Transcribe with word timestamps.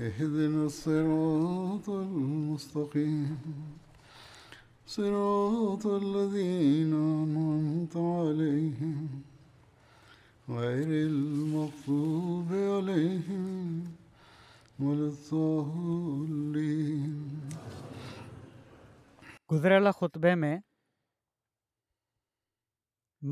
اهدنا 0.00 0.64
الصراط 0.66 1.88
المستقيم 1.88 3.38
صراط 4.86 5.86
الذين 5.86 6.92
أنعمت 6.94 7.96
عليهم 7.96 9.08
غير 10.48 10.86
المغضوب 11.08 12.48
عليهم 12.52 13.84
ولا 14.80 15.06
الضالين 15.12 17.42
गुज़िरियल 19.52 19.86
ख़ुतबे 19.98 20.34
में 20.42 20.56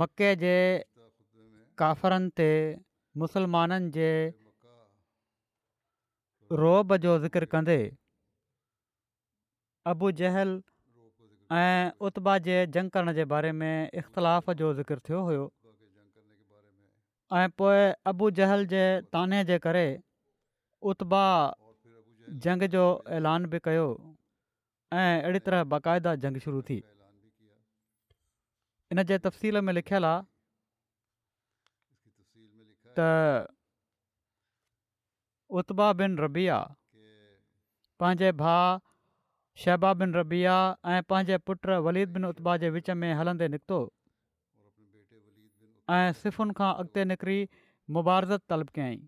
मके 0.00 0.28
जे 0.44 0.56
काफ़रनि 1.80 2.30
ते 2.36 2.50
मुसलमाननि 3.20 3.90
जे 3.96 4.10
रोब 6.58 6.96
जो 7.02 7.18
ज़िक्र 7.20 7.44
कंदे 7.50 7.76
अबू 9.86 10.10
जहल 10.20 10.60
ऐं 11.52 11.90
उता 12.06 12.36
जे 12.46 12.56
जंग 12.74 12.90
करण 12.96 13.12
जे 13.14 13.24
बारे 13.32 13.52
में 13.58 13.90
इख़्तिलाफ़ 13.94 14.50
जो 14.60 14.72
ज़िक्र 14.74 14.98
थियो 15.08 15.20
हुयो 15.24 15.44
ऐं 17.38 17.48
पोइ 17.58 17.92
अबू 18.12 18.30
जहल 18.38 18.66
जे 18.72 18.80
ताने 19.12 19.44
जे 19.52 19.58
करे 19.66 19.84
उता 20.92 21.22
जंग 22.46 22.62
जो 22.74 22.84
ऐलान 23.18 23.46
बि 23.54 23.58
कयो 23.64 23.86
ऐं 24.92 25.22
अहिड़ी 25.22 25.38
तरह 25.50 25.64
बाक़ाइदा 25.76 26.14
जंग 26.26 26.38
शुरू 26.48 26.62
थी 26.70 26.82
इन 28.92 29.02
जे 29.12 29.18
तफ़्सील 29.30 29.60
में 29.66 29.72
लिखियलु 29.78 30.06
आहे 30.12 30.18
उत्बा 35.58 35.92
बिन 36.00 36.16
रबिया 36.24 36.56
पंहिंजे 38.00 38.30
भाउ 38.42 38.78
शहबा 39.62 39.92
बिन 40.02 40.14
रबिया 40.14 40.54
ऐं 40.92 41.02
पंहिंजे 41.12 41.38
पुट 41.50 41.66
वलीद 41.86 42.08
बिन 42.18 42.24
उता 42.28 42.56
जे 42.64 42.70
विच 42.76 42.90
में 43.02 43.08
हलंदे 43.20 43.48
निकितो 43.54 43.78
ऐं 45.96 46.12
सिफ़ुनि 46.22 46.54
खां 46.60 46.70
अॻिते 46.82 47.04
निकिरी 47.12 47.38
मुबारज़त 47.96 48.42
तलब 48.54 48.68
कयई 48.78 48.98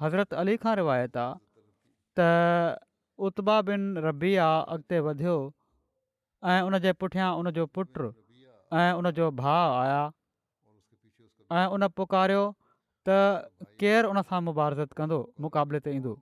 हज़रत 0.00 0.34
अली 0.42 0.56
खां 0.64 0.74
रिवायत 0.82 1.16
आहे 1.24 2.20
त 2.20 3.46
बिन 3.70 3.82
रबिया 4.08 4.50
अॻिते 4.76 5.00
वधियो 5.08 5.36
ऐं 6.52 6.60
उनजे 6.68 6.92
पुठियां 7.04 7.30
उनजो 7.40 7.66
पुटु 7.78 8.10
ऐं 8.82 8.90
उनजो 9.02 9.30
भाउ 9.42 9.74
आया 9.82 10.00
ऐं 11.62 11.66
उन 11.76 11.86
पुकारियो 12.00 12.42
त 13.08 13.16
केरु 13.80 14.08
उनसां 14.12 14.38
मुबारसतु 14.48 14.94
कंदो 14.98 15.18
मुक़ाबले 15.44 15.78
ते 15.84 15.90
ईंदो 15.98 16.12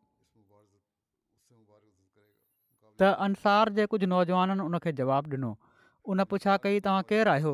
त 3.00 3.08
अंसार 3.26 3.70
जे 3.78 3.86
कुझु 3.90 4.06
नौजवाननि 4.14 4.62
उनखे 4.68 4.90
जवाबु 5.00 5.26
ॾिनो 5.36 5.50
उन 6.12 6.22
पुछा 6.32 6.54
कई 6.66 6.78
तव्हां 6.86 7.02
केरु 7.10 7.30
आहियो 7.34 7.52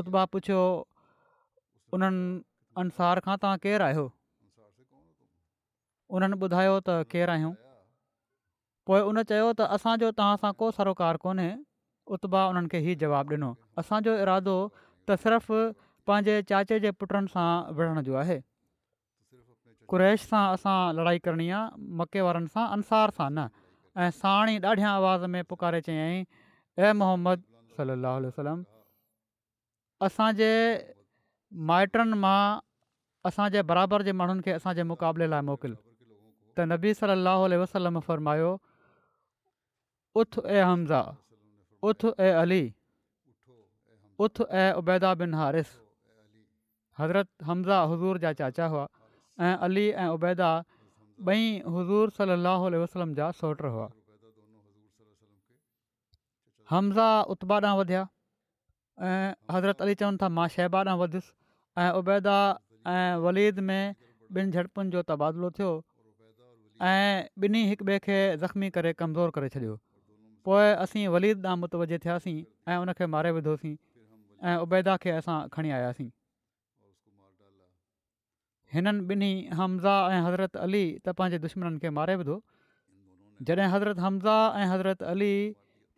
उता 0.00 0.24
पुछियो 0.34 0.60
उन्हनि 1.96 2.26
अंसार 2.84 3.22
खां 3.28 3.36
तव्हां 3.44 3.56
केरु 3.64 3.84
आहियो 3.88 4.04
उन्हनि 6.18 6.36
ॿुधायो 6.46 6.76
त 6.88 6.98
केरु 7.14 7.32
आहियूं 7.36 7.54
पोइ 8.90 9.00
उन 9.12 9.22
चयो 9.32 9.48
त 9.52 9.70
असांजो 9.78 10.12
तव्हां 10.20 10.36
सां 10.44 10.52
को 10.60 10.70
सरोकारु 10.80 11.22
कोन्हे 11.24 11.48
उता 12.20 12.44
उन्हनि 12.52 12.72
खे 12.76 12.84
ई 12.84 13.00
जवाबु 13.04 13.40
ॾिनो 13.40 13.50
असांजो 13.84 14.20
इरादो 14.28 14.58
त 15.08 15.18
सिर्फ़ु 15.24 15.58
पंहिंजे 16.08 16.36
चाचे 16.52 16.80
जे 16.86 16.92
पुटनि 17.00 17.34
सां 17.36 17.48
विढ़ण 17.80 18.04
जो 18.08 18.16
आहे 18.22 18.38
क़्रैश 19.90 20.22
सां 20.30 20.40
असां 20.56 20.76
लड़ाई 20.98 21.18
करणी 21.26 21.48
आहे 21.58 21.92
मके 22.00 22.20
वारनि 22.26 22.50
सां 22.54 22.64
अंसार 22.76 23.12
सां 23.18 23.28
न 23.36 23.46
ऐं 24.06 24.10
साणी 24.16 24.56
ॾाढियां 24.64 24.90
आवाज़ 24.96 25.24
में 25.34 25.42
पुकारे 25.52 25.80
चयाईं 25.86 26.24
ए 26.24 26.92
मोहम्मद 27.02 27.44
सलाहु 27.78 28.24
वसलम 28.26 28.60
असांजे 30.08 30.50
माइटनि 31.70 32.18
मां 32.24 32.40
असांजे 33.30 33.62
बराबरि 33.70 34.04
जे 34.08 34.12
माण्हुनि 34.20 34.44
खे 34.48 34.52
असांजे 34.58 34.82
मुक़ाबले 34.90 35.30
लाइ 35.30 35.46
मोकिल 35.48 35.74
त 36.58 36.68
नबी 36.74 36.92
सलाहु 37.00 37.48
वसलम 37.64 37.98
फ़रमायो 38.10 38.52
उ 40.20 40.24
ऐं 40.58 40.62
हमज़ा 40.64 41.02
उथ 41.88 42.06
ऐं 42.26 42.32
अली 42.44 42.62
उथ 44.26 44.44
ऐं 44.60 44.70
उबैदा 44.82 45.14
बिन 45.24 45.34
हारिस 45.42 45.68
हज़रत 47.00 47.28
हमज़ा 47.50 47.80
हज़ूर 47.90 48.24
जा 48.26 48.32
चाचा 48.42 48.66
हुआ 48.72 48.86
ऐं 49.40 49.56
अली 49.64 49.86
ऐं 49.90 50.06
उबैदा 50.12 50.46
ॿई 51.30 51.42
हज़ूर 51.74 52.10
सली 52.18 52.32
अलाहु 52.36 52.70
वसलम 52.84 53.12
जा 53.18 53.30
सोटर 53.40 53.70
हुआ 53.74 53.86
हमज़ा 56.70 57.08
उत्बा 57.34 57.58
ॾांहुं 57.60 57.78
वधिया 57.80 58.00
ऐं 59.10 59.34
हज़रत 59.56 59.82
अली 59.86 59.94
चवनि 60.02 60.16
था 60.22 60.28
मां 60.40 60.48
शहबा 60.56 60.82
ॾांहुं 60.86 61.00
वधियुसि 61.02 61.30
ऐं 61.84 61.90
उबैदा 62.00 62.36
ऐं 62.94 63.22
वलीद 63.26 63.60
में 63.70 63.94
ॿिनि 64.38 64.50
झड़पुनि 64.52 64.90
जो 64.98 65.02
तबादिलो 65.12 65.50
थियो 65.58 65.70
ऐं 66.90 67.46
ॿिन्ही 67.46 67.64
हिक 67.72 67.82
ॿिए 67.82 67.98
खे 68.08 68.18
ज़ख़्मी 68.42 68.70
करे 68.78 68.92
कमज़ोरु 69.04 69.38
करे 69.38 69.48
छॾियो 69.56 69.78
पोइ 70.50 70.68
असीं 70.86 71.06
वलीद 71.16 71.46
ॾांहुं 71.46 71.60
मुतवजे 71.64 71.98
थियासीं 72.06 72.36
ऐं 72.74 72.76
उनखे 72.86 73.06
मारे 73.16 73.32
विधोसीं 73.40 73.74
ऐं 74.50 74.56
उबैदा 74.68 74.96
खे 75.06 75.10
असां 75.22 75.38
खणी 75.56 75.70
आयासीं 75.80 76.10
हिननि 78.74 78.90
ॿिन्ही 79.12 79.32
हमज़ाह 79.58 80.12
ऐं 80.14 80.20
हज़रत 80.24 80.56
अली 80.64 80.84
त 81.04 81.12
पंहिंजे 81.18 81.38
दुश्मननि 81.44 81.78
खे 81.82 81.90
मारे 81.98 82.14
ॿुधो 82.22 82.34
जॾहिं 83.50 83.68
हज़रत 83.74 83.98
हमज़ा 84.06 84.34
ऐं 84.60 84.66
हज़रत 84.72 85.02
अली 85.12 85.32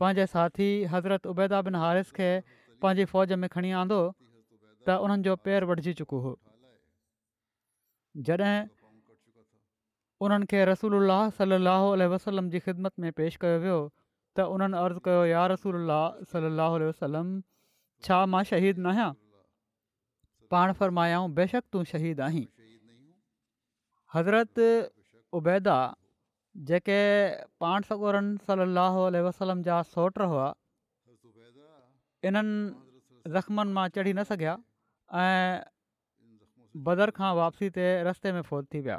पंहिंजे 0.00 0.26
साथी 0.34 0.68
हज़रत 0.92 1.26
उबैदा 1.32 1.60
बिन 1.68 1.74
हारिस 1.84 2.10
खे 2.18 2.28
पंहिंजी 2.82 3.04
फ़ौज 3.12 3.32
में 3.44 3.48
खणी 3.54 3.72
आंदो 3.82 3.98
त 4.90 4.96
उन्हनि 5.06 5.22
जो 5.28 5.34
पेरु 5.46 5.66
वढिजी 5.70 5.92
चुको 6.02 6.18
हो 6.26 6.32
जॾहिं 8.28 8.54
उन्हनि 10.28 10.46
खे 10.54 10.62
रसूल 10.72 10.96
सलाहु 11.40 11.86
वसलम 12.14 12.50
जी 12.54 12.58
ख़िदमत 12.68 12.92
में 13.06 13.10
पेश 13.22 13.36
कयो 13.46 13.58
वियो 13.66 13.78
त 14.36 14.46
उन्हनि 14.58 14.78
अर्ज़ु 14.84 15.00
कयो 15.10 15.22
यार 15.32 15.52
रसूल 15.56 15.74
अलाह 15.80 16.22
सलाह 16.36 16.78
वसलम 16.86 17.26
छा 18.06 18.22
मां 18.36 18.42
शहीद 18.54 18.78
न 18.86 18.94
आहियां 18.94 19.10
पाण 20.54 20.72
फ़र्मायाऊं 20.80 21.32
बेशक 21.42 21.62
तूं 21.72 21.82
शहीद 21.90 22.20
आहीं 22.30 22.44
हज़रत 24.14 24.58
उबैदा 25.38 25.74
जेके 26.68 26.96
पाण 27.64 27.82
सकूरनि 27.90 28.38
सलाहु 28.46 29.02
वसलम 29.26 29.60
जा 29.68 29.80
सोट 29.90 30.18
हुआ 30.32 30.46
इन्हनि 32.30 32.56
ज़ख़्मनि 33.34 33.72
मां 33.76 33.84
चढ़ी 33.98 34.12
न 34.14 34.24
सघिया 34.30 34.56
ऐं 35.26 36.80
बदर 36.88 37.12
खां 37.20 37.30
वापसी 37.40 37.68
ते 37.78 37.86
रस्ते 38.10 38.32
में 38.38 38.42
फोत 38.50 38.68
थी 38.74 38.80
विया 38.88 38.98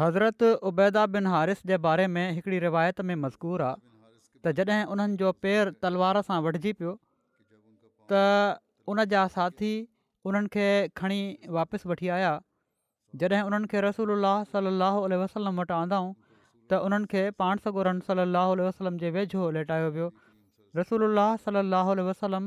हज़रत 0.00 0.48
उबैदा 0.72 1.06
बिन 1.16 1.30
हारिस 1.36 1.62
जे 1.72 1.78
बारे 1.86 2.06
में 2.18 2.24
हिकिड़ी 2.26 2.58
रिवायत 2.68 3.06
में 3.10 3.14
मज़कूर 3.22 3.66
आहे 3.70 4.44
त 4.44 4.52
जॾहिं 4.58 4.84
उन्हनि 4.96 5.16
जो 5.24 5.32
पेर 5.46 5.72
तलवार 5.84 6.20
सां 6.32 6.42
वठिजी 6.50 6.72
पियो 6.82 6.96
त 8.12 8.20
उन 8.94 9.06
जा 9.16 9.24
साथी 9.40 9.72
उन्हनि 10.30 10.54
खे 10.58 10.68
खणी 11.02 11.20
वापसि 11.58 11.88
वठी 11.90 12.12
आया 12.20 12.30
जॾहिं 13.18 13.42
उन्हनि 13.46 13.66
खे 13.70 13.80
रसूल 13.84 14.14
सलाहु 14.54 15.16
वसलम 15.20 15.56
वटि 15.60 15.74
आंदाऊं 15.76 16.10
त 16.14 16.78
उन्हनि 16.88 17.08
खे 17.14 17.22
पाण 17.42 17.62
सॻोरनि 17.64 18.04
सलाह 18.08 18.50
वसलम 18.60 18.98
जे 19.04 19.10
वेझो 19.16 19.48
लेटायो 19.56 19.88
वियो 19.96 20.06
रसूल 20.80 21.24
सलाहु 21.46 21.96
वसलम 22.10 22.46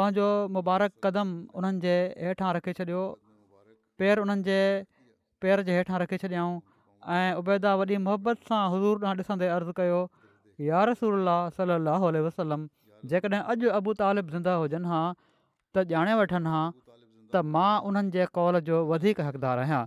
पंहिंजो 0.00 0.28
मुबारक 0.56 0.92
क़दम 1.08 1.34
उन्हनि 1.60 1.84
जे 1.84 1.96
हेठां 2.28 2.52
रखे 2.58 2.74
छॾियो 2.80 3.02
पेर 4.02 4.24
उन्हनि 4.24 4.48
जे 4.48 4.58
पेर 5.44 5.66
जे 5.68 5.76
हेठां 5.80 6.00
रखे 6.04 6.20
छॾियाऊं 6.24 6.56
ऐं 7.18 7.40
उबैदा 7.44 7.74
वॾी 7.82 8.00
मोहबत 8.08 8.48
सां 8.50 8.62
हज़ूर 8.74 9.04
ॾांहुं 9.04 9.22
ॾिसंदे 9.26 9.50
अर्ज़ु 9.58 9.76
कयो 9.82 10.00
या 10.72 10.84
रसूल 10.92 11.32
सलाहु 11.60 12.12
वसलम 12.28 12.68
जेकॾहिं 13.14 13.42
अॼु 13.54 13.78
अबू 13.80 13.98
तालिब 14.04 14.34
ज़िंदा 14.36 14.58
हुजनि 14.64 14.94
हा 14.94 15.02
त 15.14 15.88
ॼाणे 16.02 16.14
वठनि 16.22 16.54
हा 16.56 16.62
त 17.32 17.40
मां 17.54 17.70
उन्हनि 17.88 18.12
जे 18.16 18.26
कौल 18.38 18.58
जो 18.68 18.82
वधीक 18.90 19.24
हक़दारु 19.28 19.64
आहियां 19.64 19.80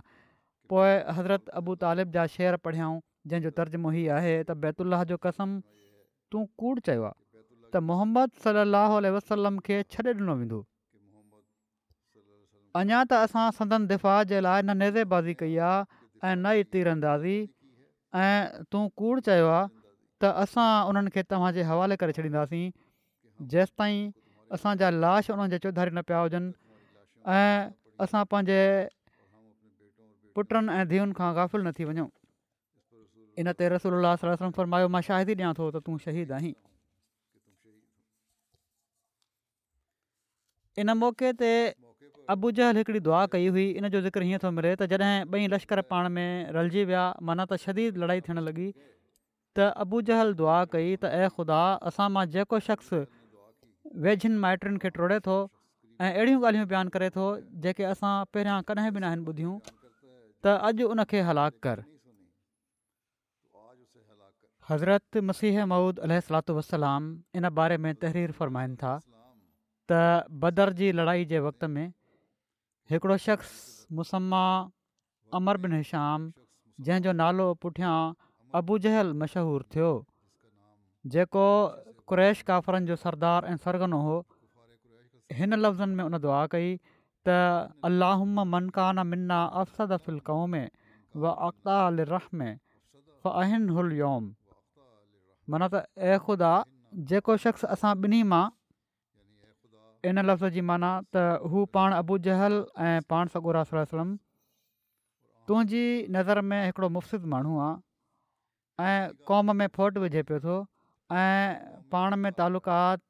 पोइ 0.72 0.92
हज़रत 1.16 1.54
अबू 1.60 1.74
तालिब 1.84 2.12
जा 2.18 2.26
शेर 2.34 2.58
पढ़ियाऊं 2.66 2.98
जंहिंजो 3.32 3.50
तर्जुमो 3.60 3.92
हीउ 3.96 4.12
आहे 4.18 4.34
त 4.42 4.56
बैतुल्ला 4.66 5.00
जो 5.12 5.18
कसम 5.26 5.56
तूं 6.34 6.44
कूड़ 6.62 6.74
चयो 6.90 7.08
आहे 7.08 7.16
त 7.16 7.82
मोहम्मद 7.88 8.38
सलाहु 8.44 9.00
वसलम 9.18 9.58
खे 9.68 9.80
छॾे 9.96 10.06
ॾिनो 10.16 10.36
वेंदो 10.42 10.60
अञा 12.82 13.02
त 13.10 13.20
असां 13.28 13.46
संदन 13.58 13.90
दिफ़ा 13.94 14.14
जे 14.32 14.42
लाइ 14.48 14.68
न 14.70 15.34
कई 15.44 15.56
आहे 15.70 15.84
ऐं 16.30 16.34
न 16.36 16.56
ई 16.60 16.64
तिरंदासीं 16.74 17.38
ऐं 18.22 18.66
तूं 18.74 18.84
कूड़ 19.02 19.18
चयो 19.28 19.50
आहे 19.52 19.68
त 20.22 20.32
असां 20.46 20.68
उन्हनि 20.92 21.14
खे 21.18 21.24
तव्हांजे 21.34 21.66
हवाले 21.74 21.98
करे 22.04 22.16
छॾींदासीं 22.18 24.02
असांजा 24.56 24.88
लाश 25.02 25.30
उन्हनि 25.34 25.50
जे 25.52 25.58
चौधारी 25.66 25.90
न 25.96 26.00
पिया 26.08 26.18
हुजनि 26.24 26.61
ऐं 27.30 27.68
असां 28.04 28.24
पंहिंजे 28.30 28.88
पुटनि 30.34 30.72
ऐं 30.74 30.88
धीअनि 30.88 31.12
खां 31.16 31.34
गाफ़िल 31.36 31.62
न 31.66 31.72
थी 31.76 31.84
वञूं 31.84 32.08
इन 33.38 33.52
ते 33.58 33.68
रसोल्लास 33.68 34.24
मायो 34.74 34.88
मां 34.88 35.02
शाहिदी 35.08 35.34
ॾियां 35.34 35.52
थो 35.58 35.70
त 35.70 35.76
तूं 35.86 35.98
शहीद 36.06 36.32
आहीं 36.38 36.52
इन 40.82 40.90
मौक़े 41.04 41.32
ते 41.40 41.50
अबू 42.32 42.50
जहल 42.58 42.76
हिकिड़ी 42.76 43.00
दुआ 43.06 43.26
कई 43.32 43.46
हुई 43.54 43.70
इन 43.78 43.88
जो 43.90 44.00
ज़िक्र 44.00 44.22
हीअं 44.28 44.38
थो 44.42 44.50
मिले 44.58 44.74
त 44.82 44.86
जॾहिं 44.92 45.32
ॿई 45.38 45.46
लश्कर 45.54 45.80
पाण 45.94 46.08
में 46.18 46.50
रलिजी 46.58 46.84
विया 46.90 47.04
माना 47.30 47.44
त 47.52 47.58
शदीद 47.66 47.98
लड़ाई 48.04 48.20
थियणु 48.28 48.44
लॻी 48.50 48.68
त 49.56 49.72
अबू 49.84 50.00
जहल 50.10 50.34
दुआ 50.42 50.60
कई 50.76 50.92
त 51.02 51.12
ऐं 51.22 51.28
ख़ुदा 51.38 51.62
असां 51.90 52.10
मां 52.16 52.26
जेको 52.36 52.60
शख़्स 52.68 52.94
वेझनि 54.06 54.38
माइटनि 54.46 54.78
खे 54.84 54.90
टोड़े 54.98 55.18
थो 55.26 55.36
ऐं 56.02 56.08
अहिड़ियूं 56.12 56.38
ॻाल्हियूं 56.42 56.66
बयानु 56.70 56.90
करे 56.94 57.08
थो 57.14 57.24
जेके 57.64 57.82
असां 57.88 58.12
पहिरियां 58.36 58.62
कॾहिं 58.68 58.90
बि 58.94 59.00
न 59.02 59.06
आहिनि 59.08 59.24
ॿुधियूं 59.30 59.52
त 60.44 60.54
अॼु 60.68 60.86
उनखे 60.94 61.20
हलाकु 61.28 61.58
कर 61.66 61.82
हज़रत 64.70 65.18
मसीह 65.28 65.64
महूद 65.74 66.00
अलू 66.06 66.54
वसलाम 66.58 67.02
इन 67.40 67.48
बारे 67.60 67.76
में 67.84 67.92
तहरीर 68.06 68.32
फ़रमाइनि 68.40 68.76
था 68.82 68.96
त 69.90 70.00
बदर 70.46 70.72
जी 70.82 70.90
लड़ाई 71.02 71.24
जे 71.34 71.38
वक़्त 71.46 71.68
में 71.76 71.86
हिकिड़ो 72.94 73.16
शख़्स 73.28 73.52
मुसम्मा 74.00 74.42
अमर 75.42 75.56
बिनश्याम 75.68 76.20
जंहिंजो 76.88 77.12
नालो 77.22 77.46
पुठियां 77.66 77.96
अबू 78.62 78.78
जहल 78.88 79.14
मशहूरु 79.22 79.64
थियो 79.76 79.90
जेको 81.16 81.46
कुरैश 82.10 82.42
काफ़रनि 82.52 82.86
जो 82.94 83.02
सरदार 83.06 83.40
ऐं 83.54 83.56
सरगनो 83.68 84.00
हो 84.10 84.16
हिन 85.38 85.54
लफ़्ज़नि 85.56 85.94
में 85.94 86.04
उन 86.04 86.18
दुआ 86.24 86.46
कई 86.54 86.68
त 87.28 87.36
अलाहम 87.88 88.42
मनकाना 88.54 89.04
मिना 89.10 89.38
अफ़सद 89.62 89.92
अफ़ुल 89.96 90.18
कौमे 90.28 90.64
हुल 93.76 93.92
योम 94.02 94.24
माना 95.50 95.66
त 95.74 95.76
ए 96.08 96.18
ख़ुदा 96.24 96.52
जेको 97.12 97.36
शख़्स 97.44 97.64
असां 97.76 97.92
ॿिन्ही 98.06 98.22
मां 98.32 98.44
इन 100.10 100.18
लफ़्ज़ 100.28 100.52
जी 100.58 100.66
माना 100.72 100.90
त 101.14 101.52
हू 101.52 101.64
पाण 101.78 101.92
अबू 102.02 102.18
जहल 102.28 102.58
ऐं 102.88 103.00
पाण 103.14 103.28
सगुरम 103.36 104.10
तुंहिंजी 105.50 105.86
नज़र 106.16 106.40
में 106.50 106.58
हिकिड़ो 106.64 106.88
मुफ़्सिद 106.98 107.24
माण्हू 107.34 107.58
आहे 107.68 108.90
ऐं 108.90 109.08
क़ौम 109.30 109.56
में 109.62 109.66
फोट 109.78 109.98
विझे 110.04 110.22
पियो 110.28 110.40
थो 110.44 110.56
ऐं 111.22 111.62
पाण 111.94 112.16
में 112.24 112.30
तालुक़ात 112.40 113.00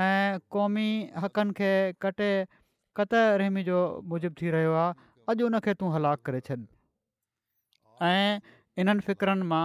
ऐं 0.00 0.38
क़ौमी 0.50 0.90
हक़नि 1.22 1.52
खे 1.52 1.70
कटे 2.02 2.30
क़त 2.96 3.14
रहमी 3.40 3.62
जो 3.62 3.76
मूजिब 4.08 4.34
थी 4.40 4.50
रहियो 4.50 4.72
आहे 4.72 4.94
अॼु 5.28 5.44
उनखे 5.52 5.74
तूं 5.76 5.92
हलाकु 5.94 6.22
करे 6.26 6.40
छॾ 6.48 6.56
ऐं 8.08 8.40
इन्हनि 8.80 9.00
फ़िक्रनि 9.08 9.44
मां 9.52 9.64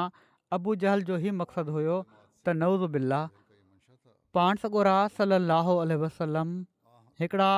अबूजहल 0.59 1.03
जो 1.07 1.17
ई 1.23 1.31
मक़सदु 1.41 1.71
हुयो 1.71 1.95
त 2.43 2.55
नवज़ 2.59 2.83
बिल्ला 2.95 3.21
पाणसोरा 4.37 4.95
सलाहु 5.19 5.73
वसलम 6.03 6.49
हिकिड़ा 7.23 7.49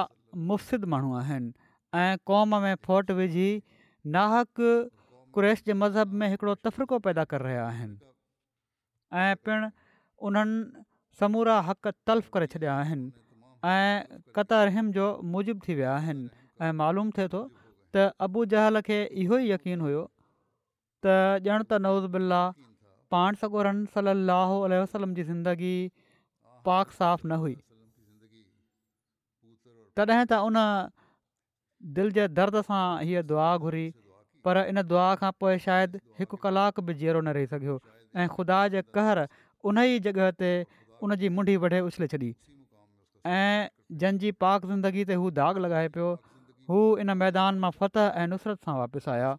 मुफ़िद 0.51 0.85
माण्हू 0.93 1.15
आहिनि 1.21 2.05
क़ौम 2.31 2.55
में 2.65 2.75
फोट 2.85 3.11
विझी 3.21 3.49
नाहक 4.17 4.63
कुरेश 5.37 5.63
जे 5.65 5.73
मज़हब 5.81 6.13
में 6.21 6.27
हिकिड़ो 6.35 6.55
तफ़रीक़ो 6.67 6.99
पैदा 7.09 7.23
करे 7.33 7.43
रहिया 7.49 7.65
आहिनि 7.67 7.97
ऐं 9.21 9.35
पिणु 9.45 9.69
उन्हनि 10.27 10.85
समूरा 11.19 11.59
हक़ 11.67 11.87
तल्फ़ 12.07 12.29
करे 12.33 12.47
छॾिया 12.55 12.75
आहिनि 12.81 13.11
ऐं 13.73 14.19
क़तर 14.35 14.69
जो 14.97 15.05
मुजिब 15.35 15.61
थी 15.67 15.75
विया 15.79 15.93
आहिनि 15.95 16.71
मालूम 16.81 17.09
थिए 17.17 17.27
थो 17.33 17.41
त 17.95 18.05
अबू 18.27 18.43
जहल 18.53 18.81
खे 18.89 18.99
इहो 19.23 19.39
ई 19.43 19.51
यकीन 19.51 19.81
हुयो 19.87 20.03
त 21.05 21.15
ॼण 21.47 21.63
त 21.63 21.81
नवज़ुल्ला 21.87 22.41
पाण 23.15 23.39
सगुरन 23.43 23.83
सली 23.97 24.15
वसलम 24.75 25.17
जी 25.19 25.23
ज़िंदगी 25.31 25.73
पाक 26.69 26.95
साफ़ 27.01 27.25
न 27.27 27.41
हुई 27.43 27.55
तॾहिं 29.99 30.25
त 30.33 30.41
उन 30.51 30.63
दिलि 31.99 32.15
जे 32.19 32.27
दर्द 32.39 32.59
सां 32.71 32.81
हीअ 33.09 33.25
दुआ 33.33 33.49
घुरी 33.67 33.87
पर 34.47 34.63
इन 34.73 34.81
दुआ 34.93 35.09
खां 35.23 35.31
पोइ 35.43 35.59
शायदि 35.67 35.99
हिकु 36.19 36.37
कलाकु 36.47 36.81
बि 36.89 36.93
जीअरो 36.99 37.21
न 37.23 37.35
रही 37.39 37.49
सघियो 37.53 37.79
ऐं 38.23 38.27
ख़ुदा 38.35 38.59
जे 38.75 38.83
कहर 38.97 39.23
उन 39.69 39.79
ई 39.85 39.99
जॻह 40.05 40.27
ते 40.41 40.51
उन 41.03 41.15
जी 41.19 41.29
मुंडी 41.35 41.55
वढे 41.63 41.79
उछले 41.89 42.07
छॾी 42.13 42.29
ऐं 42.29 43.67
जंहिंजी 44.01 44.31
पाक 44.43 44.65
ज़िंदगी 44.71 45.03
ते 45.11 45.13
हू 45.23 45.29
दाग़ु 45.39 45.61
लॻाए 45.65 45.87
पियो 45.95 46.07
हू 46.71 46.79
इन 47.03 47.13
मैदान 47.21 47.59
मां 47.65 47.71
फ़तह 47.81 48.19
ऐं 48.23 48.27
नुसरत 48.33 48.67
सां 48.67 48.75
वापसि 48.79 49.11
आया 49.15 49.31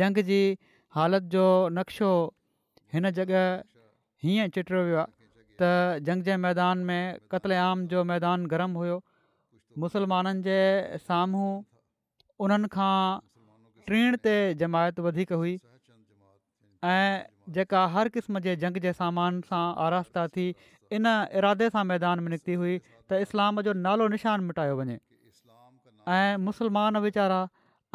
जंग 0.00 0.20
जी 0.30 0.40
हालत 0.98 1.30
जो 1.36 1.44
नक्शो 1.78 2.10
हिन 2.94 3.10
जॻह 3.18 3.38
हीअं 4.24 4.48
चिटियो 4.58 4.82
वियो 4.88 5.00
आहे 5.04 5.54
त 5.62 6.04
जंग 6.10 6.26
जे 6.30 6.36
मैदान 6.48 6.84
में 6.90 7.00
कतल 7.34 7.56
जो 7.94 8.04
मैदान 8.12 8.46
गरम 8.54 8.76
हुयो 8.82 9.00
मुसलमाननि 9.84 10.42
जे 10.48 10.58
साम्हूं 11.08 11.48
उन्हनि 12.46 12.72
खां 12.76 12.94
ट्रीन 13.90 14.16
ते 14.28 14.34
जमायत 14.64 15.00
वधीक 15.08 15.32
हुई 15.42 15.56
ऐं 16.90 17.04
जेका 17.56 17.82
हर 17.94 18.08
क़िस्म 18.14 18.38
जे 18.46 18.52
जंग 18.62 18.76
जे 18.82 18.90
सामान 18.96 19.40
सां 19.50 19.62
आरास 19.84 20.10
था 20.16 20.26
थी 20.34 20.44
इन 20.98 21.06
इरादे 21.40 21.68
सां 21.76 21.82
मैदान 21.90 22.20
में 22.24 22.28
निकिती 22.32 22.54
हुई 22.60 22.74
त 23.12 23.18
इस्लाम 23.26 23.60
जो 23.68 23.72
नालो 23.86 24.06
निशान 24.14 24.44
मिटायो 24.50 24.74
वञे 24.80 24.98
ऐं 26.16 26.36
मुसलमान 26.48 26.98
वीचारा 27.06 27.38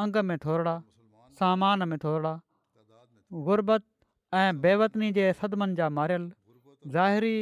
अंग 0.05 0.17
में 0.31 0.35
थोरड़ा 0.47 0.73
सामान 1.41 1.87
में 1.91 1.97
थोरड़ा 2.07 2.33
ग़ुरबत 3.47 3.85
ऐं 4.41 4.49
बेवतनी 4.65 5.11
जे 5.19 5.27
सदिमनि 5.41 5.79
जा 5.81 5.87
मारियल 5.99 6.25
ज़ाहिरी 6.97 7.35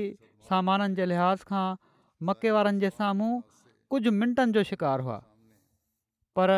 सामाननि 0.51 0.95
जे 1.01 1.07
लिहाज़ 1.13 1.45
खां 1.53 1.65
मके 2.29 2.51
वारनि 2.57 2.83
जे 2.85 2.91
साम्हूं 2.99 3.39
कुझु 3.95 4.13
मिंटनि 4.19 4.59
जो 4.59 4.63
शिकार 4.71 5.05
हुआ 5.07 5.17
पर 6.39 6.53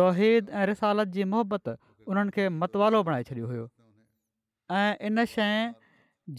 तौहीद 0.00 0.50
ऐं 0.62 0.66
रिसालत 0.72 1.14
जी 1.18 1.28
मुहबत 1.36 1.72
उन्हनि 1.76 2.36
खे 2.38 2.48
मतवालो 2.64 3.02
बणाए 3.10 3.28
छॾियो 3.30 3.52
हुयो 3.52 3.66
ऐं 4.78 4.94
इन 5.06 5.24
शइ 5.32 5.72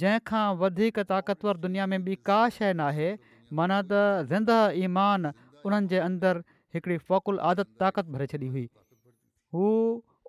जंहिं 0.02 0.44
वधीक 0.62 1.00
ताक़तवर 1.14 1.58
दुनिया 1.66 1.86
में 1.94 1.98
ॿी 2.04 2.16
का 2.30 2.40
शइ 2.58 2.74
न 2.74 2.80
आहे 2.92 3.10
माना 3.60 3.82
त 3.92 4.04
ज़िंदह 4.32 4.80
ईमान 4.88 5.26
उन्हनि 5.66 5.88
जे 5.94 5.98
अंदरि 6.06 6.40
हिकिड़ी 6.76 6.98
फ़ौक़ुल 7.10 7.40
आदत 7.52 7.70
ताक़त 7.84 8.06
भरे 8.16 8.28
छॾी 8.34 8.48
हुई 8.56 8.64
हू 9.58 9.64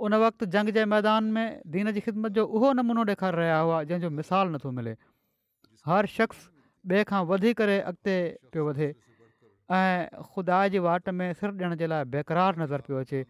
उन 0.07 0.15
वक़्तु 0.23 0.47
जंग 0.57 0.69
जे 0.79 0.85
मैदान 0.95 1.25
में 1.37 1.47
दीन 1.77 1.93
जी 1.99 2.01
ख़िदमत 2.09 2.33
जो 2.41 2.45
उहो 2.59 2.73
नमूनो 2.81 3.05
ॾेखारे 3.13 3.39
रहिया 3.43 3.59
हुआ 3.65 3.83
जंहिंजो 3.93 4.11
मिसालु 4.21 4.51
नथो 4.57 4.71
मिले 4.81 4.95
हर 5.93 6.07
शख़्स 6.17 6.51
ॿिए 6.93 7.05
खां 7.13 7.23
वधी 7.31 7.53
करे 7.61 7.79
अॻिते 7.93 8.17
पियो 8.55 8.67
वधे 8.69 8.89
ऐं 9.79 9.93
ख़ुदा 10.33 10.61
जी 10.77 10.85
वाट 10.89 11.09
में 11.21 11.29
सिर 11.41 11.57
ॾियण 11.57 11.75
जे 11.83 11.87
लाइ 11.95 12.05
बेक़रार 12.17 12.61
नज़र 12.65 12.81
पियो 12.89 12.99
अचे 13.07 13.25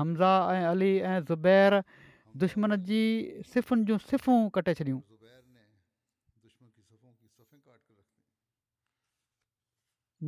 हमज़ा 0.00 0.32
ऐं 0.56 0.64
अली 0.74 0.92
ऐं 1.12 1.16
ज़ुबैर 1.30 1.80
दुश्मन 2.36 2.76
जी 2.88 3.00
सिफ़ुनि 3.52 3.84
जूं 3.88 3.98
सिफ़ूं 4.08 4.48
कटे 4.54 4.74
छॾियूं 4.78 5.00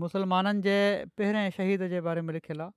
मुसलमाननि 0.00 0.60
जे 0.62 0.76
पहिरें 1.18 1.50
शहीद 1.50 1.88
जे 1.92 2.00
बारे 2.00 2.20
में 2.22 2.32
लिखियलु 2.34 2.62
आहे 2.62 2.72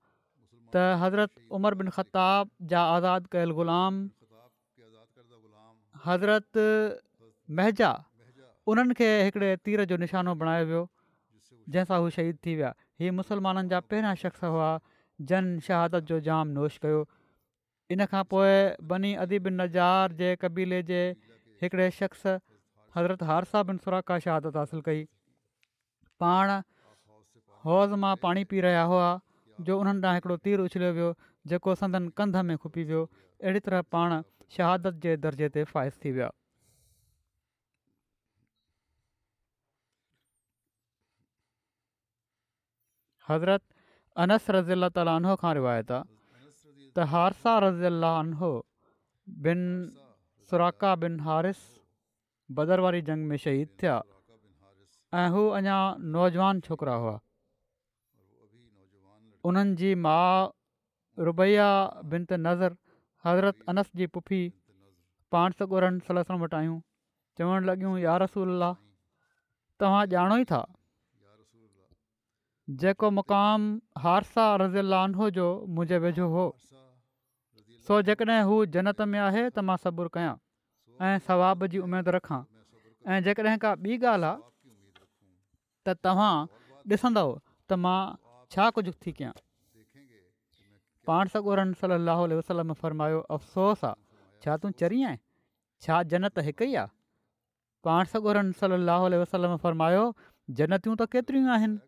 त 0.72 0.76
हज़रत 0.76 1.30
उमर 1.54 1.74
बिन 1.80 1.88
ग़ुलाम 1.94 3.94
हज़रत 6.06 6.56
महिर 7.58 8.86
हिकिड़े 9.24 9.56
तीर 9.64 9.84
जो 9.86 9.96
निशानो 10.04 10.34
बणायो 10.34 10.66
वियो 10.66 10.82
जंहिंसां 11.70 12.00
हू 12.00 12.10
शहीद 12.10 12.36
थी 12.46 12.54
विया 12.56 12.74
ही 13.00 13.10
मुसलमाननि 13.22 13.68
जा 13.68 13.80
पहिरियां 13.90 14.14
शख़्स 14.22 14.42
हुआ 14.44 14.78
जन 15.30 15.58
शहादत 15.68 16.02
जो 16.12 16.20
जाम 16.28 16.48
नोश 16.58 16.74
कयो 16.84 17.00
इन 17.92 18.04
खां 18.12 18.22
पोइ 18.32 18.52
बनी 18.92 19.12
अदी 19.24 19.38
बिन 19.46 19.60
नज़ार 19.60 20.12
जे 20.20 20.34
कबीले 20.42 20.82
जे 20.90 21.00
हिकिड़े 21.62 21.90
शख़्स 21.96 22.26
हज़रत 22.96 23.22
हारसा 23.30 23.62
बिन 23.70 23.78
सुराख 23.86 24.04
खां 24.10 24.18
शहादत 24.26 24.56
हासिलु 24.60 24.82
कई 24.90 25.02
पाण 26.24 26.52
हौज़ 27.66 27.90
मां 28.04 28.12
पाणी 28.22 28.44
पी 28.52 28.60
रहिया 28.66 28.82
हुआ 28.92 29.10
जो 29.66 29.78
उन्हनि 29.80 30.00
ॾांहुं 30.06 30.14
हिकिड़ो 30.20 30.36
तीर 30.48 30.60
उछलियो 30.68 30.92
वियो 31.00 31.10
जेको 31.52 31.74
संदन 31.82 32.08
कंध 32.20 32.36
में 32.50 32.56
खुपी 32.64 32.82
वियो 32.92 33.02
अहिड़ी 33.42 33.60
तरह 33.68 33.82
पाण 33.96 34.16
शहादत 34.56 35.00
जे 35.04 35.16
दर्जे 35.26 35.48
ते 35.58 35.64
फ़ाइज़ 35.74 36.00
थी 36.04 36.12
विया 36.18 36.30
हज़रत 43.28 43.62
अनस 44.26 44.50
रज़ीला 44.60 44.88
तालाउ 44.98 45.36
खां 45.44 45.54
रिवायत 45.60 45.90
आहे 45.98 46.13
त 46.96 47.04
हारसा 47.12 47.52
रज़ी 47.62 47.86
अलाहनहो 47.86 48.50
ॿिन 49.50 49.60
सुराका 50.50 50.90
ॿिन 51.06 51.14
हारिस 51.28 51.62
बदर 52.58 52.80
वारी 52.84 53.00
जंग 53.08 53.28
में 53.30 53.36
शहीद 53.44 53.70
थिया 53.82 53.94
ऐं 55.22 55.24
हू 55.36 55.42
अञा 55.60 55.78
नौजवान 56.16 56.60
छोकिरा 56.66 56.94
हुआ 57.04 57.14
उन्हनि 59.50 59.74
जी 59.80 59.90
माउ 60.04 61.24
रुबैया 61.30 61.66
बिनत 62.12 62.36
नज़र 62.44 62.76
हज़रत 63.28 63.66
अनस 63.74 63.90
जी 64.02 64.08
पुफी 64.18 64.38
पाण 65.36 65.58
सॻु 65.62 65.80
सलसनि 66.10 66.38
वटि 66.44 66.56
आहियूं 66.60 66.78
चवणु 67.40 67.68
लॻियूं 67.72 67.96
यारसूल 68.04 68.68
तव्हां 68.68 70.04
ॼाणो 70.14 70.38
ई 70.44 70.48
था 70.54 70.62
जेको 72.84 73.10
मुक़ाम 73.20 73.68
हारसा 74.06 74.48
रज़ी 74.64 74.82
अलहो 74.88 75.30
जो 75.40 75.46
मुंहिंजे 75.74 76.02
वेझो 76.08 76.28
हो 76.36 76.46
सो 77.86 77.96
जेकॾहिं 78.08 78.42
हू 78.48 78.54
जनत 78.74 79.00
में 79.12 79.18
आहे 79.22 79.40
त 79.48 79.62
मां 79.70 79.74
सबुरु 79.80 80.10
कयां 80.12 80.34
ऐं 81.08 81.18
सवाब 81.24 81.64
जी 81.72 81.78
उमेदु 81.86 82.12
रखां 82.16 82.38
ऐं 83.12 83.18
जेकॾहिं 83.26 83.56
का 83.64 83.72
ॿी 83.86 83.96
ॻाल्हि 84.12 84.30
आहे 84.36 85.00
त 85.88 85.96
तव्हां 86.06 86.32
ॾिसंदव 86.94 87.32
त 87.32 87.78
मां 87.86 87.98
छा 88.56 88.68
कुझु 88.78 88.94
थी 89.06 89.12
कयां 89.20 89.34
पाण 91.10 91.32
सॻोरम 91.36 91.72
सल 91.82 91.96
वसलम 92.40 92.72
फ़रमायो 92.84 93.20
अफ़सोसु 93.38 93.86
आहे 93.90 94.44
छा 94.46 94.56
तूं 94.64 94.70
चरि 94.82 95.02
आहीं 95.12 95.18
छा 95.86 96.02
जनत 96.14 96.40
हिकु 96.50 96.68
ई 96.70 96.80
आहे 96.86 96.92
पाण 97.88 98.12
सॻोरम 98.16 98.54
सल 98.64 98.78
वसलम 99.24 99.56
फ़रमायो 99.68 100.06
जनतूं 100.62 100.96
त 101.02 101.12
केतिरियूं 101.16 101.52
आहिनि 101.60 101.78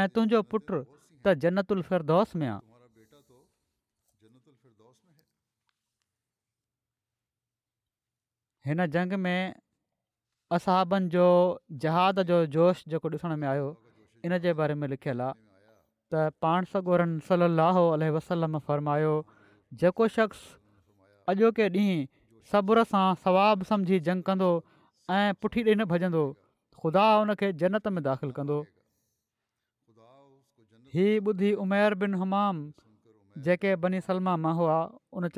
ऐं 0.00 0.10
तुंहिंजो 0.16 0.42
पुटु 0.54 0.82
त 0.84 1.40
जनतु 1.46 1.78
उल्फरदस 1.82 2.38
में 2.42 2.48
आहे 2.52 2.60
हिन 8.66 8.86
जंग 8.96 9.12
में 9.26 9.54
असाबनि 10.56 11.08
जो 11.14 11.24
जहाद 11.84 12.20
जो 12.30 12.36
जोश 12.56 12.82
जेको 12.88 13.08
ॾिसण 13.10 13.34
में 13.42 13.46
आयो 13.48 13.68
इन 14.24 14.36
जे 14.44 14.52
बारे 14.60 14.74
में 14.82 14.86
लिखियलु 14.88 15.22
आहे 15.28 15.34
त 16.12 16.42
पाण 16.42 16.64
सगोरनि 16.74 17.20
सलाहु 17.28 17.82
वसलम 18.18 18.58
फ़र्मायो 18.68 19.14
जेको 19.82 20.08
शख़्स 20.18 20.44
अॼोके 21.32 21.66
ॾींहुं 21.78 22.06
सब्र 22.52 22.84
सां 22.92 23.06
सवाबु 23.24 23.68
सम्झी 23.72 23.98
जंग 24.10 24.22
कंदो 24.30 24.50
ऐं 25.18 25.34
पुठी 25.42 25.66
ॾिणु 25.74 25.86
भॼंदो 25.94 26.22
ख़ुदा 26.82 27.06
उन 27.24 27.34
जन्नत 27.64 27.92
में 27.98 28.02
दाख़िलु 28.10 28.32
कंदो 28.40 28.60
हीअ 30.94 31.20
ॿुधी 31.32 31.52
उमेर 31.66 31.94
बिन 32.04 32.14
हमाम 32.24 32.64
जेके 33.44 33.74
बनी 33.86 34.00
सलमा 34.10 34.36
मां 34.46 34.54
हुआ 34.62 34.78
उन 35.18 35.28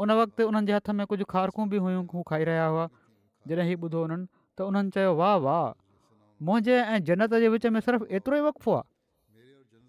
उन 0.00 0.10
वक़्तु 0.20 0.40
उन्हनि 0.48 0.66
जे 0.66 0.72
हथ 0.74 0.88
में 0.94 1.06
कुझु 1.10 1.24
खारखूं 1.30 1.68
बि 1.68 1.76
हुयूं 1.82 2.22
खाई 2.28 2.44
रहिया 2.46 2.66
हुआ 2.72 2.88
जॾहिं 3.50 3.64
हीउ 3.68 3.78
ॿुधो 3.86 4.00
हुननि 4.02 4.26
त 4.56 4.60
उन्हनि 4.70 4.90
चयो 4.94 5.12
वाह 5.18 5.34
वाह 5.42 5.68
मुंहिंजे 6.46 6.74
ऐं 6.78 6.98
जनत 7.08 7.34
जे 7.42 7.48
विच 7.54 7.66
में 7.74 7.80
सिर्फ़ु 7.86 8.06
एतिरो 8.18 8.34
ई 8.38 8.40
वक़फ़ो 8.46 8.72
आहे 8.78 8.86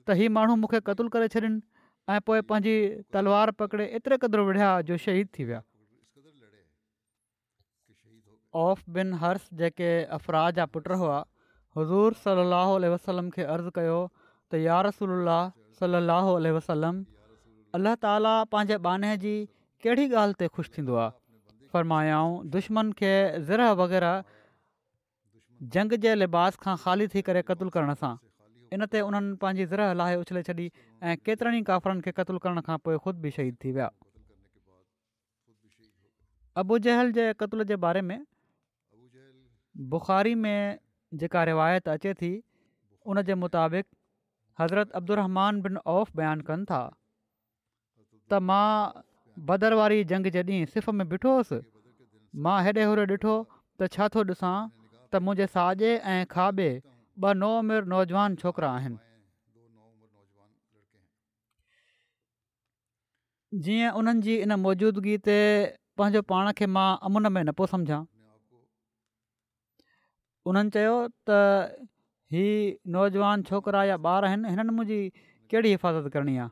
त 0.09 0.17
हीअ 0.19 0.29
माण्हू 0.33 0.53
मूंखे 0.65 0.79
क़तूल 0.89 1.07
करे 1.13 1.27
छॾिन 1.33 1.55
ऐं 2.09 2.19
पोइ 2.25 2.37
पंहिंजी 2.49 2.75
तलवार 3.13 3.47
पकिड़े 3.61 3.85
एतिरे 4.01 4.17
क़दुरु 4.25 4.43
विढ़िया 4.49 4.67
जो 4.89 4.97
शहीद 5.05 5.27
थी 5.37 5.43
विया 5.49 5.61
हर्ष 9.25 9.45
जेके 9.61 9.89
अफ़राज़ 10.19 10.53
जा 10.61 10.65
पुट 10.77 10.89
हुआ 11.03 11.17
हज़ूर 11.77 12.13
सलाह 12.25 12.69
वसलम 12.97 13.29
खे 13.37 13.43
अर्ज़ु 13.59 13.71
कयो 13.77 13.97
त 14.49 14.51
यारसल 14.65 15.31
सलाह 15.79 16.27
वसलम 16.59 16.95
अलाह 17.77 17.95
ताला 18.09 18.33
पंहिंजे 18.53 18.77
बाने 18.89 19.15
जी 19.25 19.35
कहिड़ी 19.83 20.05
ॻाल्हि 20.21 20.35
ते 20.39 20.47
ख़ुशि 20.53 20.71
थींदो 20.77 20.95
आहे 21.01 21.11
फरमायाऊं 21.73 22.33
दुश्मन 22.55 22.87
खे 23.01 23.11
ज़रह 23.49 23.67
वग़ैरह 23.81 24.25
जंग 25.75 25.95
जे 26.05 26.15
लिबास 26.21 26.55
खां 26.65 26.73
ख़ाली 26.83 27.07
थी 27.13 27.21
करे 27.29 27.43
क़तलु 27.51 27.73
करण 27.77 27.93
सां 28.01 28.09
इन 28.77 28.87
ते 28.95 29.03
उन्हनि 29.11 29.31
पंहिंजी 29.45 29.65
ज़रह 29.75 29.93
लाहे 30.01 30.17
उछले 30.23 30.43
छॾी 30.49 30.65
ऐं 30.67 31.15
केतिरनि 31.27 31.61
ई 31.63 31.63
काफ़रनि 31.71 32.05
खे 32.07 32.11
क़तलु 32.19 32.41
करण 32.47 32.61
खां 32.69 32.77
पोइ 32.89 32.97
ख़ुदि 33.05 33.21
बि 33.27 33.31
शहीद 33.37 33.59
थी 33.63 33.71
विया 33.79 33.89
जहल 36.89 37.11
जे 37.21 37.29
कतुल 37.39 37.63
जे 37.73 37.79
बारे 37.87 38.01
में 38.11 38.19
बुख़ारी 39.91 40.31
में 40.45 40.77
जेका 41.21 41.41
रिवायत 41.55 41.85
अचे 41.97 42.13
थी 42.21 42.31
उन 43.11 43.19
जे 43.29 43.35
मुताबिक़ 43.43 43.87
हज़रत 44.61 44.87
अब्दुरमान 45.01 45.53
बिन 45.67 45.77
औफ़ 45.99 46.09
बयानु 46.21 46.47
कनि 46.51 46.65
था 46.71 46.81
त 46.91 48.39
मां 48.47 48.67
बदरवारी 49.47 49.95
वारी 49.95 50.03
जंग 50.11 50.25
जॾहिं 50.35 50.65
सिफ़ 50.71 50.89
में 50.99 51.05
ॿिठो 51.17 51.31
होसि 51.35 51.59
मां 52.45 52.57
हेॾे 52.67 52.83
होॾे 52.89 53.03
ॾिठो 53.11 53.33
त 53.81 53.89
छा 53.95 54.07
थो 54.15 54.23
ॾिसां 54.31 54.53
त 54.67 55.21
मुंहिंजे 55.27 55.47
साॼे 55.53 55.91
ऐं 56.13 56.17
खाॿे 56.33 56.67
ॿ 57.27 57.31
नव 57.43 57.87
नौजवान 57.93 58.35
छोकिरा 58.41 58.71
आहिनि 58.79 58.97
जीअं 63.67 63.91
उन्हनि 64.01 64.21
जी 64.29 64.35
इन 64.47 64.55
मौजूदगी 64.65 65.15
ते 65.29 65.37
पंहिंजो 66.01 66.21
पाण 66.33 66.51
खे 66.61 66.69
मां 66.79 66.89
अमुन 67.09 67.31
में 67.37 67.41
न 67.43 67.55
पियो 67.61 67.69
सम्झां 67.75 68.01
उन्हनि 70.51 70.75
चयो 70.77 70.97
त 71.29 72.43
नौजवान 72.97 73.47
छोकिरा 73.51 73.83
या 73.93 73.95
ॿार 74.15 74.29
आहिनि 74.31 74.51
हिननि 74.55 74.75
मुंहिंजी 74.81 74.99
कहिड़ी 75.19 75.73
हिफ़ाज़त 75.77 76.13
करणी 76.17 76.37
आहे 76.43 76.51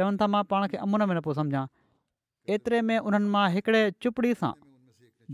चवनि 0.00 0.22
था 0.22 0.30
मां 0.36 0.44
पाण 0.54 0.66
खे 0.74 0.84
अमुन 0.86 1.08
में 1.12 1.16
न 1.22 1.66
एतिरे 2.56 2.80
में 2.88 2.96
उन्हनि 2.98 3.28
मां 3.34 3.46
हिकिड़े 3.54 3.80
चुपड़ी 4.02 4.32
सां 4.42 4.50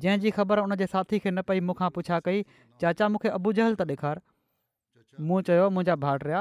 जंहिंजी 0.05 0.31
ख़बर 0.39 0.59
उनजे 0.67 0.87
साथी 0.95 1.19
खे 1.25 1.31
न 1.31 1.43
पई 1.51 1.61
मूंखां 1.69 1.89
पुछा 1.99 2.19
कई 2.29 2.45
चाचा 2.85 3.09
मूंखे 3.15 3.29
अबुझहल 3.39 3.77
त 3.81 3.87
ॾेखार 3.95 4.21
मूं 5.29 5.41
चयो 5.49 5.69
मुंहिंजा 5.75 5.95
भाट 6.07 6.25
रिया 6.31 6.41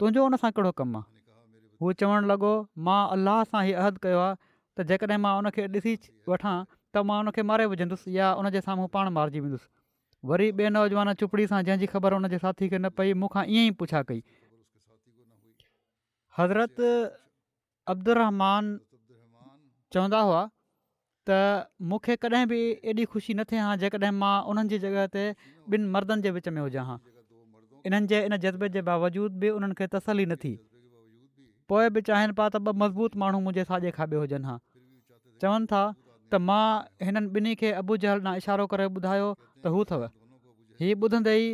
तुंहिंजो 0.00 0.26
उन 0.26 0.36
सां 0.44 0.50
कहिड़ो 0.58 0.72
कमु 0.82 1.00
आहे 1.00 1.84
हू 1.84 1.92
चवणु 2.04 2.30
लॻो 2.32 2.52
मां 2.90 2.98
अलाह 3.16 3.40
सां 3.54 3.62
हीअ 3.70 3.82
अहदु 3.86 4.04
कयो 4.06 4.20
आहे 4.26 4.38
त 4.42 4.88
जेकॾहिं 4.92 5.20
मां 5.26 5.34
उनखे 5.42 5.66
ॾिसी 5.78 5.96
वठां 6.34 6.54
त 6.68 7.04
मां 7.10 7.18
मारे 7.52 7.66
विझंदुसि 7.74 8.16
या 8.20 8.30
उनजे 8.44 8.64
साम्हूं 8.70 8.88
पाण 8.98 9.12
मारिजी 9.18 9.44
वेंदुसि 9.48 9.70
वरी 10.32 10.50
ॿिए 10.60 10.72
नौजवान 10.78 11.12
चुपड़ी 11.24 11.48
सां 11.56 11.62
जंहिंजी 11.70 11.90
ख़बर 11.96 12.18
हुनजे 12.20 12.42
साथी 12.48 12.70
खे 12.74 12.78
न 12.78 12.94
पई 13.02 13.18
मूंखां 13.24 13.46
ईअं 13.56 13.66
ई 13.72 13.76
पुछा 13.82 14.04
कई 14.10 14.22
हज़रत 16.38 16.80
अब्दुर 17.94 18.18
चवंदा 19.94 20.20
हुआ 20.28 20.38
त 21.28 21.34
मूंखे 21.90 22.14
कॾहिं 22.22 22.44
बि 22.52 22.58
एॾी 22.92 23.04
ख़ुशी 23.12 23.32
न 23.40 23.44
थिए 23.50 23.60
हा 23.66 23.74
जेकॾहिं 23.82 24.12
मां 24.22 24.32
उन्हनि 24.52 24.70
जी 24.72 24.78
जॻह 24.84 25.04
ते 25.14 25.22
ॿिनि 25.74 25.86
मर्दनि 25.96 26.24
जे 26.26 26.30
विच 26.38 26.48
में 26.56 26.62
हुजा 26.62 26.82
हा 26.88 26.96
इन्हनि 27.90 28.12
जे 28.12 28.20
इन 28.28 28.36
जज़्बे 28.46 28.68
जे 28.76 28.82
बावजूद 28.88 29.38
बि 29.44 29.52
उन्हनि 29.58 29.78
खे 29.80 29.86
तसली 29.94 30.26
न 30.30 30.36
थी 30.44 30.52
पोइ 31.72 31.94
बि 31.96 32.02
चाहिनि 32.10 32.36
पिया 32.40 32.48
त 32.54 32.56
ॿ 32.56 32.80
मज़बूत 32.82 33.16
माण्हू 33.24 33.40
मुंहिंजे 33.46 33.64
साॼे 33.70 33.90
खाॿे 34.00 34.20
हुजनि 34.24 34.48
हा 34.50 34.56
चवनि 35.44 35.72
था 35.74 35.82
त 35.98 36.42
मां 36.48 36.64
हिननि 37.08 37.26
ॿिन्ही 37.38 37.54
खे 37.62 37.70
अबू 37.82 37.98
जहल 38.06 38.26
ॾांहुं 38.26 38.44
इशारो 38.44 38.66
करे 38.74 38.88
ॿुधायो 39.00 39.28
त 39.42 39.74
हू 39.76 39.84
अथव 39.88 40.06
हीअ 40.82 40.92
ॿुधंदे 41.04 41.32
ई 41.46 41.50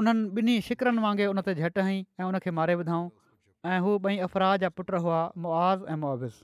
उन्हनि 0.00 0.42
ॿिन्ही 0.42 0.56
शिकरनि 0.70 1.06
वांगुरु 1.08 1.32
उन 1.36 1.40
ते 1.48 1.54
झटि 1.58 1.82
हई 1.90 1.98
ऐं 2.20 2.26
उनखे 2.30 2.50
मारे 2.60 2.78
विधाऊं 2.82 3.08
ऐं 3.68 3.78
हू 3.86 3.92
ॿई 4.08 4.16
अफ़राज़ 4.26 4.60
जा 4.64 4.68
पुट 4.80 4.90
हुआ 5.06 5.16
मुआज़ 5.46 5.82
ऐं 5.94 5.96
मुआविज़ 6.02 6.36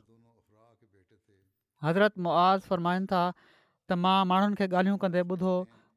हज़रत 1.84 2.18
मुआज़ 2.28 2.62
फ़रमाइनि 2.72 3.06
था 3.12 3.22
त 3.90 3.98
मां 4.06 4.16
माण्हुनि 4.32 4.54
खे 4.58 4.66
ॻाल्हियूं 4.72 4.96
कंदे 5.04 5.20
ॿुधो 5.36 5.52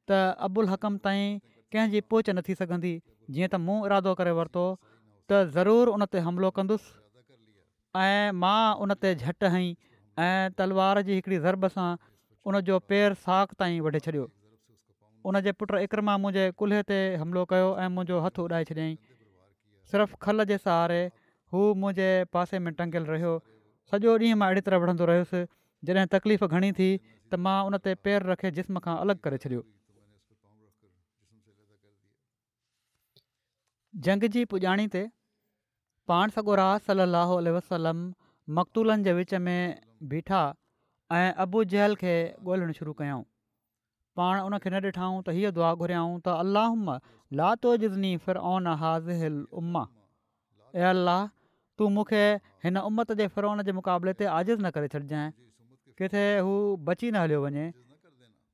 त 0.07 0.19
अबुल 0.49 0.67
हकम 0.73 0.97
ताईं 1.07 1.39
कंहिंजी 1.75 1.99
पोच 2.13 2.29
नथी 2.39 2.55
सघंदी 2.61 2.93
जीअं 3.35 3.47
त 3.51 3.59
मूं 3.67 3.77
इरादो 3.89 4.13
करे 4.21 4.33
वरितो 4.39 4.63
त 4.67 5.41
ज़रूरु 5.57 5.91
उन 5.97 6.03
ते 6.15 6.23
हमिलो 6.29 6.49
कंदुसि 6.59 6.95
ऐं 8.05 8.31
मां 8.45 8.61
उनते 8.87 9.13
झटि 9.23 9.51
हई 9.57 9.69
ऐं 10.27 10.57
तलवार 10.61 11.01
जी 11.11 11.15
हिकड़ी 11.19 11.39
ज़रब 11.47 11.67
सां 11.77 11.87
उनजो 12.51 12.79
पेर 12.93 13.15
साख 13.27 13.55
ताईं 13.63 13.79
वढे 13.89 14.03
छॾियो 14.07 14.27
उन 15.29 15.41
जे 15.47 15.55
पुटु 15.61 15.79
इकर 15.87 16.03
मुंहिंजे 16.11 16.45
कुल्हे 16.61 16.81
ते 16.91 16.99
हमिलो 17.23 17.47
कयो 17.55 17.69
ऐं 17.85 17.93
मुंहिंजो 17.99 18.19
हथु 18.27 18.49
उॾाए 18.51 18.71
छॾियईं 18.73 18.97
सिर्फ़ु 19.91 20.17
खल 20.23 20.43
जे 20.51 20.57
सहारे 20.63 21.01
हू 21.53 21.59
मुंहिंजे 21.81 22.07
पासे 22.37 22.59
में 22.63 22.71
टंगियलु 22.79 23.11
रहियो 23.13 23.33
सॼो 23.91 24.15
ॾींहुं 24.23 24.39
मां 24.41 24.47
अहिड़ी 24.49 24.61
तरह 24.69 24.81
वणंदो 24.83 25.05
रहियुसि 25.09 25.41
जॾहिं 25.89 26.07
तकलीफ़ 26.15 26.43
घणी 26.47 26.71
थी 26.79 26.87
त 27.31 27.39
मां 27.47 27.55
उन 27.69 27.77
ते 27.85 27.93
पेर 28.07 28.25
रखे 28.31 28.51
जिस्म 28.57 28.83
खां 28.87 28.95
अलॻि 29.05 29.23
करे 29.27 29.39
छॾियो 29.45 29.63
जंग 34.07 34.27
जी 34.35 34.43
पुॼाणी 34.55 34.87
ते 34.97 35.05
पाण 36.11 36.35
सगोरा 36.39 36.67
राल 36.89 37.05
लह 37.21 37.35
वसलम 37.59 38.03
मकतूलनि 38.59 39.07
जे 39.09 39.13
विच 39.21 39.33
में 39.47 39.81
बीठा 40.15 40.41
ऐं 41.21 41.27
अबू 41.47 41.63
जहल 41.75 41.95
खे 42.03 42.13
ॻोल्हणु 42.53 42.77
शुरू 42.81 42.93
कयऊं 43.03 43.23
પણ 44.17 44.53
ان 44.55 44.61
کي 44.63 44.69
ન 44.73 44.77
દેઠા 44.85 45.07
હું 45.13 45.23
તો 45.27 45.31
હે 45.37 45.45
દua 45.57 45.69
ઘરી 45.81 45.97
આ 45.99 46.05
હું 46.09 46.21
તો 46.27 46.31
અલ્લાહમ 46.43 46.81
લા 47.39 47.51
તુજની 47.63 48.15
ફરાઉન 48.25 48.69
આઝલ 48.73 49.37
ઉમ્મા 49.61 49.87
એ 50.81 50.85
અલ્લાહ 50.93 51.21
તુ 51.77 51.83
મુખે 51.97 52.23
હન 52.65 52.79
ઉમ્મત 52.89 53.11
દે 53.21 53.25
ફરાઉન 53.35 53.61
જ 53.67 53.75
મુકાબલે 53.79 54.11
તે 54.21 54.25
આઝજ 54.37 54.57
ન 54.65 54.69
કરે 54.77 54.87
છડ 54.93 55.11
જાય 55.11 55.31
કે 55.99 56.07
થે 56.15 56.23
હું 56.45 56.57
બચી 56.87 57.11
ન 57.13 57.17
હલ્યો 57.23 57.41
બને 57.45 57.65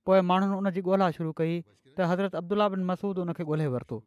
પોય 0.07 0.21
માણન 0.29 0.57
ઉનજી 0.59 0.85
ગોલા 0.89 1.11
શુરુ 1.17 1.31
કઈ 1.41 1.57
તો 1.97 2.03
હઝરત 2.11 2.33
અબ્દુલ્લાહ 2.41 2.69
બિન 2.75 2.83
મસૂદ 2.91 3.17
ઉનકે 3.23 3.43
ગોલે 3.51 3.67
વર્તો 3.75 3.97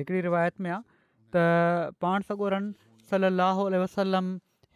એકડી 0.00 0.22
રવાયત 0.28 0.56
મેં 0.66 0.78
તા 1.34 1.62
પાંચ 2.02 2.22
સગો 2.30 2.46
રન 2.54 2.66
સલ્લાલ્લાહુ 3.10 3.62
અલહી 3.70 3.82
વસલ્મ 3.88 4.26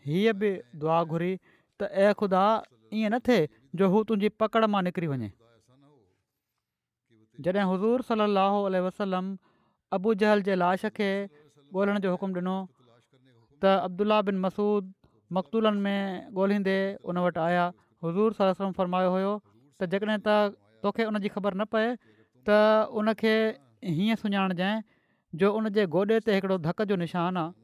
હીય 0.09 0.33
ભી 0.41 0.55
દua 0.83 0.99
ઘરી 1.15 1.37
તો 1.79 1.85
એ 2.07 2.09
ખુદા 2.21 2.53
ઇય 2.97 3.09
ન 3.13 3.17
થે 3.29 3.39
जो 3.81 3.89
हू 3.93 4.03
तुंहिंजी 4.11 4.29
पकड़ 4.43 4.65
मां 4.75 4.81
निकिरी 4.87 5.09
वञे 5.13 5.29
जॾहिं 7.47 7.65
हज़ूर 7.73 8.05
सलाहु 8.11 8.85
वसलम 8.85 9.27
अबू 9.97 10.13
जहल 10.25 10.45
जे 10.51 10.55
लाश 10.65 10.85
खे 10.99 11.11
ॻोल्हण 11.67 11.99
जो 12.05 12.11
हुकुम 12.15 12.33
ॾिनो 12.39 12.53
त 13.63 13.71
अब्दुला 13.89 14.17
बिन 14.29 14.37
मसूद 14.45 14.93
मकतूलनि 15.39 15.81
में 15.87 16.39
ॻोल्हींदे 16.43 16.79
उन 17.11 17.19
वटि 17.25 17.41
आया 17.47 17.65
हज़ूर 18.07 18.37
सलम 18.39 18.73
फरमायो 18.79 19.11
हुयो 19.15 19.33
त 19.81 19.89
जेकॾहिं 19.95 20.19
त 20.29 20.37
तोखे 20.87 21.05
उन 21.11 21.19
जी 21.25 21.29
ख़बर 21.37 21.59
न 21.59 21.67
पए 21.77 21.85
त 22.49 22.59
उनखे 23.03 23.35
हीअं 23.99 24.21
सुञाणजांइ 24.23 24.83
जो 25.43 25.53
उन 25.61 25.69
जे 25.79 25.87
गोॾे 25.97 26.19
ते 26.29 26.39
हिकिड़ो 26.39 26.59
धक 26.69 26.83
जो 26.93 26.99
निशान 27.05 27.43
आहे 27.43 27.55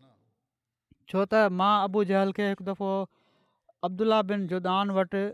छो 1.12 1.24
त 1.32 1.42
मां 1.60 1.72
अबू 1.86 2.04
जहल 2.12 2.34
खे 2.40 2.50
हिकु 2.52 2.68
दफ़ो 2.70 2.90
अब्दुला 3.90 4.20
बिन 4.32 4.46
जुदान 4.54 4.94
वटि 4.98 5.24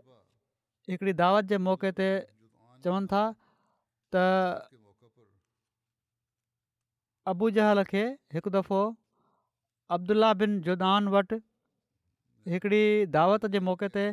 हिकिड़ी 0.91 1.13
दावत 1.21 1.47
जे 1.53 1.57
मौके 1.69 1.91
ते 2.01 2.05
चवनि 2.85 3.11
था 3.13 3.23
त 4.15 4.23
अबूजहल 7.33 7.83
खे 7.91 8.03
हिकु 8.37 8.51
दफ़ो 8.55 8.77
अब्दुला 9.97 10.31
बिन 10.43 10.55
जुदान 10.69 11.11
वटि 11.15 11.39
हिकिड़ी 12.53 12.81
दावत 13.17 13.45
जे 13.57 13.61
मौके 13.69 13.91
ते 13.99 14.05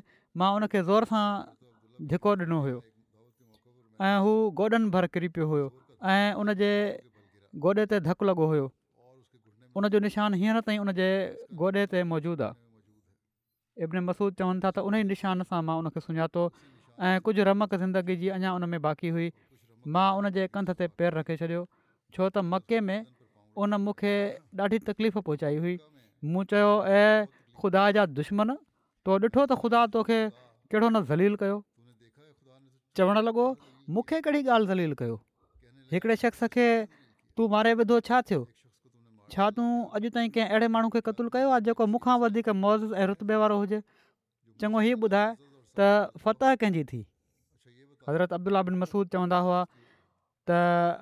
मां 0.42 0.50
उन 0.58 0.68
खे 0.74 0.82
ज़ोर 0.90 1.08
सां 1.14 1.24
धिको 2.14 2.34
ॾिनो 2.44 2.60
हुयो 2.68 2.82
ऐं 4.10 4.18
हू 4.28 4.34
गोॾनि 4.60 4.92
भर 4.98 5.08
किरी 5.16 5.32
पियो 5.36 5.48
हुयो 5.54 5.68
ऐं 6.14 6.34
उनजे 6.44 6.72
गोॾे 7.66 7.86
ते 7.92 8.04
धकु 8.10 8.28
लॻो 8.30 8.46
हुयो 8.54 8.68
उनजो 9.80 9.98
निशान 10.10 10.34
हींअर 10.42 10.60
ताईं 10.70 10.84
उनजे 10.86 11.08
गोॾे 11.62 11.88
ते 11.94 12.04
मौजूदु 12.12 12.44
आहे 12.48 12.64
इब्न 13.84 14.00
मसूद 14.08 14.36
चवनि 14.40 14.60
था 14.64 14.70
त 14.72 14.80
उन 14.90 14.96
ई 14.96 15.04
निशान 15.08 15.44
सां 15.52 15.60
मां 15.70 15.74
उनखे 15.80 16.00
सुञातो 16.08 16.44
ऐं 17.08 17.16
कुझु 17.28 17.44
रमक 17.50 17.76
ज़िंदगी 17.84 18.16
जी 18.22 18.30
अञा 18.36 18.54
उन 18.60 18.70
में 18.74 18.82
बाक़ी 18.88 19.10
हुई 19.16 19.32
मां 19.96 20.06
उन 20.20 20.30
जे 20.38 20.46
कंध 20.58 20.72
ते 20.82 20.88
पेर 21.02 21.18
रखे 21.20 21.38
छॾियो 21.44 21.64
छो 22.18 22.30
त 22.30 22.46
मके 22.54 22.80
में 22.90 23.00
उन 23.66 23.76
मूंखे 23.88 24.14
ॾाढी 24.68 24.80
तकलीफ़ 24.92 25.18
पहुचाई 25.28 25.58
हुई 25.66 25.76
मूं 26.36 26.44
चयो 26.54 26.72
ऐं 27.02 27.10
ख़ुदा 27.62 27.84
जा 28.00 28.06
दुश्मन 28.22 28.56
तो 29.06 29.20
ॾिठो 29.28 29.46
त 29.46 29.60
ख़ुदा 29.64 29.84
तोखे 29.98 30.20
कहिड़ो 30.32 30.90
न 30.90 31.04
ज़ली 31.12 31.30
कयो 31.44 31.62
चवणु 33.02 33.28
लॻो 33.30 33.48
मूंखे 33.98 34.22
कहिड़ी 34.30 34.54
ॻाल्हि 34.58 34.74
ज़ली 34.74 35.16
हिकिड़े 35.96 36.16
शख़्स 36.26 36.48
खे 36.58 36.68
तू 37.38 37.48
मारे 37.58 37.74
विधो 37.84 38.00
छा 38.10 38.22
थियो 38.32 38.44
छा 39.34 39.46
तूं 39.58 39.68
अॼु 39.98 40.10
ताईं 40.16 40.30
कंहिं 40.34 40.48
अहिड़े 40.54 40.68
माण्हू 40.74 40.90
खे 40.96 41.00
क़तलु 41.08 41.30
कयो 41.36 41.50
आहे 41.50 41.62
जेको 41.68 41.86
मूंखां 41.94 42.16
वधीक 42.24 42.50
मौज़ 42.62 42.84
ऐं 42.94 43.06
रुतबे 43.10 43.36
वारो 43.42 43.56
हुजे 43.62 43.80
चङो 44.62 44.80
हीउ 44.86 44.98
ॿुधाए 45.08 45.32
त 45.80 46.22
फति 46.26 46.50
कंहिंजी 46.62 46.84
थी 46.92 47.00
हज़रत 48.10 48.34
अब्दुला 48.38 48.62
बिन 48.70 48.78
मसूद 48.86 49.10
चवंदा 49.18 49.40
हुआ 49.48 49.60
त 50.50 50.60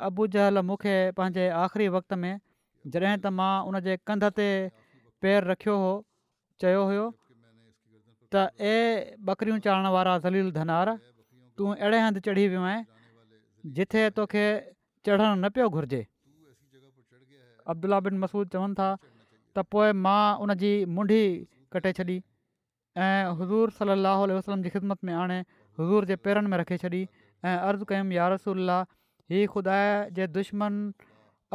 अबू 0.07 0.27
जहल 0.35 0.63
मूंखे 0.71 0.93
पंहिंजे 1.19 1.49
आख़िरी 1.65 1.87
वक़्त 1.97 2.13
में 2.23 2.33
जॾहिं 2.95 3.17
त 3.25 3.33
मां 3.41 3.51
उन 3.71 3.79
जे 3.89 3.97
कंध 4.11 4.27
ते 4.39 4.47
पेर 5.25 5.49
रखियो 5.51 5.75
हो 5.83 5.91
चयो 6.65 6.87
हुयो 6.91 7.05
त 7.17 8.45
ए 8.71 9.19
बकरियूं 9.31 9.59
चाढ़ण 9.67 9.93
वारा 9.97 10.15
ज़लील 10.29 10.55
धनार 10.61 10.95
तूं 11.59 11.75
अहिड़े 11.75 11.99
हंधि 12.07 12.25
चढ़ी 12.29 12.47
वियो 12.55 12.63
आहीं 12.71 12.81
जिथे 13.77 14.09
तोखे 14.21 14.47
चढ़णु 15.07 15.35
न 15.35 15.55
पियो 15.59 15.69
घुरिजे 15.77 16.03
अब्दुला 17.71 17.99
बिन 18.07 18.17
मसूद 18.23 18.49
चवनि 18.55 18.75
था 18.79 18.87
त 19.57 19.63
पोइ 19.73 19.91
मां 20.05 20.23
उन 20.45 20.55
जी 20.63 20.71
मुंडी 20.97 21.19
कटे 21.75 21.91
छॾी 21.99 22.17
ऐं 23.03 23.35
हज़ूर 23.41 23.75
सली 23.79 23.95
अलाहु 23.97 24.27
वसलम 24.31 24.63
जी 24.67 24.71
ख़िदमत 24.75 25.03
में 25.09 25.13
आणे 25.23 25.37
हज़ूर 25.79 26.09
जे 26.11 26.15
पेरनि 26.27 26.51
में 26.53 26.57
रखे 26.63 26.77
छॾी 26.83 27.01
ऐं 27.03 27.55
अर्ज़ु 27.55 27.89
कयुमि 27.93 28.17
यारसल 28.17 28.73
हीअ 28.73 29.47
ख़ुदा 29.55 29.77
जे 30.19 30.27
दुश्मन 30.39 30.81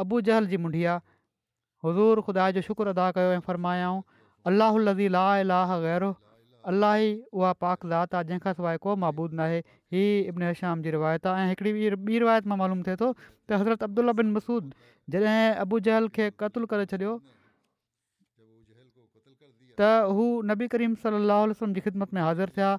अबू 0.05 0.21
जहल 0.29 0.49
जी 0.53 0.61
मुंडी 0.65 0.83
आहे 0.93 1.05
हज़ूर 1.87 2.21
ख़ुदा 2.29 2.49
जो 2.59 2.65
शुक्र 2.69 2.95
अदा 2.97 3.09
कयो 3.19 3.35
ऐं 3.37 3.45
फ़र्मायाऊं 3.49 4.01
अलाही 4.53 5.07
लाहरु 5.49 6.11
अलाही 6.69 7.07
उहा 7.33 7.51
पाक 7.63 7.85
ज़ात 7.91 8.15
आहे 8.17 8.23
जंहिंखां 8.29 8.53
सवाइ 8.57 8.77
को 8.85 8.95
महबूदु 9.03 9.35
न 9.37 9.39
आहे 9.45 9.59
हीअ 9.95 10.29
इब्न 10.31 10.51
श्याम 10.59 10.81
जी 10.87 10.91
रिवायत 10.95 11.27
आहे 11.31 11.43
ऐं 11.43 11.47
हिकिड़ी 11.51 11.71
ॿी 12.09 12.19
रिवायत 12.23 12.49
मां 12.51 12.57
मालूम 12.61 12.81
थिए 12.87 12.97
थो 13.03 13.07
त 13.13 13.57
हज़रत 13.61 13.83
अब्दुल 13.87 14.11
बिन 14.19 14.33
मसूद 14.33 14.67
जॾहिं 15.15 15.55
अबू 15.63 15.79
जहल 15.87 16.09
खे 16.17 16.27
कतलु 16.43 16.67
करे 16.73 16.85
छॾियो 16.93 17.13
त 19.81 19.91
हू 20.19 20.25
नबी 20.51 20.67
करीम 20.75 20.93
सलाहु 21.05 21.47
वसलम 21.53 21.73
जी 21.79 21.83
ख़िदमत 21.87 22.13
में 22.17 22.21
हाज़िर 22.25 22.53
थिया 22.57 22.71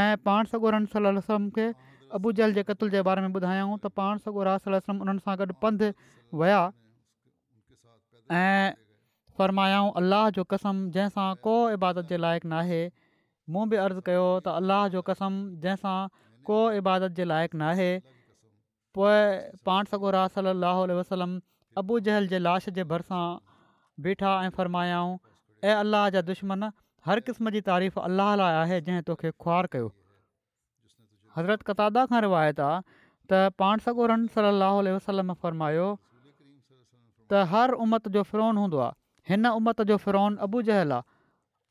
ऐं 0.00 0.20
पाण 0.30 0.50
सगोरन 0.52 0.88
रम 0.96 1.22
सलम 1.24 1.46
खे 1.60 1.66
जहल 2.42 2.58
जे 2.60 2.66
कतल 2.72 2.92
जे 2.96 3.02
बारे 3.10 3.22
में 3.28 3.34
ॿुधायूं 3.40 3.76
त 3.86 3.92
पाण 4.02 4.20
सॻो 4.26 4.44
रहम 4.50 5.00
उन्हनि 5.06 5.24
सां 5.30 5.38
गॾु 5.44 5.48
पंधि 5.66 5.88
विया 6.42 6.60
ऐं 8.42 8.76
फ़र्मायाऊं 9.38 9.90
अलाह 10.02 10.28
जो 10.38 10.44
कसम 10.52 10.78
जंहिंसां 10.96 11.26
को 11.46 11.52
इबादत 11.74 12.08
जे 12.12 12.16
लाइक़ु 12.24 12.48
नाहे 12.52 12.80
मूं 13.56 13.66
बि 13.72 13.78
अर्ज़ु 13.82 14.02
कयो 14.08 14.24
त 14.46 14.54
अल्लाह 14.60 14.88
जो 14.94 15.02
कसम 15.10 15.36
जंहिंसां 15.66 16.12
को 16.50 16.58
इबादत 16.80 17.14
जे 17.20 17.26
लाइक़ु 17.32 17.60
ना 17.62 17.68
आहे 17.76 17.90
पोइ 18.98 19.20
पाण 19.70 19.90
सगोरा 19.92 20.24
सल 20.36 20.52
अल 20.54 20.96
वसलम 21.00 21.36
अबू 21.84 22.00
जहल 22.08 22.26
जे 22.34 22.40
लाश 22.48 22.66
जे 22.80 22.86
भरिसां 22.94 23.22
बीठा 24.06 24.32
ऐं 24.48 24.50
फ़र्मायाऊं 24.58 25.16
ऐं 25.70 25.74
अलाह 25.84 26.10
जा 26.16 26.24
दुश्मन 26.34 26.70
हर 27.10 27.22
क़िस्म 27.30 27.54
जी 27.56 27.62
तारीफ़ 27.72 28.04
अलाह 28.10 28.34
लाइ 28.42 28.58
आहे 28.66 28.80
जंहिं 28.88 29.06
तोखे 29.10 29.32
खुआर 29.46 29.70
कयो 29.76 29.90
हज़रत 31.38 31.68
कतादा 31.70 32.06
खां 32.14 32.22
रिवायत 32.28 32.64
आहे 32.68 32.84
त 32.92 33.56
पाण 33.62 33.86
सगोरनि 33.88 34.34
सल 34.36 34.50
अलाह 34.52 34.82
वसलम 34.98 35.32
फ़र्मायो 35.48 35.88
त 35.90 37.50
हर 37.54 37.80
उमत 37.86 38.12
जो 38.18 38.24
फिरोन 38.32 38.62
हूंदो 38.64 38.82
आहे 38.90 38.96
हिन 39.28 39.46
उमत 39.56 39.80
जो 39.88 39.96
फ़िरोन 40.02 40.36
अबू 40.44 40.60
जहल 40.66 40.92
आहे 40.96 41.02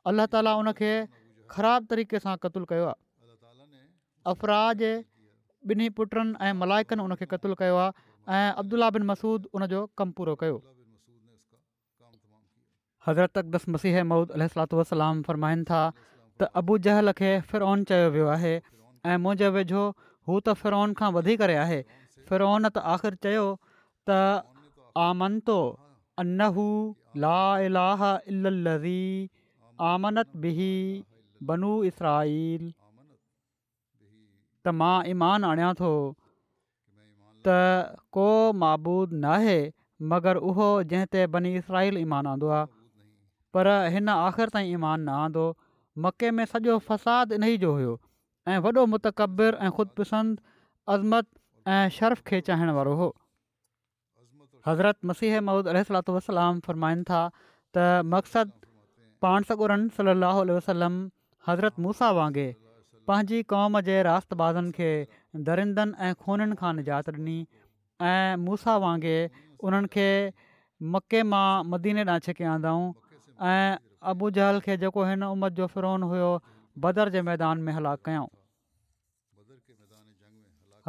अलाह 0.09 0.25
ताला 0.33 0.53
उनखे 0.61 0.91
ख़राब 1.51 1.85
तरीक़े 1.91 2.19
सां 2.25 2.35
क़तुलु 2.43 2.65
कयो 2.71 2.87
आहे 2.89 3.77
अफ़रा 4.33 4.57
जे 4.81 4.91
ॿिनी 5.73 5.89
पुटनि 5.97 6.35
ऐं 6.37 6.53
मलाइकनि 6.61 7.03
قتل 7.03 7.15
खे 7.19 7.25
क़तलु 7.33 7.55
कयो 7.61 7.77
आहे 7.83 8.05
ऐं 8.33 8.51
अब्दुला 8.63 8.89
बिन 8.97 9.03
मसूद 9.11 9.47
उनजो 9.53 9.79
कमु 10.01 10.11
पूरो 10.17 10.35
कयो 10.43 10.57
हज़रतस 13.07 13.65
मसीह 13.77 14.03
मूद 14.11 14.31
अल 14.37 14.43
वसलाम 14.81 15.21
फ़रमाइनि 15.29 15.63
था 15.71 15.81
त 16.39 16.49
अबु 16.63 16.77
जहल 16.89 17.11
खे 17.21 17.31
फ़िरोन 17.53 17.83
चयो 17.93 18.07
वियो 18.17 18.27
आहे 18.37 18.53
ऐं 18.59 19.17
मुंहिंजे 19.25 19.49
वेझो 19.57 19.83
हू 20.29 20.39
त 20.39 20.55
फ़िरोन 20.61 20.93
खां 21.01 21.11
वधी 21.17 21.35
करे 21.43 21.55
आहे 21.65 21.81
फ़िरोन 22.29 22.69
त 22.69 22.85
आख़िर 22.93 23.19
चयो 23.27 23.45
त 24.09 24.21
आमंतो 25.09 25.57
अन 26.21 26.41
ला 27.25 27.39
इलाह 27.67 28.01
इली 28.31 29.03
आमनत 29.91 30.35
बि 30.43 30.51
बनू 31.51 31.71
इसराइल 31.89 32.67
त 34.65 34.73
मां 34.81 34.95
ईमान 35.13 35.47
आणियां 35.51 35.71
थो 35.81 35.91
त 37.47 37.57
को 38.17 38.27
माबूद 38.63 39.15
नाहे 39.25 39.55
मगर 40.13 40.39
उहो 40.49 40.67
जंहिं 40.91 41.09
ते 41.17 41.23
बनी 41.35 41.53
इसराल 41.61 41.97
ईमान 42.03 42.29
आंदो 42.33 42.51
आहे 42.57 42.69
पर 43.57 43.69
हिन 43.95 44.11
आख़िर 44.15 44.53
ताईं 44.55 44.69
ईमान 44.79 45.05
न 45.09 45.17
आंदो 45.27 45.45
मके 46.07 46.29
में 46.39 46.43
सॼो 46.53 46.75
फ़साद 46.89 47.33
इन 47.39 47.45
ई 47.51 47.57
जो 47.63 47.71
हुयो 47.77 47.93
ऐं 48.55 48.59
वॾो 48.65 48.83
मुतक़बरु 48.95 49.61
ऐं 49.67 49.71
ख़ुदिपसंदि 49.77 50.43
अज़मत 50.95 51.25
ऐं 51.77 51.85
शर्फ़ 51.99 52.21
खे 52.31 52.41
चाहिण 52.49 52.71
वारो 52.79 52.93
हो 53.03 53.09
हज़रत 54.67 54.97
मसीह 55.09 55.39
मूद 55.47 55.67
अल 55.73 55.99
वसलाम 56.15 56.59
फ़रमाइनि 56.67 57.03
था 57.09 57.19
त 57.33 58.07
मक़सदु 58.13 58.65
पाण 59.25 59.45
सकुरन 59.51 59.83
सली 59.97 60.13
लहल 60.23 60.51
वसलम 60.55 60.97
हज़रत 61.49 61.79
मूसा 61.85 62.09
वांगुरु 62.17 63.03
पंहिंजी 63.11 63.37
क़ौम 63.53 63.79
जे 63.89 63.95
रात 64.07 64.33
बाज़नि 64.41 64.71
खे 64.77 64.89
दरिंदनि 65.49 65.95
ऐं 66.07 66.13
खूननि 66.25 66.57
खां 66.61 66.71
निजात 66.79 67.11
ॾिनी 67.17 67.35
ऐं 68.07 68.41
मूसा 68.47 68.75
वांगुरु 68.85 69.45
उन्हनि 69.69 69.87
खे 69.95 70.07
मके 70.95 71.21
मां 71.35 71.47
मदीने 71.75 72.03
ॾां 72.15 72.17
छिके 72.27 72.47
आंदाऊं 72.55 72.89
ऐं 73.51 73.77
अबूजहल 74.13 74.59
खे 74.67 74.77
जेको 74.83 75.05
हिन 75.11 75.23
उमिरि 75.29 75.55
जो 75.61 75.67
फिरोन 75.77 76.03
हुयो 76.11 76.29
बदर 76.87 77.13
जे 77.15 77.21
मैदान 77.31 77.63
में 77.69 77.71
हलाकु 77.79 78.03
कयऊं 78.09 78.27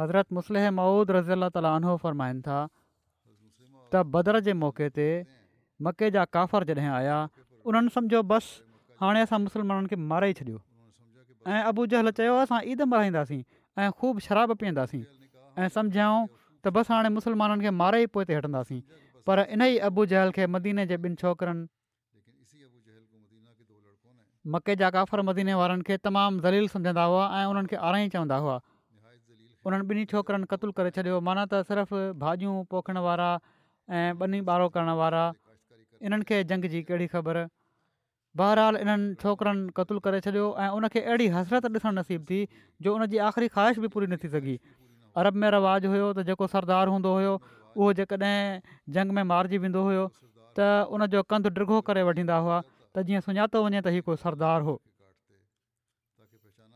हज़रत 0.03 0.37
मुसलह 0.39 0.69
मूद 0.81 1.17
रज़ी 1.19 1.37
अला 1.39 1.49
तालीनो 1.59 1.95
फ़रमाइनि 2.03 2.45
था 2.49 2.57
त 3.93 4.01
बदर 4.15 4.39
जे 4.47 4.53
मौके 4.63 4.89
ते 4.97 5.05
मके 5.87 6.09
जा 6.15 6.25
काफ़र 6.37 6.69
जॾहिं 6.71 6.93
आया 6.99 7.17
उन्हनि 7.71 7.93
सम्झो 7.97 8.21
बसि 8.33 8.51
हाणे 9.03 9.21
असां 9.27 9.39
मुसलमाननि 9.47 9.91
खे 9.93 9.99
मारे 10.11 10.29
ई 10.33 10.37
छॾियो 10.41 10.61
ऐं 11.53 11.63
अबू 11.71 11.85
जहल 11.93 12.11
चयो 12.19 12.37
असां 12.43 12.61
ईद 12.75 12.85
मल्हाईंदासीं 12.93 13.41
ऐं 13.83 13.89
ख़ूब 14.01 14.19
शराब 14.27 14.53
पीअंदासीं 14.61 15.01
ऐं 15.01 15.67
सम्झायूं 15.77 16.21
त 16.65 16.73
बसि 16.77 16.93
हाणे 16.93 17.09
मुसलमाननि 17.17 17.67
खे 17.69 17.75
मारे 17.81 18.01
ई 18.05 18.09
पोइ 18.15 18.31
हटंदासीं 18.31 18.81
पर 19.29 19.43
इन 19.55 19.61
ई 19.67 19.77
अबू 19.91 20.05
जहल 20.13 20.31
खे 20.39 20.47
मदीने 20.55 20.85
जे 20.93 20.97
ॿिनि 21.05 21.15
छोकिरनि 21.25 21.65
मके 24.55 24.75
जा 24.81 24.89
काफ़र 24.95 25.21
मदीने 25.29 25.53
वारनि 25.61 25.83
खे 25.87 25.95
तमामु 26.09 26.41
ज़लील 26.45 26.67
सम्झंदा 26.73 27.03
हुआ 27.13 27.23
ऐं 27.39 27.45
उन्हनि 27.53 27.67
खे 27.75 27.81
आरा 27.89 27.97
ई 28.05 28.09
चवंदा 28.15 28.37
हुआ 28.43 28.57
उन्हनि 29.69 29.83
ॿिन्ही 29.91 30.05
छोकिरनि 30.11 30.45
क़तलु 30.51 30.71
करे 30.77 30.89
छॾियो 30.97 31.17
माना 31.29 31.43
त 31.51 31.61
सिर्फ़ु 31.71 31.97
भाॼियूं 32.21 32.55
पोखण 32.73 32.97
वारा 33.07 33.29
ऐं 33.97 34.13
ॿिनी 34.21 34.39
ॿारहों 34.53 34.69
करण 34.69 34.89
वारा 35.01 35.23
इन्हनि 36.07 36.23
खे 36.29 36.43
जंग 36.49 36.65
जी 36.73 36.81
कहिड़ी 36.87 37.07
ख़बर 37.13 37.37
बहरहाल 38.41 38.75
इन्हनि 38.85 39.07
छोकिरनि 39.21 39.71
क़तूलु 39.77 39.99
करे 40.07 40.19
छॾियो 40.25 40.45
ऐं 40.65 40.69
उनखे 40.79 41.01
अहिड़ी 41.03 41.27
हसरत 41.35 41.65
ॾिसणु 41.77 41.93
नसीबु 41.99 42.25
थी 42.29 42.39
जो 42.85 42.93
उनजी 42.95 43.17
आख़िरी 43.29 43.47
ख़्वाहिश 43.55 43.79
बि 43.85 43.87
पूरी 43.95 44.07
न 44.13 44.17
थी 44.23 44.29
सघी 44.35 44.55
अरब 45.21 45.41
में 45.43 45.49
रवाजु 45.57 45.89
हुयो 45.93 46.11
त 46.19 46.25
जेको 46.29 46.47
सरदार 46.53 46.93
हूंदो 46.95 47.13
हुयो 47.17 47.33
उहो 47.41 47.89
जेकॾहिं 47.99 48.37
जंग 48.97 49.15
में 49.19 49.23
मारिजी 49.33 49.61
वेंदो 49.65 49.83
हुयो 49.89 50.05
त 50.59 50.69
उनजो 50.99 51.23
कंधु 51.33 51.53
डिगो 51.59 51.81
करे 51.91 52.03
वठींदा 52.11 52.37
हुआ 52.47 52.61
त 52.65 53.05
जीअं 53.11 53.25
सुञातो 53.29 53.65
वञे 53.65 53.81
त 53.89 53.95
हीउ 53.97 54.05
को 54.11 54.15
सरदार 54.25 54.69
हो 54.71 54.77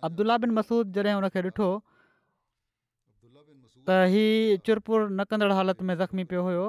अब्दुला 0.10 0.42
बिन 0.46 0.58
मसूद 0.62 0.98
जॾहिं 0.98 1.20
हुनखे 1.22 1.46
ॾिठो 1.50 1.70
त 3.90 4.02
हीउ 4.16 4.60
चुरपुर 4.70 5.08
नकंदड़ 5.22 5.52
हालति 5.62 5.88
में 5.92 5.96
ज़ख़्मी 6.02 6.24
पियो 6.34 6.44
हुयो 6.50 6.66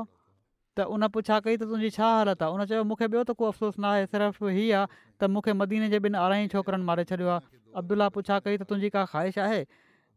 त 0.79 0.85
उन 0.95 1.07
पुछा 1.15 1.39
कई 1.47 1.57
त 1.57 1.67
तुंहिंजी 1.71 1.91
छा 1.97 2.07
हालत 2.19 2.43
आहे 2.45 2.51
उन 2.55 2.63
चयो 2.71 2.83
मूंखे 2.91 3.07
ॿियो 3.11 3.21
त 3.29 3.35
को 3.41 3.47
अफ़सोसु 3.51 3.81
न 3.83 3.87
आहे 3.91 4.07
सिर्फ़ु 4.15 4.49
हीअ 4.55 4.79
आहे 4.79 4.87
त 5.23 5.31
मूंखे 5.35 5.53
मदीने 5.59 5.91
जे 5.95 5.99
ॿिन 6.07 6.19
यारहां 6.21 6.49
छोकिरनि 6.55 6.85
मारे 6.89 7.05
छॾियो 7.11 7.29
आहे 7.35 7.59
अब्दुल्ला 7.83 8.09
पुछा 8.17 8.39
कई 8.47 8.59
त 8.59 8.67
तुंहिंजी 8.73 8.91
का 8.97 9.05
ख़्वाहिश 9.13 9.39
आहे 9.47 9.61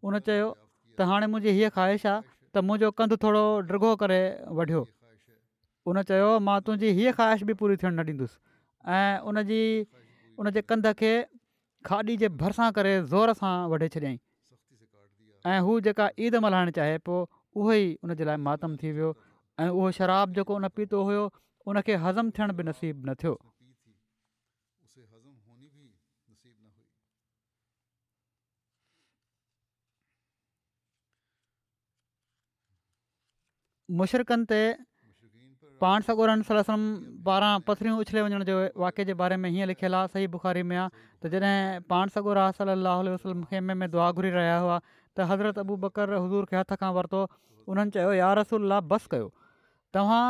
उन 0.09 0.19
चयो 0.29 0.49
त 0.53 1.09
हाणे 1.11 1.29
मुंहिंजी 1.33 1.53
हीअ 1.59 1.69
ख़्वाहिश 1.77 2.05
आहे 2.13 2.21
त 2.29 2.65
मुंहिंजो 2.69 2.91
कंधु 3.01 3.17
थोरो 3.25 3.45
डिगो 3.73 3.93
करे 4.03 4.19
वढियो 4.61 4.81
उन 5.93 6.01
चयो 6.13 6.31
मां 6.49 6.57
तुंहिंजी 6.69 6.95
हीअ 7.01 7.13
ख़्वाहिश 7.19 7.45
बि 7.51 7.57
पूरी 7.61 7.77
थियणु 7.83 7.95
न 8.01 8.17
ॾींदुसि 8.17 8.37
ऐं 8.99 9.85
उन 10.41 10.51
कंध 10.73 10.91
खे 11.03 11.13
खाॾी 11.91 12.17
जे 12.25 12.33
भरिसां 12.41 12.71
करे 12.79 12.97
ज़ोर 13.13 13.35
सां 13.45 13.53
वढे 13.75 13.93
छॾियईं 13.99 14.17
ऐं 15.53 15.59
हू 15.69 15.79
जेका 15.91 16.09
ईद 16.27 16.41
मल्हाइणु 16.47 16.71
चाहे 16.81 16.97
पोइ 17.09 17.23
उहो 17.61 17.79
ई 17.83 18.29
लाइ 18.31 18.39
मातम 18.49 18.75
थी 18.83 18.89
वियो 18.97 19.13
ऐं 19.59 19.67
उहो 19.69 19.91
शराब 19.97 20.33
जेको 20.33 20.55
उन 20.55 20.67
पीतो 20.77 21.03
हुयो 21.03 21.21
उनखे 21.71 21.95
हज़म 22.05 22.29
थियण 22.37 22.51
बि 22.57 22.63
नसीब 22.63 23.05
न 23.09 23.13
थियो 23.23 23.37
मुशरकनि 33.99 34.45
ते 34.51 34.59
पाणसो 35.81 36.13
पारां 37.27 37.51
पथरियूं 37.67 37.97
उछले 38.03 38.21
वञण 38.27 38.43
जे 38.49 38.53
वाकिए 38.83 39.05
जे 39.09 39.13
बारे 39.21 39.35
में 39.43 39.49
हीअं 39.49 39.67
लिखियलु 39.71 39.95
आहे 39.97 40.07
सही 40.13 40.27
बुखारी 40.35 40.63
में 40.71 40.75
आहे 40.77 41.05
त 41.25 41.31
जॾहिं 41.33 41.81
पाण 41.93 42.09
वसलम 43.13 43.43
खेमे 43.51 43.73
में 43.81 43.89
दुआ 43.91 44.11
घुरी 44.11 44.29
रहिया 44.37 44.57
हुआ 44.65 44.79
त 45.17 45.29
हज़रत 45.33 45.59
अबू 45.65 45.77
बकर 45.87 46.13
हज़ूर 46.13 46.45
खे 46.53 46.57
हथ 46.59 46.75
खां 46.83 46.93
वरितो 46.99 47.27
उन्हनि 47.73 47.91
चयो 47.97 48.11
यार 48.21 48.37
रसूला 48.39 48.79
बस 48.93 49.05
कयो 49.15 49.31
तव्हां 49.93 50.25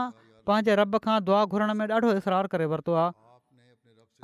पंहिंजे 0.47 0.75
रॿ 0.79 0.85
खां 1.05 1.17
दुआ 1.29 1.43
घुरण 1.53 1.73
में 1.79 1.85
ॾाढो 1.91 2.11
इसरार 2.21 2.47
करे 2.53 2.65
वरितो 2.73 2.93
आहे 2.93 3.25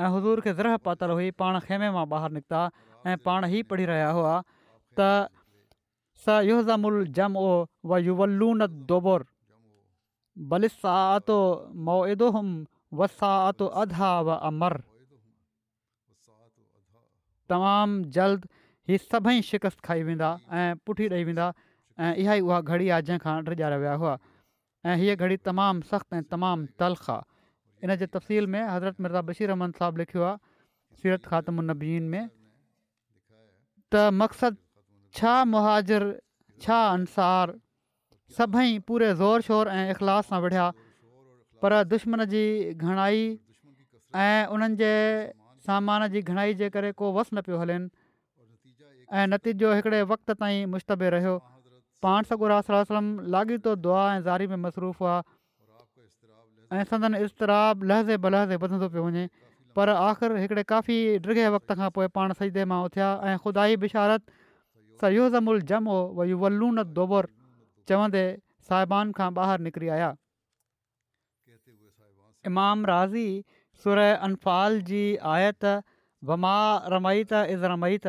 ऐं 0.04 0.10
हज़ूर 0.16 0.42
खे 0.44 0.54
ज़र 0.60 0.78
पातल 0.86 1.10
हुई 1.18 1.32
पाण 1.42 1.60
खेमे 1.68 1.90
मां 1.98 2.06
ॿाहिरि 2.14 2.34
निकिता 2.36 2.62
ऐं 3.08 3.18
पाण 3.26 3.46
ई 3.52 3.62
पढ़ी 3.70 3.86
रहिया 3.86 4.10
हुआ 4.18 4.42
तमामु 17.52 18.00
जल्द 18.16 18.46
ही 18.90 18.98
सभई 18.98 19.42
शिकस्त 19.48 19.80
खाई 19.88 20.04
वेंदा 20.10 20.30
ऐं 20.60 20.78
पुठी 20.86 21.08
रही 21.14 21.24
वेंदा 21.30 21.48
ऐं 22.00 22.14
इहा 22.24 22.34
ई 22.34 22.40
उहा 22.50 22.60
घड़ी 22.62 22.88
आहे 22.90 23.02
जंहिंखां 23.10 23.36
रजा 23.50 23.70
विया 23.76 23.94
हुआ 24.04 24.18
ऐं 24.90 24.96
हीअ 25.00 25.16
घड़ी 25.16 25.36
तमामु 25.48 25.82
सख़्तु 25.90 26.16
ऐं 26.20 26.24
तमामु 26.34 26.64
तलख़ 26.80 27.08
आहे 27.16 27.24
इन 27.86 27.96
जे 28.00 28.06
तफ़सील 28.16 28.46
में 28.54 28.62
हज़रत 28.68 28.96
मिर्ज़ा 29.04 29.22
बशीर 29.30 29.50
अहमद 29.56 29.74
साहबु 29.80 29.98
लिखियो 30.02 30.24
आहे 30.28 30.38
सीरत 31.02 31.24
ख़ातम 31.32 31.62
नबीन 31.72 32.04
में 32.14 32.26
त 33.92 33.96
मक़सदु 34.20 34.60
छा 35.18 35.34
मुहाजरु 35.54 36.10
छा 36.66 36.80
अंसार 36.98 37.54
सभई 38.40 38.72
पूरे 38.90 39.10
ज़ोर 39.24 39.42
शोर 39.48 39.66
ऐं 39.78 39.86
इख़लास 39.96 40.26
सां 40.34 40.40
विढ़िया 40.48 40.68
पर 41.62 41.72
दुश्मन 41.96 42.26
जी 42.36 42.44
घणाई 42.76 43.22
ऐं 44.28 44.46
उन्हनि 44.58 44.76
जे 44.84 44.94
सामान 45.68 46.08
जी 46.18 46.22
घणाई 46.28 46.54
जे 46.60 46.70
करे 46.76 46.92
को 47.00 47.14
वसु 47.20 47.36
न 47.38 47.42
पियो 47.48 47.58
हलेनि 47.60 47.90
ऐं 49.20 49.26
नतीजो 49.32 49.74
हिकिड़े 49.74 50.02
वक़्त 50.14 50.32
ताईं 50.44 50.66
मुश्तबे 50.76 51.10
रहियो 51.18 51.36
पाण 52.04 52.28
सगुरु 52.32 52.56
वसलम 52.80 53.06
लाॻी 53.36 53.58
थो 53.66 53.74
दुआ 53.88 54.02
ऐं 54.14 54.22
ज़ारी 54.28 54.48
में 54.54 54.58
मसरूफ़ 54.68 54.98
हुआ 55.04 55.16
ऐं 56.76 58.20
पियो 58.24 59.08
वञे 59.08 59.28
पर 59.78 59.90
आख़िर 59.92 60.34
हिकिड़े 60.40 60.62
काफ़ी 60.72 60.96
ड्रिघे 61.28 61.46
वक़्त 61.54 61.72
खां 61.78 61.90
पोइ 61.94 62.08
पाण 62.18 62.34
सईदे 62.40 62.66
मां 62.72 62.78
उथिया 62.88 63.06
ऐं 63.30 63.38
ख़ुदा 63.46 63.62
ई 63.70 63.78
बिशारत 63.84 64.36
सयूज़ 65.04 65.38
वयू 66.18 66.38
वल्लू 66.44 66.68
न 66.72 66.84
दोबोर 66.98 67.28
चवंदे 67.92 68.22
साहिबान 68.68 69.16
खां 69.20 69.30
ॿाहिरि 69.46 69.66
निकिरी 69.68 69.90
आया 69.96 70.10
इमाम 72.52 72.86
राज़ी 72.92 73.26
सुर 73.86 74.04
अनफ़ाल 74.06 74.78
जी 74.92 75.02
आयत 75.34 75.68
वमा 76.34 76.54
रमैत 76.98 77.34
इज़ 77.58 77.66
रमयत 77.74 78.08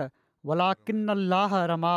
वलाकिनाह 0.50 1.62
रमा 1.74 1.96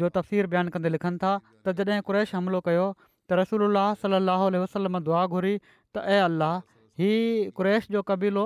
जो 0.00 0.08
तफ़सीर 0.12 0.46
बयानु 0.52 0.70
कंदे 0.76 0.88
लिखनि 0.94 1.18
था 1.22 1.30
त 1.66 1.72
जॾहिं 1.78 2.00
कुरैश 2.08 2.34
हमिलो 2.34 2.60
कयो 2.68 2.84
त 3.28 3.38
रसूल 3.40 3.80
सलाहु 4.02 4.48
वसलम 4.64 4.98
दुआ 5.08 5.22
घुरी 5.36 5.54
त 5.64 6.04
ए 6.08 6.18
अल्लाह 6.28 6.54
ही 7.02 7.10
कुरैश 7.58 7.88
जो 7.96 8.02
क़बीलो 8.10 8.44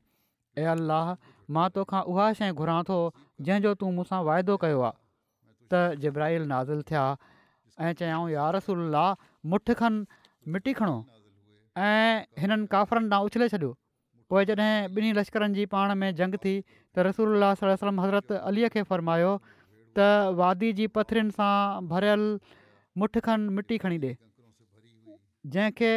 ऐं 0.63 0.67
अल्लाह 0.77 1.13
मां 1.57 1.67
तोखां 1.77 2.01
उहा 2.15 2.31
शइ 2.41 2.51
घुरां 2.63 2.79
थो 2.91 2.99
जंहिंजो 3.49 3.77
तूं 3.83 3.91
मूंसां 3.99 4.23
वाइदो 4.31 4.57
कयो 4.65 4.81
आहे 4.89 4.97
त 4.97 6.03
जब्राहिल 6.07 6.47
नाज़िल 6.55 6.87
थिया 6.91 7.05
ऐं 7.89 7.93
चयाऊं 8.03 8.29
यार 8.35 8.55
रसोल्लाह 8.59 9.09
मुठ 9.55 9.73
खनि 9.81 10.21
मिटी 10.55 10.79
खणो 10.81 10.97
ऐं 11.77 12.21
हिननि 12.41 12.65
काफ़रनि 12.71 13.07
ॾांहुं 13.13 13.25
उछले 13.25 13.47
छॾियो 13.49 13.71
पोइ 14.29 14.45
जॾहिं 14.45 14.89
ॿिन्ही 14.95 15.11
लश्करनि 15.13 15.53
जी 15.55 15.65
पाण 15.71 15.93
में 15.95 16.13
जंग 16.15 16.35
थी 16.43 16.53
त 16.95 16.99
रसूल 17.07 17.43
वसलम 17.43 17.99
हज़रत 18.01 18.31
अलीअ 18.43 18.69
खे 18.75 18.83
फ़र्मायो 18.83 19.31
त 19.95 20.35
वादी 20.39 20.71
जी 20.79 20.87
पथरियुनि 20.95 21.31
सां 21.37 21.87
भरियल 21.91 22.23
मुठ 22.99 23.17
खनि 23.27 23.49
मिटी 23.55 23.77
खणी 23.83 23.97
ॾिए 24.03 24.17
जंहिंखे 25.53 25.93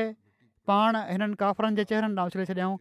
पाण 0.70 0.96
हिननि 1.10 1.34
काफ़रनि 1.42 1.76
जे 1.76 1.84
चहिरनि 1.90 2.14
ॾांहुं 2.18 2.26
उछले 2.32 2.46
छॾियऊं 2.46 2.78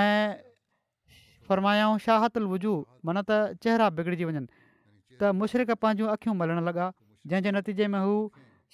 ऐं 0.00 1.44
फ़र्मायाऊं 1.48 2.24
उल 2.40 2.46
वुजू 2.54 2.74
माना 3.04 3.22
त 3.30 3.60
चहिरा 3.66 3.90
बिगड़िजी 4.00 4.24
वञनि 4.32 4.46
त 5.20 5.32
मुशरक़ 5.44 5.74
पंहिंजूं 5.84 6.08
अखियूं 6.16 6.34
मलणु 6.42 6.60
लॻा 6.72 6.90
जंहिंजे 7.30 7.50
नतीजे 7.60 7.86
में 7.92 8.00
हू 8.00 8.18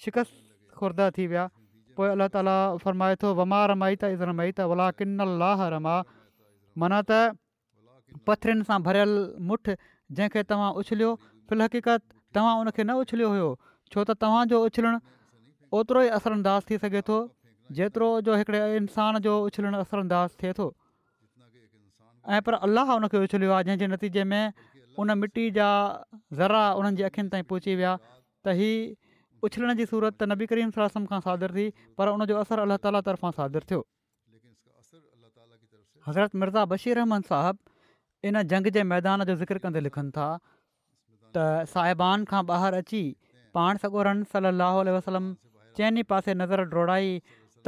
शिकस्त 0.07 0.43
ख़ुर्दा 0.79 1.09
थी 1.17 1.25
विया 1.27 1.49
पोइ 1.97 2.07
अलाह 2.15 2.29
ताला 2.33 2.55
फरमाए 2.83 3.15
थो 3.21 3.29
वमा 3.39 3.59
रमाई 3.73 3.95
त 4.01 4.09
इज़ 4.15 4.23
रमा 4.29 4.89
किन 4.99 5.21
अलाह 5.27 5.67
रमा 5.73 5.93
माना 6.83 6.99
त 7.09 8.21
पथरियुनि 8.29 8.65
सां 8.67 8.77
भरियल 8.87 9.13
मुठ 9.51 9.73
जंहिंखे 10.19 10.43
तव्हां 10.51 10.69
उछलियो 10.81 11.09
फिलकीक़त 11.49 12.03
तव्हां 12.37 12.53
उनखे 12.65 12.83
न 12.85 12.97
उछलियो 13.05 13.29
हुयो 13.33 13.47
छो 13.93 13.99
त 14.09 14.15
तव्हांजो 14.25 14.59
उछलणु 14.67 14.97
ओतिरो 15.79 16.03
ई 16.09 16.13
असरअंदाज़ 16.19 16.69
थी 16.69 16.79
सघे 16.83 17.01
थो 17.09 17.17
जेतिरो 17.79 18.09
जो 18.27 18.37
हिकिड़े 18.41 18.61
इंसान 18.81 19.19
जो 19.27 19.33
उछलणु 19.47 19.81
असरअंदाज़ 19.87 20.37
थिए 20.43 20.53
थो 20.59 20.67
ऐं 22.37 22.41
पर 22.49 22.59
अलाह 22.69 22.89
हुनखे 22.95 23.23
उछलियो 23.27 23.57
आहे 23.57 23.67
जंहिंजे 23.69 23.89
नतीजे 23.95 24.23
में 24.31 24.53
उन 25.01 25.17
मिटी 25.23 25.47
जा 25.59 25.67
ज़रा 26.41 26.63
उन्हनि 26.79 27.01
जी 27.01 27.03
अखियुनि 27.09 27.29
ताईं 27.35 27.49
पहुची 27.53 27.75
विया 27.81 27.91
त 28.45 28.55
उछलण 29.45 29.73
जी 29.79 29.85
सूरत 29.93 30.15
त 30.19 30.29
नबी 30.33 30.45
करीम 30.51 30.71
खां 31.13 31.19
सादरु 31.27 31.55
थी 31.59 31.65
पर 32.01 32.11
उन 32.17 32.25
जो 32.31 32.37
असरु 32.43 32.65
अलाह 32.67 32.81
ताली 32.85 33.01
तरफ़ां 33.07 33.31
सादरु 33.39 33.69
थियो 33.71 33.81
हज़रत 36.09 36.37
मिर्ज़ा 36.43 36.63
बशीर 36.73 36.97
रहमान 37.01 37.25
साहिबु 37.31 38.29
इन 38.31 38.41
जंग 38.53 38.69
जे 38.79 38.83
मैदान 38.93 39.23
जो 39.31 39.35
ज़िक्र 39.41 39.61
कंदे 39.65 39.83
लिखनि 39.87 40.13
था 40.17 40.27
त 41.37 41.45
साहिबान 41.75 42.25
खां 42.31 42.41
ॿाहिरि 42.55 42.81
अची 42.85 43.01
पाण 43.59 43.81
सगोरन 43.85 44.21
रन 44.21 44.23
सल 44.35 44.49
अल 44.53 44.91
वसलम 44.97 45.27
चइनी 45.79 46.03
पासे 46.13 46.33
नज़र 46.41 46.63
डोड़ाई 46.75 47.11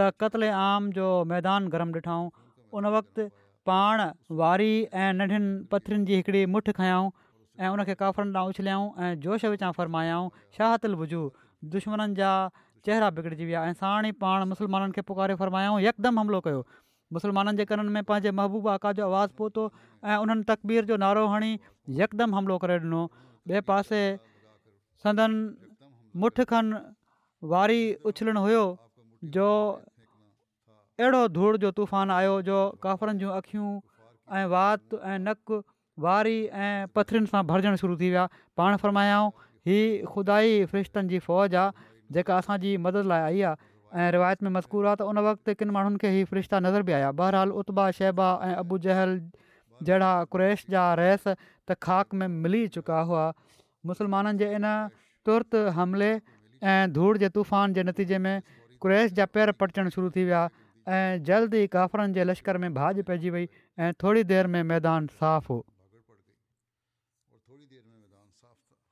त 0.01 0.09
क़तल 0.23 0.47
आम 0.63 0.91
जो 0.99 1.09
मैदान 1.33 1.67
गरम 1.75 1.91
ॾिठऊं 1.99 2.31
उन 2.79 2.85
वक़्ति 2.97 3.27
पाण 3.71 4.01
वारी 4.41 4.71
ऐं 4.85 5.11
नंढनि 5.21 5.49
पथरियुनि 5.71 6.05
जी 6.09 6.17
हिकिड़ी 6.21 6.45
मुठि 6.55 6.73
खयऊं 6.79 7.11
ऐं 7.59 7.69
उनखे 7.75 7.95
काफ़रनि 8.01 8.33
तां 8.37 8.43
उछलियाऊं 8.53 8.87
ऐं 9.05 9.11
जोश 9.27 9.45
विचां 9.53 9.71
फरमायाऊं 9.79 10.31
छाहतल 10.59 10.95
बुझूं 11.03 11.23
दुश्मन 11.65 12.13
जा 12.15 12.27
चहिरा 12.85 13.09
बिगड़िजी 13.11 13.45
विया 13.45 13.63
ऐं 13.65 13.73
साण 13.73 14.05
ई 14.05 14.11
पाण 14.23 14.43
मुसलमाननि 14.49 14.91
खे 14.95 15.01
पुकारे 15.07 15.35
फ़रमायाऊं 15.35 15.79
यकदमि 15.81 16.19
हमिलो 16.19 16.39
कयो 16.45 16.61
मुसलमाननि 17.13 17.57
जे 17.57 17.65
कननि 17.65 17.89
में 17.95 18.03
पंहिंजे 18.11 18.31
महबूब 18.39 18.67
आका 18.75 18.91
जो 18.99 19.03
आवाज़ु 19.05 19.33
पहुतो 19.37 19.63
ऐं 20.07 20.15
उन्हनि 20.23 20.43
तकबीर 20.51 20.85
जो 20.91 20.97
नारो 21.03 21.25
हणी 21.27 21.51
यकदमि 22.01 22.35
हमिलो 22.37 22.57
करे 22.63 22.77
ॾिनो 22.85 23.01
ॿिए 23.49 23.61
पासे 23.71 24.01
संदनि 25.03 25.71
मुठ 26.23 26.41
खनि 26.51 26.79
वारी 27.51 27.81
उछलणु 28.11 28.39
हुओ 28.47 28.65
जो 29.35 29.49
अहिड़ो 30.99 31.27
धूड़ 31.39 31.55
जो 31.65 31.71
तूफ़ान 31.83 32.11
आयो 32.19 32.41
जो 32.47 32.59
काफ़रनि 32.83 33.19
जूं 33.19 33.31
अखियूं 33.41 33.73
ऐं 34.37 34.45
वात 34.55 34.93
ऐं 35.11 35.19
नकु 35.27 35.61
वारी 36.07 36.37
ऐं 36.65 36.87
पथरियुनि 36.95 37.27
सां 37.27 37.43
भरजणु 37.47 37.77
शुरू 37.85 37.95
थी 37.99 38.09
विया 38.09 38.27
पाण 38.57 38.75
फ़रमायाऊं 38.83 39.31
हीअ 39.69 40.05
खुदाई 40.13 40.53
फ़रिश्तनि 40.69 41.09
जी 41.13 41.17
फ़ौज 41.25 41.55
आहे 41.63 42.15
जेका 42.15 42.37
असांजी 42.43 42.71
मदद 42.85 43.09
लाइ 43.11 43.21
आई 43.25 43.41
आहे 43.49 43.67
ऐं 44.03 44.11
रिवायत 44.15 44.43
में 44.45 44.49
मज़कूर 44.55 44.85
आहे 44.91 44.97
त 45.01 45.09
उन 45.11 45.21
वक़्तु 45.27 45.53
किन 45.59 45.69
माण्हुनि 45.75 46.01
खे 46.03 46.11
हीअ 46.15 46.25
फ़रिश्ता 46.31 46.59
नज़र 46.67 46.87
बि 46.87 46.95
आया 46.99 47.11
बहरहाल 47.21 47.53
उता 47.63 47.85
शहबा 47.99 48.29
ऐं 48.47 48.55
अबू 48.63 48.79
जहल 48.87 49.13
जहिड़ा 49.89 50.11
क्रेश 50.37 50.65
जा 50.75 50.85
रहस 51.01 51.27
त 51.35 51.77
ख़ाक 51.89 52.19
में 52.21 52.33
मिली 52.47 52.63
चुका 52.77 53.01
हुआ 53.11 53.25
मुसलमाननि 53.93 54.41
जे 54.43 54.49
इन 54.59 54.67
तुर्त 55.29 55.63
हमले 55.79 56.11
ऐं 56.73 56.81
धूड़ 56.99 57.15
जे 57.25 57.29
तूफ़ान 57.39 57.79
जे 57.79 57.83
नतीजे 57.91 58.21
में 58.27 58.35
क्रेश 58.87 59.17
जा 59.21 59.25
पेर 59.37 59.51
पटचणु 59.63 59.95
शुरू 59.97 60.11
थी 60.17 60.25
विया 60.31 60.43
ऐं 60.97 61.25
जल्द 61.31 61.53
ई 61.63 61.71
काफ़रनि 61.77 62.19
जे 62.19 62.27
लश्कर 62.31 62.65
में 62.65 62.71
बाज 62.79 63.03
पइजी 63.11 63.35
वई 63.37 63.49
ऐं 63.85 63.91
थोरी 64.05 64.23
देरि 64.35 64.53
में 64.57 64.63
मैदान 64.73 65.13
साफ़ु 65.21 65.53
हो 65.59 65.65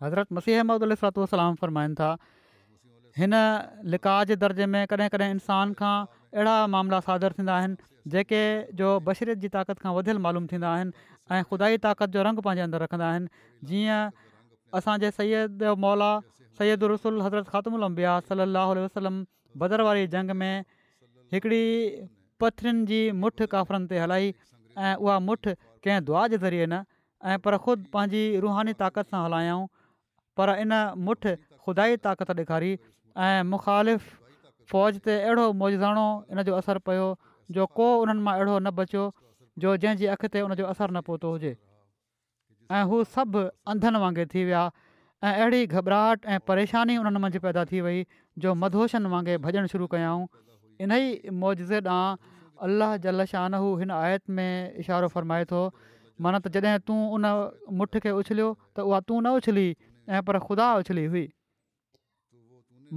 हज़रत 0.03 0.33
मसीह 0.37 0.57
अहमद 0.61 0.83
अलातलाम 0.87 1.55
फरमाइनि 1.63 1.95
था 1.99 2.09
हिन 3.19 3.37
लिका 3.93 4.15
जे 4.31 4.35
दर्जे 4.45 4.65
में 4.71 4.85
कॾहिं 4.89 5.09
कॾहिं 5.13 5.29
इंसान 5.35 5.73
खां 5.81 5.93
अहिड़ा 6.37 6.55
मामला 6.73 6.99
सादर 7.05 7.37
थींदा 7.37 7.53
आहिनि 7.61 8.11
जेके 8.15 8.41
जो 8.81 8.89
बशरियत 9.07 9.43
जी 9.45 9.49
ताक़त 9.55 9.79
खां 9.85 9.93
वधियल 9.99 10.19
मालूम 10.25 10.47
थींदा 10.51 10.73
आहिनि 10.79 11.05
ऐं 11.37 11.43
ख़ुदाई 11.51 11.79
ताक़त 11.85 12.09
जो 12.17 12.25
रंग 12.27 12.43
पंहिंजे 12.47 12.63
अंदरु 12.67 12.83
रखंदा 12.83 13.07
आहिनि 13.13 13.45
जीअं 13.69 14.27
असांजे 14.81 15.09
सैद 15.17 15.63
मौला 15.85 16.09
सैदर 16.59 16.91
रसुल 16.95 17.17
हज़रत 17.27 17.49
ख़ात्मु 17.55 17.79
उलम्बिया 17.81 18.13
सली 18.29 18.45
अलाह 18.47 18.75
वसलम 18.81 19.17
बदर 19.63 19.85
वारी 19.89 20.05
जंग 20.17 20.35
में 20.43 20.53
हिकिड़ी 21.35 21.63
पथरियुनि 22.45 22.85
जी 22.93 23.01
मुठ 23.23 23.43
काफ़रनि 23.55 23.91
ते 23.93 24.05
हलाई 24.05 24.29
ऐं 24.29 25.03
उहा 25.07 25.17
मुठ 25.31 25.49
कंहिं 25.57 26.05
दुआ 26.11 26.27
जे 26.35 26.37
ज़रिए 26.45 26.69
न 26.69 26.83
ऐं 27.33 27.39
पर 27.47 27.57
ख़ुदि 27.65 27.91
पंहिंजी 27.97 28.23
रूहानी 28.47 28.75
ताक़त 28.83 29.11
सां 29.15 29.23
हलायूं 29.27 29.65
पर 30.39 30.53
इन 30.61 30.73
मुठ 31.09 31.27
ख़ुदा 31.65 31.85
ताक़त 32.05 32.33
ॾेखारी 32.41 32.71
ऐं 32.75 33.39
मुख़ालिफ़ 33.53 34.03
फ़ौज 34.71 34.93
ते 35.07 35.13
अहिड़ो 35.27 35.45
मोजाणो 35.61 36.07
इन 36.31 36.43
जो 36.49 36.53
असरु 36.61 36.81
पियो 36.89 37.07
जो 37.57 37.63
को 37.77 37.87
उन्हनि 38.01 38.23
मां 38.27 38.33
अहिड़ो 38.39 38.55
न 38.61 38.69
बचियो 38.79 39.05
जो 39.65 39.75
जंहिंजी 39.85 40.11
अखि 40.15 40.27
ते 40.35 40.43
उनजो 40.47 40.65
असरु 40.73 40.91
न 40.93 41.01
पहुतो 41.09 41.27
हुजे 41.35 41.53
ऐं 42.69 42.85
हू 42.91 43.01
सभु 43.17 43.41
अंधनि 43.73 43.99
वांगुरु 44.05 44.29
थी 44.33 44.43
विया 44.49 44.63
ऐं 45.27 45.33
अहिड़ी 45.33 45.61
घबराहट 45.73 46.31
ऐं 46.33 46.39
परेशानी 46.51 46.97
उन्हनि 47.03 47.19
मंझि 47.25 47.39
पैदा 47.45 47.65
थी 47.73 47.81
वई 47.89 48.05
जो 48.45 48.53
मधोशनि 48.63 49.09
वांगुरु 49.13 49.41
भॼणु 49.49 49.67
शुरू 49.75 49.87
कयाऊं 49.95 50.25
इन 50.85 50.91
ई 50.97 51.33
मौजे 51.43 51.81
ॾांहुं 51.81 52.35
अलाह 52.67 52.95
जल 53.03 53.15
लाशान 53.21 53.53
हू 53.63 53.73
हिन 53.81 53.91
आयत 54.01 54.29
में 54.39 54.75
इशारो 54.85 55.07
फ़रमाए 55.17 55.49
थो 55.51 55.63
माना 56.25 56.37
त 56.45 56.53
जॾहिं 56.65 56.77
तूं 56.89 56.99
उन 57.17 57.25
मुठ 57.81 57.97
खे 58.05 58.11
उछलियो 58.21 58.51
त 58.77 58.85
उहा 58.89 58.99
तूं 59.09 59.21
न 59.21 59.33
उछली 59.41 59.65
ऐं 60.09 60.21
पर 60.27 60.39
ख़ुदा 60.39 60.73
उछली 60.81 61.03
हुई 61.11 61.27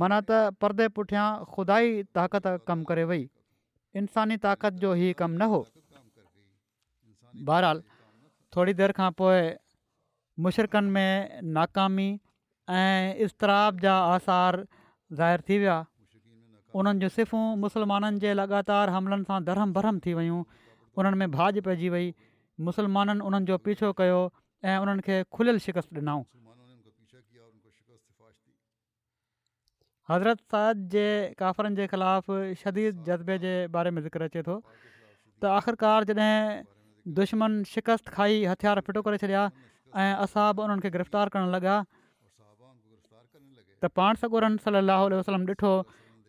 माना 0.00 0.18
त 0.30 0.58
परदे 0.62 0.86
पुठियां 0.96 1.26
ख़ुदा 1.54 1.76
ई 1.86 2.02
ताक़त 2.16 2.46
कमु 2.70 2.84
करे 2.90 3.04
वई 3.10 3.22
इंसानी 4.02 4.36
ताक़त 4.46 4.74
जो 4.84 4.94
ई 4.94 5.12
कमु 5.22 5.36
न 5.40 5.50
हो 5.54 5.60
बहरहाल 7.50 7.82
थोरी 8.54 8.72
देरि 8.82 8.94
खां 8.98 9.10
पोइ 9.22 9.40
मुशरक़नि 10.46 10.90
में 10.96 11.10
नाकामी 11.58 12.08
ऐं 12.78 13.28
इसराब 13.28 13.72
जा 13.86 13.94
आसार 14.14 14.66
ज़ाहिर 15.20 15.40
थी 15.48 15.58
विया 15.64 15.78
उन्हनि 16.80 16.98
जूं 17.04 17.10
सिर्फ़ूं 17.18 17.42
मुसलमाननि 17.66 18.22
जे 18.24 18.30
लॻातार 18.40 18.90
हमलनि 18.96 19.24
सां 19.30 19.40
धरम 19.50 19.72
भरम 19.78 19.98
थी 20.06 20.14
वियूं 20.18 20.42
उन्हनि 20.96 21.16
में 21.26 21.30
बाज 21.38 21.58
पइजी 21.68 21.88
वई 21.98 22.12
मुस्लमाननि 22.68 23.22
उन्हनि 23.30 23.46
जो 23.52 23.58
पीछो 23.68 23.92
कयो 24.00 24.20
ऐं 24.70 24.76
उन्हनि 24.82 25.02
खे 25.08 25.16
खुलियल 25.36 25.58
शिकस्त 25.66 25.90
ॾिनऊं 26.00 26.22
हज़रत 30.10 30.38
साद 30.52 30.76
जे 30.92 31.02
काफ़रनि 31.40 31.76
जे 31.78 31.86
ख़िलाफ़ु 31.86 32.36
शदीद 32.60 33.02
जज़्बे 33.08 33.36
जे 33.46 33.52
बारे 33.74 33.90
में 33.96 34.00
ज़िक्र 34.02 34.26
अचे 34.30 34.42
थो 34.46 34.54
त 35.42 35.50
आख़िरकार 35.58 36.04
जॾहिं 36.10 36.64
दुश्मन 37.18 37.52
शिकस्त 37.74 38.08
खाई 38.16 38.42
हथियार 38.52 38.80
फिटो 38.86 39.02
करे 39.06 39.18
छॾिया 39.24 39.42
ऐं 40.02 40.14
असां 40.24 40.46
बि 40.58 40.62
उन्हनि 40.64 40.82
खे 40.84 40.90
गिरफ़्तार 40.96 41.28
करणु 41.34 41.52
लॻा 41.54 41.76
त 43.84 43.92
पाण 44.00 44.18
सगोरन 44.24 44.56
सलाहु 44.66 45.12
वसलम 45.14 45.44
ॾिठो 45.52 45.72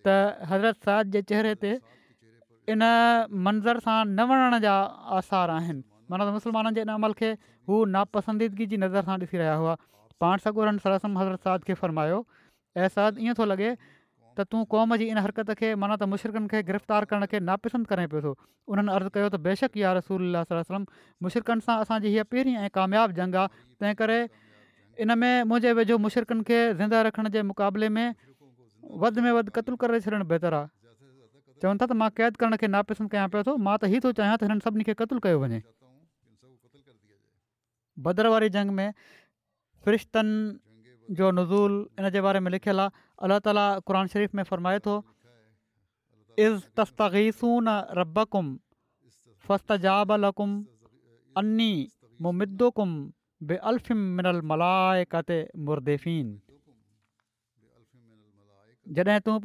त 0.08 0.18
हज़रत 0.52 0.90
साद 0.90 1.16
जे 1.18 1.22
चहिरे 1.32 1.54
ते 1.66 1.72
इन 2.76 2.86
मंज़र 3.48 3.80
सां 3.88 3.98
न 4.12 4.28
वणण 4.34 4.58
जा 4.68 4.76
आसार 5.22 5.56
आहिनि 5.58 5.82
माना 6.12 6.28
त 6.30 6.36
मुस्लमाननि 6.38 6.78
जे 6.80 6.86
इन 6.90 6.94
अमल 6.98 7.18
खे 7.24 7.34
हू 7.74 7.82
नापसंदीदगी 7.98 8.70
जी 8.76 8.80
नज़र 8.86 9.10
सां 9.10 9.18
ॾिसी 9.26 9.42
रहिया 9.44 9.58
हुआ 9.66 9.76
पाण 10.26 10.46
सगोरन 10.48 10.80
सलम 10.86 11.18
हज़रत 11.24 11.50
साद 11.52 11.68
खे 11.72 11.80
फ़र्मायो 11.84 12.22
अहसादु 12.78 13.20
ईअं 13.26 13.34
थो 13.38 13.46
लॻे 13.52 13.74
त 14.36 14.40
तूं 14.52 14.62
क़ौम 14.72 14.96
जी 14.96 15.06
इन 15.12 15.18
हरकत 15.26 15.52
खे 15.60 15.70
माना 15.76 15.96
त 16.00 16.04
मुशरिकनि 16.12 16.48
खे 16.52 16.60
गिरफ़्तार 16.70 17.04
करण 17.10 17.24
खे 17.32 17.38
नापसंद 17.44 17.84
करे 17.92 18.06
पियो 18.12 18.22
थो 18.24 18.32
उन्हनि 18.72 18.92
अर्ज़ु 18.96 19.10
कयो 19.16 19.28
त 19.28 19.36
बेशक 19.48 19.76
या 19.84 19.92
रसूल 20.00 20.24
वसलम 20.52 20.84
मुशरकनि 21.28 21.62
सां 21.68 21.76
असांजी 21.84 22.08
हीअ 22.16 22.24
पहिरीं 22.32 22.56
ऐं 22.64 22.70
क़ामियाबु 22.78 23.12
जंग 23.20 23.36
आहे 23.36 23.48
तंहिं 23.80 23.96
करे 24.00 24.20
इन 25.04 25.12
में 25.22 25.34
मुंहिंजे 25.52 25.72
वेझो 25.84 25.98
मुशिरकनि 26.06 26.44
खे 26.48 26.60
ज़िंदा 26.80 27.02
रखण 27.12 27.30
जे 27.36 27.42
मुक़ाबले 27.52 27.90
में 27.96 28.08
वधि 29.04 29.22
में 29.28 29.32
वधि 29.38 29.52
कतलु 29.56 29.76
करे 29.84 30.00
छॾणु 30.08 30.26
बहितरु 30.32 30.56
आहे 30.64 30.68
चवनि 31.60 31.78
था 31.80 31.86
त 31.92 31.92
मां 32.02 32.10
क़ैद 32.16 32.40
करण 32.40 32.56
खे 32.64 32.68
नापसंद 32.76 33.08
कयां 33.12 33.28
पियो 33.36 33.44
थो 33.52 33.58
मां 33.68 33.76
त 33.84 33.92
हीउ 33.92 34.00
थो 34.08 34.12
चाहियां 34.18 34.38
त 34.40 34.48
हिननि 34.48 34.64
सभिनी 34.68 34.88
खे 34.88 34.96
क़तुलु 35.04 35.22
कयो 35.28 35.44
वञे 35.44 35.60
भदर 38.08 38.28
वारी 38.34 38.50
जंग 38.56 38.72
में 38.80 38.88
फिरिश्तनि 39.86 40.38
जो 41.20 41.30
नज़ूल 41.32 41.74
इन 42.00 42.10
जे 42.16 42.20
बारे 42.24 42.40
में 42.40 42.50
लिखियलु 42.52 42.80
आहे 42.82 42.90
अलाह 43.28 43.40
ताला 43.46 43.64
क़ुर 43.88 43.96
शरीफ़ 44.12 44.36
में 44.40 44.44
फरमाए 44.50 44.80
थो 44.80 44.96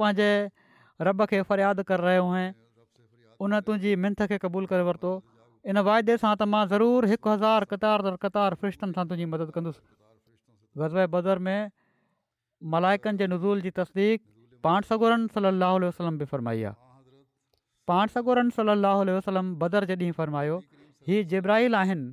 पंहिंजे 0.00 0.30
रब 1.08 1.24
खे 1.30 1.40
फ़रियाद 1.50 1.82
कर 1.88 2.00
रहियो 2.00 2.26
उन 3.46 3.60
तुंहिंजी 3.66 3.96
मिंथ 4.04 4.26
खे 4.30 4.38
क़बूल 4.44 4.66
करे 4.70 4.82
वरितो 4.90 5.12
इन 5.72 5.78
वाइदे 5.90 6.16
सां 6.24 6.32
त 6.36 6.50
मां 6.54 6.64
ज़रूरु 6.74 7.12
हिकु 7.14 7.36
हज़ार 7.36 8.54
फिरिश्तनि 8.62 8.98
सां 8.98 9.04
तुंहिंजी 9.10 9.28
मदद 9.36 9.52
कंदुसि 9.58 9.80
गज़वे 10.78 11.06
बदर 11.16 11.38
में 11.46 11.70
मलाइकनि 12.72 13.18
जे 13.18 13.26
नज़ूल 13.32 13.58
जी 13.66 13.70
तस्दीक 13.80 14.18
पाण 14.66 14.80
सगोरन 14.90 15.22
सलाह 15.36 15.72
वसलम 15.86 16.14
बि 16.18 16.24
फ़रमाई 16.32 16.60
आहे 16.70 16.76
पाण 17.90 18.04
सगोरन 18.14 18.48
सल 18.58 18.68
ा 18.76 18.78
वसलम 19.16 19.46
बदर 19.64 19.82
जे 19.90 19.94
ॾींहुं 19.96 20.12
फरमायो 20.20 20.56
हीउ 21.08 21.20
जेब्राहिल 21.32 21.74
आहिनि 21.80 22.06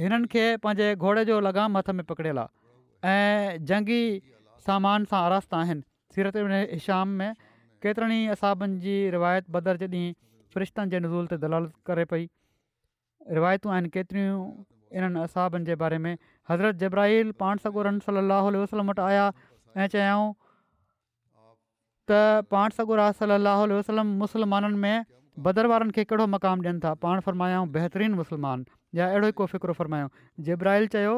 हिननि 0.00 0.26
खे 0.32 0.44
पंहिंजे 0.64 0.88
घोड़े 1.06 1.22
जो 1.30 1.36
लगाम 1.48 1.70
हथ 1.78 1.88
में 2.00 2.04
पकड़ियल 2.10 2.38
आहे 2.42 2.48
ऐं 3.12 3.46
जंगी 3.70 4.02
सामान 4.66 5.00
सां 5.12 5.20
आरस्त 5.20 5.54
आहिनि 5.60 5.82
सीरत 6.16 6.36
इशाम 6.80 7.08
में 7.22 7.30
केतिरनि 7.84 8.18
ई 8.24 8.26
असाबनि 8.36 8.76
जी 8.84 8.96
रिवायत 9.16 9.48
बदर 9.56 9.76
जे 9.84 9.88
ॾींहुं 9.94 10.18
फ़रिश्तनि 10.54 10.90
जे 10.92 10.98
नज़ूल 11.06 11.24
ते 11.32 11.36
दलाल 11.46 11.64
करे 11.90 12.04
पई 12.12 12.24
रिवायतूं 13.38 13.70
आहिनि 13.76 13.88
केतिरियूं 13.96 14.36
इन्हनि 15.00 15.22
असाबनि 15.28 15.64
जे 15.70 15.74
बारे 15.84 15.98
में 16.08 16.14
हज़रत 16.48 16.76
जब्राहिल 16.82 17.30
पाण 17.40 17.56
सॻो 17.64 17.82
रम 17.88 17.98
सलाहु 18.08 18.52
वसलम 18.62 18.88
वटि 18.90 19.02
आया 19.10 19.24
ऐं 19.76 19.86
चयाऊं 19.94 20.28
त 22.10 22.20
पाण 22.54 22.68
सॻो 22.78 22.94
रा 23.02 23.08
सलाहु 23.20 23.66
वसलम 23.72 24.14
मुस्लमाननि 24.24 24.78
में 24.86 25.06
भदर 25.46 25.66
वारनि 25.72 25.92
खे 25.98 26.04
कहिड़ो 26.12 26.26
मक़ामु 26.36 26.62
ॾियनि 26.68 26.80
था 26.86 26.92
पाण 27.04 27.20
फरमायाऊं 27.28 27.68
बहितरीनु 27.76 28.16
मुस्लमान 28.22 28.64
या 29.00 29.06
अहिड़ो 29.10 29.28
ई 29.28 29.32
को 29.40 29.46
फ़िक्रु 29.54 29.72
फ़रमायो 29.80 30.08
जेब्राहिल 30.48 30.86
चयो 30.96 31.14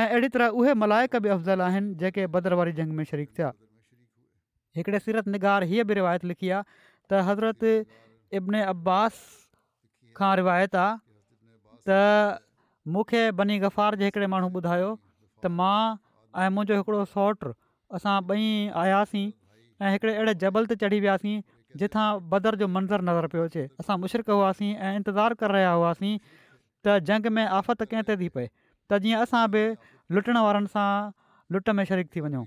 ऐं 0.00 0.04
अहिड़ी 0.08 0.28
तरह 0.36 0.60
उहे 0.60 0.74
मलाइक 0.82 1.16
बि 1.24 1.28
अफ़ज़ल 1.32 1.60
आहिनि 1.68 1.94
जेके 2.02 2.26
भदरवारी 2.36 2.72
जंग 2.80 2.92
में 2.98 3.04
शरीक 3.10 3.30
थिया 3.38 3.50
हिकिड़े 4.76 4.98
सीरत 5.06 5.26
निगार 5.34 5.62
हीअ 5.72 5.84
बि 5.90 5.94
रिवायत 6.00 6.24
लिखी 6.32 6.50
आहे 6.58 6.80
त 7.10 7.24
हज़रत 7.30 7.64
इब्न 8.40 8.62
अब्बास 8.74 9.18
खां 10.16 10.34
रिवायत 10.42 10.76
आहे 10.84 10.94
त 11.88 11.98
मूंखे 12.88 13.30
बनी 13.38 13.58
गफ़ार 13.58 13.94
जे 13.96 14.04
हिकिड़े 14.08 14.26
माण्हू 14.34 14.50
ॿुधायो 14.58 14.88
त 15.42 15.46
मां 15.58 15.96
ऐं 16.42 16.48
मुंहिंजो 16.54 16.76
हिकिड़ो 16.80 17.04
सौटु 17.14 17.52
असां 17.98 18.14
ॿई 18.28 18.46
आयासीं 18.82 19.26
ऐं 19.82 19.92
हिकिड़े 19.94 20.14
अहिड़े 20.14 20.34
जबल 20.44 20.66
ते 20.72 20.76
चढ़ी 20.82 20.98
वियासीं 21.06 21.34
जिथां 21.82 22.06
बदर 22.32 22.56
जो 22.62 22.68
मंज़रु 22.76 23.04
नज़र 23.10 23.30
पियो 23.34 23.44
अचे 23.50 23.64
असां 23.82 23.96
मुशरक़ 24.06 24.30
हुआसीं 24.36 24.70
ऐं 24.70 24.94
इंतज़ारु 25.00 25.38
करे 25.42 25.58
रहिया 25.58 25.70
हुआसीं 25.74 26.14
त 26.30 26.96
जंग 27.10 27.28
में 27.38 27.44
आफ़त 27.60 27.84
कंहिं 27.92 28.08
ते 28.10 28.16
थी 28.24 28.30
पए 28.38 28.46
त 28.48 29.00
जीअं 29.06 29.22
असां 29.26 29.44
बि 29.54 29.62
लुटण 30.16 30.40
वारनि 30.46 30.72
सां 30.74 30.88
लुट 31.56 31.72
में 31.80 31.84
शरीक 31.92 32.12
थी 32.16 32.24
वञूं 32.26 32.44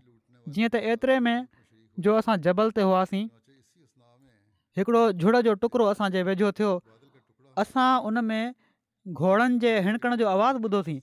जीअं 0.57 0.73
त 0.75 0.83
एतिरे 0.95 1.17
में 1.29 1.37
जो 2.07 2.17
असां 2.23 2.37
जबल 2.49 2.75
ते 2.79 2.87
हुआसीं 2.91 3.23
हिकिड़ो 4.81 5.05
झुड़ 5.11 5.37
जो 5.49 5.57
टुकड़ो 5.65 5.89
असांजे 5.95 6.25
वेझो 6.31 6.51
थियो 6.61 6.75
असां 7.65 7.89
उन 8.11 8.23
में 8.31 8.43
ઘોડન 9.13 9.59
જે 9.61 9.71
હણકણ 9.85 10.17
જો 10.19 10.27
અવાજ 10.31 10.57
બધો 10.65 10.79
થી 10.87 11.01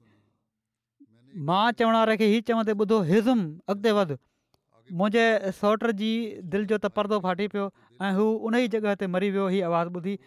માં 1.49 1.75
ચવણા 1.79 2.05
રહે 2.11 2.17
હી 2.33 2.43
ચવતે 2.47 2.75
બધો 2.83 2.99
હઝમ 3.11 3.41
અગદે 3.75 3.93
વદ 3.99 4.19
મુજે 4.99 5.27
સોટરજી 5.59 6.43
દિલ 6.51 6.67
જો 6.71 6.79
તપર્દો 6.85 7.21
ફાટી 7.27 7.53
પયો 7.55 7.69
આ 8.03 8.11
હું 8.17 8.33
ઉનેહી 8.51 8.73
જગહતે 8.75 9.07
મરી 9.15 9.31
વયો 9.37 9.47
હી 9.55 9.62
અવાજ 9.69 9.88
બધી 9.95 10.19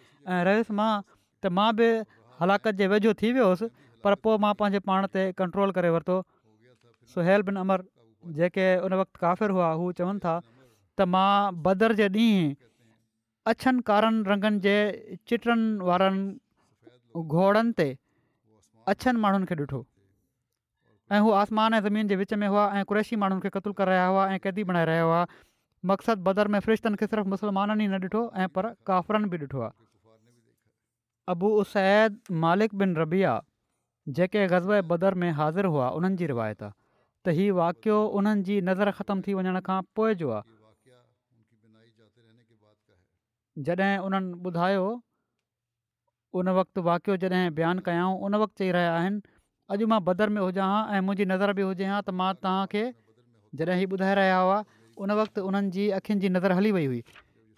રહેસ 0.48 0.70
માં 0.78 1.04
તે 1.40 1.48
માં 1.58 1.76
ભી 1.78 2.00
હલાકાત 2.40 2.78
જે 2.80 2.86
વેજો 2.94 3.12
થી 3.20 3.32
વયોસ 3.36 3.60
પરપો 4.02 4.38
માં 4.38 4.56
પાંજે 4.56 4.80
પાણતે 4.88 5.22
કંટ્રોલ 5.38 5.70
કરે 5.76 5.90
વર્તો 5.98 6.16
સુહેલ 7.12 7.42
بن 7.48 7.56
અમર 7.64 7.80
જે 8.40 8.46
કે 8.56 8.66
ઉન 8.86 8.92
વક્ત 9.02 9.20
કાફર 9.24 9.50
હોવા 9.56 9.74
હું 9.80 9.92
ચવન 9.96 10.18
થા 10.24 10.40
તે 10.96 11.04
માં 11.14 11.52
બદર 11.64 11.92
જે 12.00 12.08
દી 12.16 12.40
અચન 13.50 13.76
કારણ 13.88 14.16
રંગન 14.32 14.54
જે 14.66 14.76
ચટરણ 15.28 15.64
વારન 15.88 16.16
घोड़नि 17.24 17.72
ते 17.80 17.86
अछनि 18.92 19.20
माण्हुनि 19.20 19.46
खे 19.46 19.54
ॾिठो 19.54 19.84
ऐं 21.12 21.20
हू 21.22 21.30
आसमान 21.40 21.74
ऐं 21.74 21.80
ज़मीन 21.88 22.08
जे 22.08 22.16
विच 22.16 22.34
में 22.42 22.46
हुआ 22.48 22.68
ऐं 22.78 22.84
क़ुरी 22.92 23.16
माण्हुनि 23.24 23.42
खे 23.42 23.50
क़तलु 23.56 23.72
करे 23.80 23.90
रहिया 23.90 24.06
हुआ 24.06 24.26
ऐं 24.32 24.38
क़ैदी 24.46 24.64
बणाए 24.70 24.84
रहिया 24.92 25.02
हुआ 25.02 25.26
मक़सदु 25.92 26.22
बदर 26.28 26.48
में 26.54 26.58
फ़रिश्तनि 26.60 26.96
खे 27.00 27.06
सिर्फ़ु 27.12 27.28
मुसलमाननि 27.34 27.84
ई 27.84 27.88
न 27.88 27.98
ॾिठो 28.08 28.22
ऐं 28.44 28.48
पर 28.56 28.72
काफ़रनि 28.90 29.28
बि 29.34 29.38
ॾिठो 29.46 29.60
आहे 29.68 29.86
अबू 31.34 31.48
उसैद 31.60 32.18
मालिक 32.46 32.74
बिन 32.84 32.96
रबिया 32.96 33.38
जेके 34.18 34.46
गज़ब 34.54 34.80
बदर 34.88 35.14
में 35.22 35.30
हाज़िर 35.38 35.64
हुआ 35.76 35.88
उन्हनि 36.00 36.16
जी 36.16 36.26
रिवायत 36.34 36.62
आहे 36.62 36.74
त 37.26 37.34
हीउ 37.38 37.54
वाक़ियो 37.54 37.96
उन्हनि 38.20 38.42
जी 38.50 38.60
नज़र 38.70 38.90
ख़तमु 39.00 39.22
थी 39.26 39.34
वञण 39.38 39.58
खां 39.70 39.80
पोइ 39.96 40.14
जो 40.24 40.30
आहे 40.36 40.52
जॾहिं 43.68 43.98
उन्हनि 44.06 44.40
ॿुधायो 44.48 44.84
उन 46.34 46.48
वक़्तु 46.58 46.82
वाकियो 46.86 47.16
जॾहिं 47.22 47.50
बयानु 47.58 47.82
कयां 47.88 48.06
उन 48.28 48.34
वक़्तु 48.42 48.58
चई 48.62 48.70
रहिया 48.76 48.94
आहिनि 48.96 49.20
अॼु 49.74 49.86
मां 49.92 49.98
बदर 50.08 50.32
में 50.34 50.40
हुजां 50.42 50.66
हां 50.72 50.96
ऐं 50.96 51.00
मुंहिंजी 51.08 51.24
नज़र 51.32 51.52
बि 51.60 51.66
हुजे 51.68 51.90
हां 51.90 51.98
त 52.08 52.14
मां 52.22 52.30
तव्हांखे 52.46 52.82
जॾहिं 53.60 53.76
ई 53.84 53.86
ॿुधाए 53.96 54.14
रहिया 54.20 54.40
हुआ 54.46 54.58
उन 55.06 55.12
वक़्ति 55.20 55.44
उन्हनि 55.50 55.70
जी 55.76 55.86
अखियुनि 56.00 56.22
जी 56.26 56.32
नज़र 56.38 56.56
हली 56.60 56.72
वई 56.78 56.86
हुई 56.86 57.02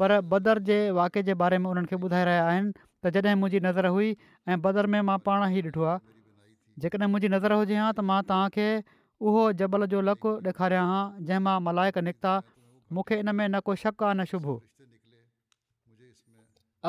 पर 0.02 0.14
बदर 0.34 0.60
जे 0.70 0.78
वाक़िए 1.00 1.22
जे 1.30 1.34
बारे 1.44 1.58
में 1.64 1.68
उन्हनि 1.70 1.92
खे 1.92 1.96
ॿुधाए 2.08 2.24
रहिया 2.30 2.44
आहिनि 2.50 2.72
त 3.06 3.14
जॾहिं 3.18 3.40
मुंहिंजी 3.42 3.64
नज़र 3.68 3.90
हुई 3.96 4.12
ऐं 4.52 4.60
बदर 4.68 4.92
में 4.96 5.00
मां 5.10 5.18
पाण 5.30 5.48
ई 5.50 5.62
ॾिठो 5.72 5.88
आहे 5.94 5.98
जेकॾहिं 6.86 7.10
मुंहिंजी 7.16 7.34
नज़र 7.36 7.58
हुजे 7.62 7.82
हा 7.82 7.88
त 7.92 8.06
मां 8.12 8.20
तव्हांखे 8.32 8.70
उहो 9.28 9.50
जबल 9.62 9.86
जो 9.96 10.00
लकु 10.12 10.36
ॾेखारिया 10.52 10.86
हा 10.94 11.02
जंहिं 11.20 11.44
मां 11.50 11.58
मलायक 11.70 12.02
निकिता 12.10 12.36
मूंखे 12.96 13.22
इन 13.24 13.34
में 13.40 13.46
न 13.48 13.60
को 13.70 13.80
शक 13.86 14.10
आहे 14.10 14.18
न 14.20 14.24
शुभो 14.34 14.60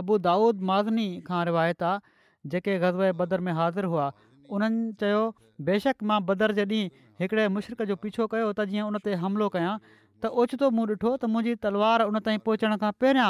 अबू 0.02 0.18
दाऊद 0.26 0.62
माज़नी 0.70 1.06
खां 1.28 1.44
रिवायत 1.46 1.84
आहे 1.90 2.50
जेके 2.54 2.78
गज़बे 2.80 3.12
बदर 3.22 3.40
में 3.46 3.52
हाज़िर 3.60 3.84
हुआ 3.94 4.12
उन्हनि 4.58 4.92
चयो 5.00 5.22
बेशक 5.70 6.04
मां 6.12 6.20
बदर 6.26 6.52
जॾहिं 6.60 6.84
हिकिड़े 7.22 7.48
मुशर्क़ 7.56 7.84
जो 7.92 7.96
पीछो 8.04 8.28
कयो 8.34 8.52
त 8.60 8.66
जीअं 8.74 8.86
उन 8.92 9.00
ते 9.08 9.16
हमिलो 9.24 9.48
कयां 9.56 9.74
त 9.86 10.30
ओचितो 10.44 10.70
मूं 10.78 10.86
ॾिठो 10.92 11.12
त 11.18 11.32
मुंहिंजी 11.36 11.56
तलवार 11.68 12.04
उन 12.12 12.20
ताईं 12.28 12.44
पहुचण 12.50 12.76
खां 12.84 12.92
पहिरियां 13.06 13.30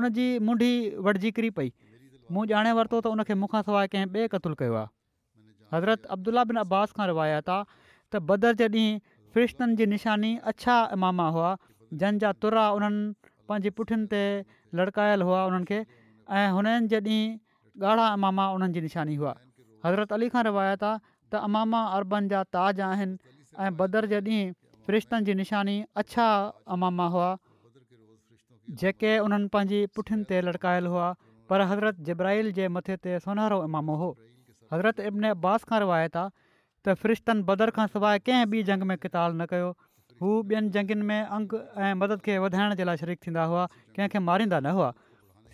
उनजी 0.00 0.26
मुंडी 0.48 0.70
वटि 1.08 1.32
किरी 1.38 1.50
पई 1.60 1.72
मूं 2.34 2.44
ॼाणे 2.54 2.72
वरितो 2.80 3.00
त 3.06 3.12
उनखे 3.16 3.38
मूंखां 3.44 3.62
सवाइ 3.70 3.92
कंहिं 3.94 4.12
बे 4.18 4.26
क़तूल 4.34 4.58
कयो 4.64 4.76
आहे 4.82 4.92
हज़रत 5.76 6.10
अब्दुला 6.16 6.44
बिन 6.50 6.60
अब्बास 6.64 6.96
खां 6.98 7.08
रिवायत 7.14 7.54
आहे 7.58 8.22
बदर 8.32 8.58
जे 8.62 8.68
ॾींहुं 8.76 8.98
फ़िरिश्तनि 9.34 9.76
जी 9.80 9.86
निशानी 9.94 10.32
अछा 10.52 10.76
इमामा 10.98 11.26
हुआ 11.38 11.50
जंहिंजा 12.02 12.32
तुर 12.44 12.60
उन्हनि 12.78 13.02
पंहिंजी 13.50 13.70
पुठियुनि 13.80 14.06
ते 14.14 14.22
लटकायल 14.80 15.22
हुआ 15.28 15.42
उन्हनि 15.50 15.82
ऐं 16.38 16.50
हुननि 16.54 16.74
जे 16.90 16.98
ॾींहुं 17.06 17.82
ॻाढ़ा 17.86 18.04
इमामा 18.16 18.44
उन्हनि 18.56 18.72
जी 18.74 18.80
निशानी 18.80 19.14
हुआ 19.22 19.32
हज़रत 19.86 20.12
अली 20.16 20.28
खां 20.34 20.42
रिवायत 20.46 20.82
आहे 20.88 20.98
त 21.32 21.40
अमामा 21.46 21.80
अरबनि 21.96 22.28
जा 22.32 22.42
ताज 22.56 22.80
आहिनि 22.88 23.18
ऐं 23.64 23.70
बदर 23.80 24.06
जे 24.12 24.20
ॾींहुं 24.28 24.52
फ़रिश्तनि 24.86 25.24
जी 25.30 25.34
निशानी 25.40 25.74
अछा 26.02 26.28
अमामा 26.76 27.06
हुआ 27.16 27.30
जेके 28.82 29.12
उन्हनि 29.26 29.48
पंहिंजी 29.56 29.80
पुठियुनि 29.96 30.24
ते 30.30 30.40
लटकायल 30.50 30.86
हुआ 30.94 31.08
पर 31.50 31.66
हज़रत 31.72 32.04
जब्राहिल 32.10 32.52
जे 32.60 32.68
मथे 32.78 32.96
ते 33.08 33.18
सोनहरो 33.26 33.60
इमामो 33.66 33.94
हो 34.04 34.08
हज़रत 34.74 35.00
इब्न 35.10 35.34
अब्बास 35.36 35.64
खां 35.72 35.80
रिवायत 35.86 36.16
आहे 36.24 36.34
त 36.36 36.98
फ़रिश्तनि 37.04 37.42
बदर 37.52 37.74
खां 37.78 37.86
सवाइ 37.98 38.22
कंहिं 38.28 38.46
ॿी 38.56 38.62
जंग 38.72 38.86
में 38.92 38.96
किताल 39.06 39.34
न 39.42 39.50
कयो 39.54 39.74
हू 40.22 40.38
ॿियनि 40.56 40.70
जंगनि 40.80 41.04
में 41.12 41.20
अंग 41.20 41.58
ऐं 41.74 41.94
मदद 42.04 42.22
खे 42.28 42.38
वधाइण 42.46 42.74
जे 42.82 42.90
लाइ 42.90 43.02
शरीक 43.06 43.26
थींदा 43.26 43.44
हुआ 43.54 43.66
कंहिंखे 43.96 44.18
मारींदा 44.30 44.60
न 44.66 44.78
हुआ 44.78 44.92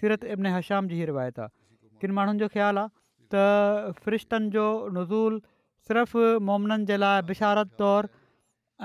सीरत 0.00 0.24
इब्न 0.36 0.52
हशाम 0.54 0.88
जी 0.88 0.94
ही 1.00 1.04
रिवायत 1.10 1.38
आहे 1.40 2.00
किन 2.00 2.10
माण्हुनि 2.20 2.38
जो 2.44 2.48
ख़्यालु 2.54 2.80
आहे 2.80 2.92
त 3.32 3.94
फ़रिश्तनि 4.06 4.50
जो 4.56 4.64
नज़ूल 4.96 5.40
सिर्फ़ु 5.88 6.40
मोमिननि 6.48 6.84
जे 6.90 6.96
लाइ 7.04 7.22
बिशारत 7.30 7.70
तौरु 7.80 8.08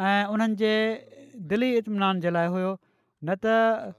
ऐं 0.08 0.26
उन्हनि 0.36 0.56
जे 0.62 0.74
दिली 1.52 1.70
इतमिनान 1.82 2.22
जे 2.24 2.30
लाइ 2.36 2.48
हुयो 2.56 2.70
न 3.28 3.30
त 3.46 3.96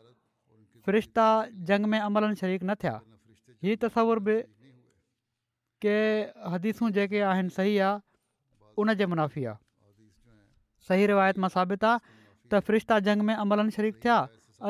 फ़रिश्ता 0.86 1.26
जंग 1.70 1.84
में 1.92 1.98
अमलनि 2.00 2.36
शरीक 2.42 2.60
न 2.66 2.72
थिया 2.84 2.94
हीअ 3.66 3.76
तस्वुर 3.82 4.18
बि 4.28 4.36
के 5.84 5.96
हदीसूं 6.54 6.90
जेके 6.96 7.20
आहिनि 7.32 7.50
सही 7.58 7.76
आहे 7.90 8.00
उनजे 8.82 9.06
मुनाफ़ी 9.12 9.42
आहे 9.50 9.60
सही 10.88 11.02
रिवायत 11.12 11.36
मां 11.44 11.50
साबित 11.58 11.84
आहे 11.92 12.00
त 12.50 12.62
फ़रिश्ता 12.70 12.98
जंग 13.10 13.28
में 13.28 13.34
अमलनि 13.36 13.74
शरीक 13.78 14.00
थिया 14.04 14.16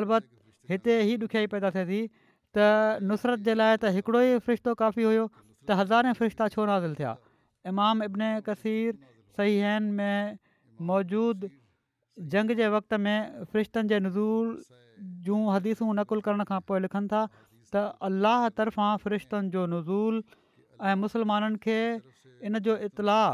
अलबत 0.01 0.28
हिते 0.74 0.99
ही 1.11 1.16
ॾुखियाई 1.26 1.47
पैदा 1.55 1.70
थिए 1.78 1.84
थी 1.93 2.01
त 2.57 2.64
नुसरत 3.11 3.46
जे 3.48 3.55
लाइ 3.61 3.72
त 3.76 3.90
हिकिड़ो 3.96 4.20
ई 4.30 4.40
फ़रिश्तो 4.46 4.72
काफ़ी 4.80 5.05
हुयो 5.09 5.22
त 5.36 5.78
हज़ारे 5.80 6.12
फ़रिश्ता 6.20 6.48
छो 6.55 6.64
नाज़िल 6.70 6.90
हासिलु 6.90 6.98
थिया 6.98 7.12
इमाम 7.72 8.07
इब्न 8.07 8.28
कसीर 8.48 8.98
सहन 9.38 9.88
में 10.00 10.36
मौजूद 10.90 11.48
जंग 12.34 12.57
जे 12.61 12.66
वक़्त 12.74 13.00
में 13.07 13.48
फ़रिश्तनि 13.55 13.88
जे 13.94 13.98
नज़ूल 14.09 14.53
जूं 15.28 15.38
हदीसूं 15.55 15.88
नक़ुल 16.00 16.20
करण 16.28 16.44
खां 16.53 16.61
पोइ 16.68 16.78
लिखनि 16.88 17.09
था 17.14 17.22
त 17.72 17.86
अल्लाह 18.11 18.48
तर्फ़ां 18.61 19.00
फ़रिश्तनि 19.07 19.55
जो 19.57 19.62
नज़ूल 19.78 20.14
ऐं 20.84 20.94
मुसलमाननि 21.09 21.59
खे 21.66 21.80
इन 22.50 22.61
जो 22.70 22.78
इतलाउ 22.90 23.30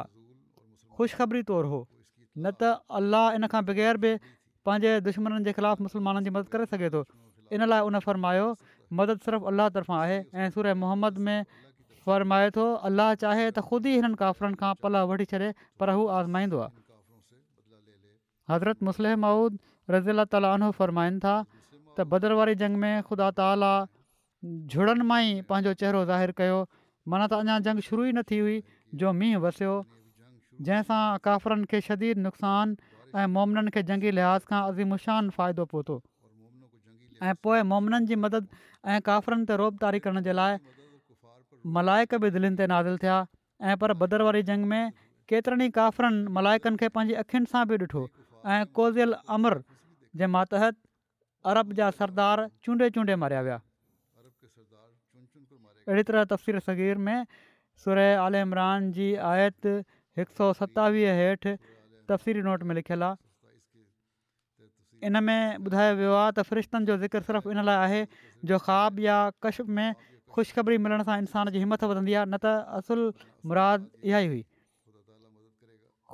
ख़ुशख़बरी 0.94 1.42
तौरु 1.52 1.68
हो 1.74 1.80
न 2.38 2.46
त 2.62 2.70
अल्लाह 3.02 3.26
इन 3.42 3.50
खां 3.54 3.62
बग़ैर 3.74 3.94
बि 4.08 4.16
पंहिंजे 4.62 4.92
दुश्मन 5.12 5.38
जे 5.44 5.50
ख़िलाफ़ु 5.60 5.80
मुसलमाननि 5.90 6.24
जी 6.28 6.38
मदद 6.40 6.48
करे 6.58 6.64
सघे 6.76 6.88
थो 6.96 7.02
इन 7.58 7.66
लाइ 7.72 7.82
उन 7.90 7.98
फ़र्मायो 8.10 8.46
मदद 8.96 9.18
सिर्फ़ु 9.24 9.46
अलाह 9.50 9.68
तर्फ़ां 9.76 9.98
आहे 10.00 10.18
ऐं 10.42 10.50
सुर 10.52 10.72
मोहम्मद 10.82 11.18
में 11.28 11.44
फ़रमाए 12.06 12.50
थो 12.58 12.66
अलाह 12.90 13.14
चाहे 13.24 13.42
त 13.50 13.60
ख़ुदि 13.68 13.90
ई 13.90 14.00
हिननि 14.02 14.18
काफ़िरनि 14.22 14.56
खां 14.62 14.70
पलउ 14.84 15.02
वठी 15.12 15.26
छॾे 15.32 15.50
पर 15.82 15.92
हू 15.98 16.06
आज़माईंदो 16.20 16.58
आहे 16.64 16.74
हज़रत 18.52 18.88
मुस्लिह 18.90 19.16
माउद 19.26 19.58
रज़ी 19.96 20.10
अला 20.16 20.24
ताला 20.34 20.54
उनो 20.60 20.70
फ़रमाइनि 20.80 21.20
था 21.24 21.36
त 21.98 22.08
भदर 22.14 22.32
वारी 22.40 22.54
जंग 22.64 22.80
में 22.84 22.94
ख़ुदा 23.08 23.28
ताला 23.42 23.72
झुड़नि 24.72 25.08
मां 25.12 25.20
ई 25.28 25.48
पंहिंजो 25.52 25.74
चहिरो 25.84 26.02
ज़ाहिर 26.10 26.32
कयो 26.42 26.58
माना 27.12 27.30
त 27.32 27.42
अञा 27.44 27.58
जंग 27.70 27.84
शुरू 27.90 28.08
ई 28.10 28.12
न 28.16 28.24
थी 28.32 28.38
हुई 28.44 28.56
जो 29.04 29.12
मींहुं 29.20 29.42
वसियो 29.46 29.76
जंहिंसां 30.70 31.02
काफ़िरनि 31.28 31.68
खे 31.74 31.84
शदीद 31.90 32.24
नुक़सानु 32.28 33.20
ऐं 33.20 33.26
मोमिननि 33.36 33.74
खे 33.76 33.82
जंगी 33.92 34.14
लिहाज़ 34.20 34.46
खां 34.52 34.62
अज़ीमुशान 34.72 35.34
फ़ाइदो 35.38 35.64
पहुतो 35.76 36.02
ऐं 37.22 37.34
पोइ 37.42 37.62
मोमननि 37.72 38.06
जी 38.06 38.14
मदद 38.24 38.46
ऐं 38.94 39.00
काफ़िरनि 39.06 39.44
ते 39.50 39.56
रोब 39.62 39.78
तारी 39.82 39.98
करण 40.04 40.20
जे 40.26 40.32
लाइ 40.38 40.58
मलायक 41.78 42.14
बि 42.24 42.30
दिलनि 42.36 42.56
ते 42.60 42.66
नाज़िल 42.72 42.96
थिया 43.04 43.18
ऐं 43.72 43.76
पर 43.82 43.92
भदर 44.02 44.22
वारी 44.26 44.42
जंग 44.50 44.64
में 44.72 44.84
केतिरनि 45.28 45.66
ई 45.66 45.70
काफ़िरनि 45.78 46.26
मलायकनि 46.38 46.76
खे 46.82 46.88
पंहिंजी 46.94 47.14
अखियुनि 47.22 47.50
सां 47.54 47.64
बि 47.72 47.76
ॾिठो 47.84 48.02
ऐं 48.54 48.60
कोज़ियल 48.78 49.16
अमर 49.36 49.60
जे 50.22 50.26
मातहत 50.36 50.78
अरब 51.52 51.72
जा 51.80 51.90
सरदार 52.00 52.44
चूंडे 52.68 52.90
चूंडे 52.96 53.16
मारिया 53.24 53.40
विया 53.48 53.60
अहिड़ी 55.88 56.02
तरह 56.12 56.24
तफ़सीर 56.34 56.58
सगीर 56.70 56.98
में 57.08 57.16
सुर 57.84 57.98
आल 58.08 58.42
इमरान 58.44 58.90
जी 58.98 59.14
आयत 59.32 59.66
हिकु 60.20 60.32
सौ 60.40 60.52
सतावीह 60.62 61.20
हेठि 61.22 61.56
तफ़सीरी 62.08 62.42
नोट 62.48 62.62
में 62.70 62.74
लिखियलु 62.80 63.04
आहे 63.04 63.26
इन 65.06 65.22
में 65.22 65.56
ॿुधायो 65.64 65.94
वियो 65.98 66.12
आहे 66.12 66.32
त 66.34 66.42
फ़रिश्तनि 66.48 66.84
जो 66.90 66.96
ज़िक्र 66.96 67.20
सिर्फ़ु 67.22 67.50
इन 67.54 67.62
लाइ 67.64 67.76
आहे 67.86 68.02
जो 68.50 68.56
ख़्वाब 68.58 69.00
या 69.06 69.16
कश 69.42 69.60
में 69.70 69.94
ख़ुशख़बरी 70.34 70.78
मिलण 70.78 71.02
सां 71.06 71.18
इंसान 71.22 71.50
जी 71.54 71.58
हिमथ 71.58 71.82
वधंदी 71.90 72.14
आहे 72.18 72.26
न 72.26 72.36
त 72.42 72.46
असुल 72.82 73.14
मुराद 73.46 73.90
इहा 74.10 74.18
ई 74.18 74.26
हुई 74.26 74.42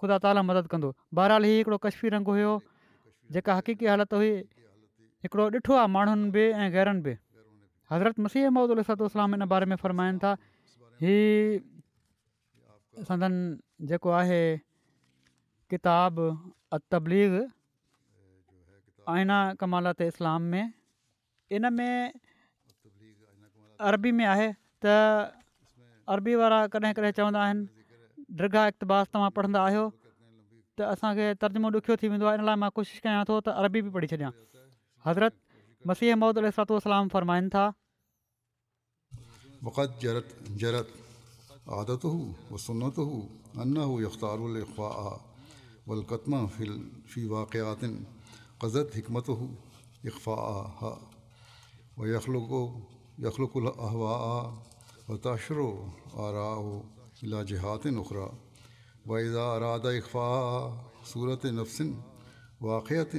ख़ुदा 0.00 0.16
ताला 0.24 0.42
मदद 0.50 0.66
कंदो 0.72 0.90
बहराली 1.16 1.48
हिकिड़ो 1.56 1.78
कश्मीर 1.88 2.12
रंग 2.16 2.26
हुयो 2.34 2.52
जेका 3.36 3.52
हक़ीक़ी 3.60 3.86
हालति 3.92 4.16
हुई 4.16 4.32
हिकिड़ो 5.26 5.44
ॾिठो 5.58 5.74
आहे 5.80 5.88
माण्हुनि 5.96 6.28
बि 6.36 6.42
ऐं 6.60 6.68
ग़रनि 6.76 7.00
बि 7.08 7.12
हज़रत 7.92 8.16
मसीह 8.28 8.50
मोहम्मद 8.58 8.90
अलसलाम 9.00 9.40
इन 9.40 9.44
बारे 9.54 9.66
में 9.72 9.76
फ़र्माइनि 9.86 10.18
था 10.26 10.32
ही 11.06 11.16
सदन 13.08 13.32
जेको 13.90 14.10
आहे 14.22 14.42
किताब 15.72 16.14
अ 16.72 16.78
तबलीग 16.92 17.32
आइना 19.12 19.36
इस्लाम 20.04 20.42
में 20.52 20.72
इन 21.52 21.72
में 21.72 22.12
अरबी 23.88 24.12
में 24.20 24.24
आहे 24.24 24.50
त 24.84 24.94
अरबी 26.14 26.34
वारा 26.40 26.66
कॾहिं 26.72 26.92
कॾहिं 26.96 27.12
चवंदा 27.16 27.40
आहिनि 27.42 27.68
दरगाह 28.38 28.66
इक़्तबास 28.72 29.06
तव्हां 29.12 29.30
पढ़ंदा 29.36 29.60
आहियो 29.64 29.84
त 30.76 30.80
असांखे 30.92 31.26
तर्जुमो 31.42 31.68
ॾुखियो 31.72 31.96
थी 32.02 32.08
वेंदो 32.12 32.26
आहे 32.28 32.38
इन 32.40 32.44
लाइ 32.48 32.56
मां 32.64 32.70
कोशिशि 32.76 33.00
कयां 33.04 33.24
थो 33.28 33.40
त 33.40 33.48
अरबी 33.60 33.80
बि 33.88 33.90
पढ़ी 33.96 34.06
छॾिया 34.12 34.30
हज़रत 35.06 35.32
मसीह 35.88 36.16
महमूद 36.16 36.38
अलतो 36.38 37.08
फ़रमाइनि 37.12 37.48
था 47.64 47.80
قضت 48.64 48.94
حكمته 48.94 49.40
إخفاءها 50.06 50.92
ويخلق 51.96 52.50
يخلق 53.18 53.56
الأهواء 53.56 54.62
وتعشر 55.08 55.88
آراء 56.16 56.84
إلى 57.24 57.44
جهات 57.44 57.86
أخرى 57.86 58.32
وإذا 59.06 59.40
أراد 59.56 59.86
إخفاء 59.86 60.84
صورة 61.04 61.40
نفس 61.44 61.84
واقعة 62.60 63.12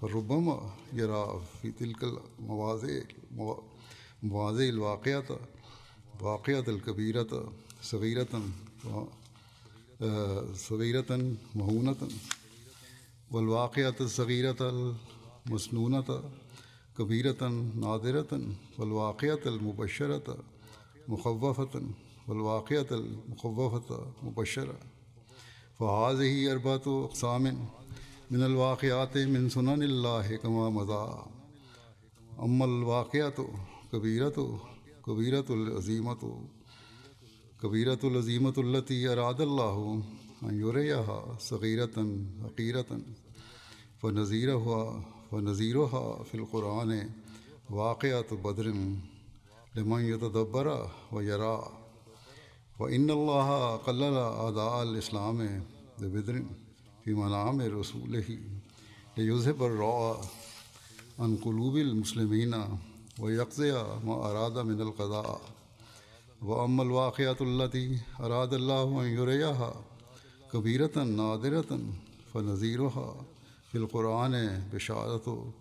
فربما 0.00 0.70
يرى 0.92 1.40
في 1.62 1.70
تلك 1.70 2.00
المواضع 2.04 3.00
مواضع 4.22 4.64
الواقعة 4.74 5.24
واقعة 6.20 6.64
الكبيرة 6.68 7.52
صغيرة 7.82 8.42
آه، 10.02 10.44
صغيرة 10.54 11.32
مهونة 11.54 11.96
والواقعة 13.32 13.94
الصغيرة 14.00 14.56
المسنونة 15.46 16.22
كبيرة 16.98 17.42
نادرة 17.76 18.32
والواقعة 18.78 19.38
المبشرة 19.46 20.36
مخوفة 21.08 21.82
والواقعة 22.28 22.86
المخوفة 22.90 24.06
مبشرة 24.22 24.76
فهذه 25.78 26.52
أربعة 26.52 26.86
أقسام 27.04 27.42
من 28.30 28.42
الواقعات 28.42 29.18
من 29.18 29.48
سنن 29.48 29.82
الله 29.82 30.36
كما 30.36 30.70
مضى 30.70 31.22
أما 32.42 32.64
الواقعة 32.64 33.48
كبيرة 33.92 34.60
كبيرة 35.06 35.44
العزيمة 35.50 36.44
كبيرة 37.62 37.98
العزيمة 38.04 38.54
التي 38.58 39.12
أراد 39.12 39.40
الله 39.40 40.02
يريها 40.42 41.36
صغيرة 41.40 42.16
حقيرة 42.44 42.86
فنظيرها 44.02 45.04
فنظيرها 45.30 46.22
في 46.22 46.34
القرآن 46.34 47.10
واقعة 47.70 48.36
بدر 48.44 48.66
لمن 49.76 50.04
يتدبر 50.14 50.90
ويرى 51.12 51.72
وإن 52.78 53.10
الله 53.10 53.76
قلل 53.76 54.02
أعداء 54.14 54.82
الإسلام 54.82 55.62
ببدر 55.98 56.42
في 57.04 57.14
منام 57.14 57.60
رسوله 57.80 58.38
ليذهب 59.16 59.62
الرعى 59.62 60.16
عن 61.18 61.36
قلوب 61.36 61.76
المسلمين 61.76 62.64
ويقضي 63.18 63.72
ما 63.72 64.14
أراد 64.14 64.58
من 64.58 64.80
القضاء 64.80 65.40
وأما 66.42 66.82
الواقعة 66.82 67.36
التي 67.40 67.98
أراد 68.20 68.54
الله 68.54 68.82
أن 69.02 69.06
يريها 69.08 69.74
كبيرة 70.52 71.04
نادرة 71.04 71.78
فنظیرها 72.32 73.24
في 73.72 73.78
القرآن 73.78 74.64
بشارة 74.74 75.52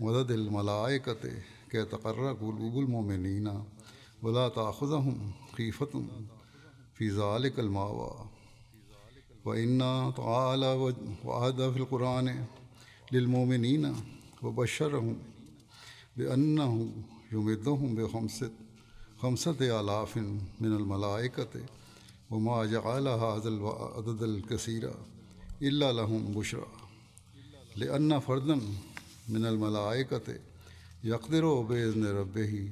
مدد 0.00 0.30
الملائكة 0.30 1.16
كي 1.70 1.84
تقر 1.84 2.32
قلوب 2.32 2.78
المؤمنين 2.78 3.62
ولا 4.22 4.48
تاخذهم 4.48 5.30
خيفة 5.56 6.02
في 6.94 7.08
ذلك 7.10 7.58
الماوى 7.58 8.10
وإن 9.44 9.78
تعالى 10.16 10.96
وعد 11.24 11.70
في 11.70 11.76
القرآن 11.78 12.44
للمؤمنين 13.12 13.96
وبشرهم 14.42 15.16
بأنه 16.16 16.90
يمدهم 17.32 17.94
بخمسة 17.94 18.50
خمسة 19.22 19.80
آلاف 19.80 20.16
من 20.16 20.36
الملائكة 20.80 21.50
وما 22.34 22.64
جعل 22.66 23.08
هذا 23.08 23.48
العدد 23.48 24.22
الكثير 24.22 24.90
إلا 25.62 25.92
لهم 25.92 26.22
بشرى 26.34 26.66
لأن 27.76 28.18
فردا 28.20 28.60
من 29.28 29.46
الملائكة 29.46 30.38
يقدر 31.04 31.46
بإذن 31.60 32.06
ربه 32.06 32.70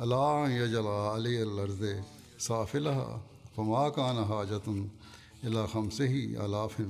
ألا 0.00 0.46
يجعل 0.64 0.86
علي 0.86 1.42
الأرض 1.42 2.02
سافلها 2.38 3.20
فما 3.56 3.88
كان 3.88 4.24
حاجة 4.24 4.68
إلى 5.44 5.66
خمسه 5.68 6.46
آلاف 6.46 6.82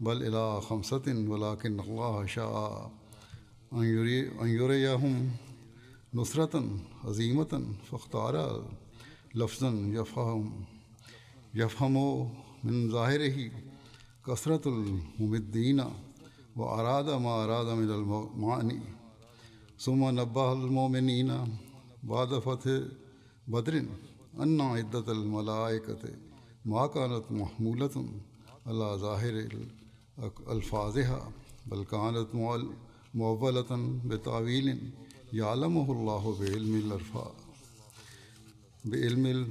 بل 0.00 0.22
إلى 0.22 0.60
خمسة 0.60 1.02
ولكن 1.32 1.80
الله 1.80 2.26
شاء 2.26 2.90
أن 3.72 4.42
يريهم 4.62 5.30
نصرة 6.14 6.64
عظيمة 7.04 7.62
فاختار 7.90 8.64
لفظا 9.34 9.68
يفهم 9.92 10.64
يفهم 11.58 11.94
من 12.64 12.90
ظاهره 12.90 13.50
كثرة 14.26 14.68
الممدين 14.68 15.84
وأراد 16.56 17.08
ما 17.10 17.44
أراد 17.44 17.66
من 17.78 17.90
المعاني 17.98 18.80
ثم 19.78 20.10
نبه 20.20 20.52
المؤمنين 20.52 21.56
بعد 22.02 22.38
فتح 22.38 22.80
بدر 23.48 23.84
أن 24.40 24.60
عدة 24.60 25.12
الملائكة 25.12 25.98
ما 26.64 26.86
كانت 26.86 27.22
محمولة 27.30 28.04
على 28.66 28.88
ظاهر 29.06 29.48
ألفاظها 30.48 31.32
بل 31.66 31.84
كانت 31.84 32.26
مؤولة 33.14 34.00
بتعويل 34.04 34.90
يعلمه 35.32 35.92
الله 35.92 36.36
بعلم 36.40 36.74
الأرفاء 36.86 37.34
بعلم 38.84 39.50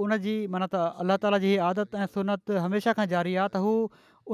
उन 0.00 0.16
जी 0.24 0.34
माना 0.50 0.66
त 0.72 0.82
अल्ला 1.04 1.16
ताला 1.22 1.38
जी 1.44 1.50
आदत 1.68 1.94
ऐं 2.00 2.06
सुनत 2.16 2.50
हमेशह 2.66 2.92
खां 2.98 3.06
जारी 3.12 3.34
आहे 3.40 3.48
त 3.56 3.60
हू 3.64 3.72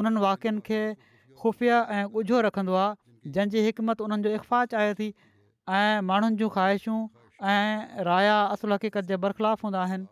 उन्हनि 0.00 0.20
वाक्यनि 0.24 0.60
खे 0.68 0.80
ख़ुफ़िया 0.98 1.78
ऐं 1.96 2.02
ॻुझो 2.18 2.42
रखंदो 2.46 2.74
आहे 2.82 3.30
जंहिंजी 3.36 3.64
हिकमत 3.66 4.04
उन्हनि 4.06 4.22
जो 4.28 4.34
इख़फ़ा 4.38 4.60
चाहे 4.74 4.92
थी 5.00 5.08
ऐं 5.78 6.04
माण्हुनि 6.10 6.38
जूं 6.42 6.50
ख़्वाहिशूं 6.56 7.00
ऐं 7.54 8.04
राया 8.10 8.36
असुल 8.56 8.72
हक़ीक़त 8.76 9.10
जे 9.10 9.16
बरख़िलाफ़ 9.26 9.66
हूंदा 9.66 9.82
आहिनि 9.88 10.06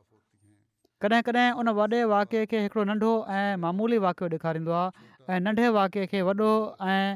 कॾहिं 1.06 1.22
कॾहिं 1.30 1.46
उन 1.62 1.68
वॾे 1.78 2.02
वाक्य 2.16 2.44
खे 2.52 2.66
हिकिड़ो 2.66 2.84
नंढो 2.90 3.12
ऐं 3.38 3.62
मामूली 3.66 3.98
वाक़ियो 4.06 4.28
ॾेखारींदो 4.36 4.74
आहे 4.82 5.08
ऐं 5.30 5.40
नंढे 5.46 5.68
वाक्य 5.80 6.06
खे 6.14 6.22
वॾो 6.30 6.50
ऐं 6.90 7.08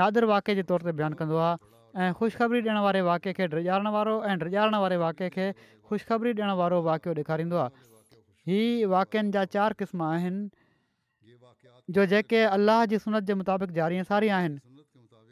नादिर 0.00 0.24
वाके 0.32 0.54
जे 0.60 0.64
तौर 0.72 0.82
ते 0.88 0.92
बयानु 0.98 1.16
कंदो 1.20 1.36
आहे 1.44 1.52
ऐं 2.02 2.10
ख़ुशबरी 2.18 2.60
ॾियणु 2.64 2.80
वारे 2.86 3.00
वाक्य 3.08 3.32
खे 3.38 3.44
ड्रिॼारण 3.54 3.88
वारो 3.96 4.14
ऐं 4.24 4.34
ड्रिॼारण 4.42 4.74
वारे 4.82 4.96
वाक़िए 5.04 5.28
खे 5.36 5.46
ख़ुशबरी 5.88 6.32
ॾियणु 6.38 6.54
वारो 6.60 6.78
वाक़ियो 6.88 7.12
ॾेखारींदो 7.20 7.56
आहे 7.64 7.86
हीअ 8.50 8.88
वाक्यनि 8.94 9.30
जा 9.36 9.44
चारि 9.56 9.74
क़िस्म 9.82 10.08
आहिनि 10.08 10.42
जो 11.96 12.06
जेके 12.12 12.40
अलाह 12.56 12.84
जी 12.92 12.98
सुनत 13.04 13.28
जे 13.30 13.34
मुताबिक़ 13.40 13.72
ज़ारीअ 13.80 14.06
सारी 14.12 14.32
आहिनि 14.40 14.60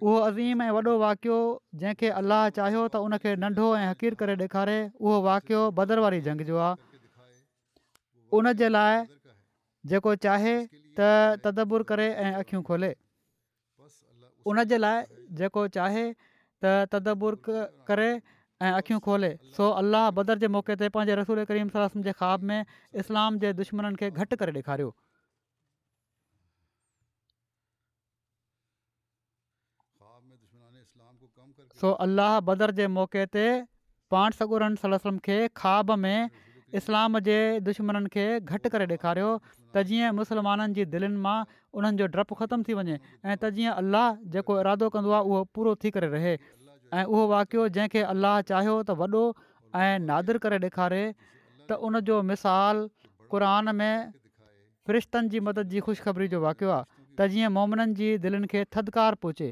उहो 0.05 0.17
अज़ीम 0.29 0.63
ऐं 0.67 0.71
वॾो 0.77 0.93
वाक़ियो 1.05 1.41
जंहिंखे 1.81 2.13
अलाह 2.21 2.49
चाहियो 2.61 2.85
त 2.95 3.05
उन 3.07 3.43
नंढो 3.47 3.71
ऐं 3.81 3.89
हक़ीर 3.89 4.21
करे 4.25 4.37
ॾेखारे 4.45 4.77
उहो 5.01 5.21
वाक़ियो 5.29 5.63
बदर 5.81 6.05
वारी 6.07 6.21
जंग 6.29 6.47
जो 6.53 6.61
आहे 6.71 6.99
उन 8.41 8.53
जे 8.63 8.69
लाइ 8.79 9.03
जेको 9.95 10.15
चाहे 10.29 10.55
त 11.01 11.11
तदबुर 11.49 11.89
करे 11.93 12.11
ऐं 12.27 12.33
अखियूं 12.45 12.63
खोले 12.71 12.93
उनजे 14.49 14.79
लाइ 14.83 15.03
जेको 15.41 15.67
चाहे 15.77 16.05
त 16.65 16.89
तदबुर 16.93 17.39
करे 17.91 18.07
ऐं 18.69 18.73
अखियूं 18.79 19.01
खोले 19.09 19.31
सो 19.59 19.69
अलाह 19.83 20.11
बदर 20.19 20.43
जे 20.45 20.49
मौक़े 20.57 20.77
ते 20.83 20.89
पंहिंजे 20.97 21.15
रसूल 21.21 21.45
करीम 21.53 21.71
जे 22.09 22.13
ख़्वाब 22.21 22.43
में 22.53 22.65
इस्लाम 23.05 23.39
जे 23.45 23.53
दुश्मन 23.61 23.95
खे 24.03 24.11
घटि 24.25 24.37
करे 24.45 24.53
ॾेखारियो 24.61 24.93
सो 31.83 31.91
अलाह 32.07 32.39
बदर 32.53 32.71
जे 32.83 32.87
मौक़े 33.01 33.27
ते 33.39 33.45
पाण 34.11 34.33
सगुर 34.39 34.69
खे 35.29 35.37
ख़्वाब 35.49 35.93
में 36.07 36.17
इस्लाम 36.79 37.19
जे 37.27 37.37
दुश्मन 37.69 38.07
खे 38.17 38.27
घटि 38.57 38.73
करे 38.75 38.87
ॾेखारियो 38.93 39.31
त 39.45 39.83
जीअं 39.91 40.11
मुसलमाननि 40.19 40.75
जी 40.79 40.85
दिलनि 40.95 41.21
मां 41.27 41.37
उन्हनि 41.81 41.99
जो 42.03 42.07
डपु 42.17 42.37
ख़तमु 42.43 42.67
थी 42.69 42.77
वञे 42.81 42.95
ऐं 42.99 43.35
त 43.35 43.51
जीअं 43.57 43.75
अलाह 43.83 44.21
जेको 44.37 44.59
इरादो 44.65 44.91
कंदो 44.97 45.15
आहे 45.19 45.33
उहो 45.33 45.41
पूरो 45.57 45.75
थी 45.85 45.93
करे 45.97 46.11
रहे 46.15 46.35
ऐं 46.37 47.03
उहो 47.03 47.25
वाक़ियो 47.35 47.67
जंहिंखे 47.79 48.05
अलाह 48.13 48.37
चाहियो 48.53 48.77
त 48.91 48.99
वॾो 49.03 49.25
ऐं 49.81 50.07
नादरु 50.13 50.43
करे 50.47 50.63
ॾेखारे 50.69 51.03
त 51.03 51.81
उनजो 51.91 52.21
मिसालु 52.31 52.87
क़ुर 53.35 53.47
में 53.83 53.95
रिश्तनि 54.99 55.35
जी 55.35 55.43
मदद 55.49 55.75
जी 55.77 55.85
ख़ुशिखबरी 55.89 56.31
जो 56.37 56.45
वाक़ियो 56.47 56.71
आहे 56.79 56.89
त 56.95 57.33
जीअं 57.35 57.53
मोमननि 57.59 57.99
जी 58.03 58.13
दिलनि 58.27 58.55
खे 58.55 58.65
थधिकार 58.79 59.21
पहुचे 59.27 59.51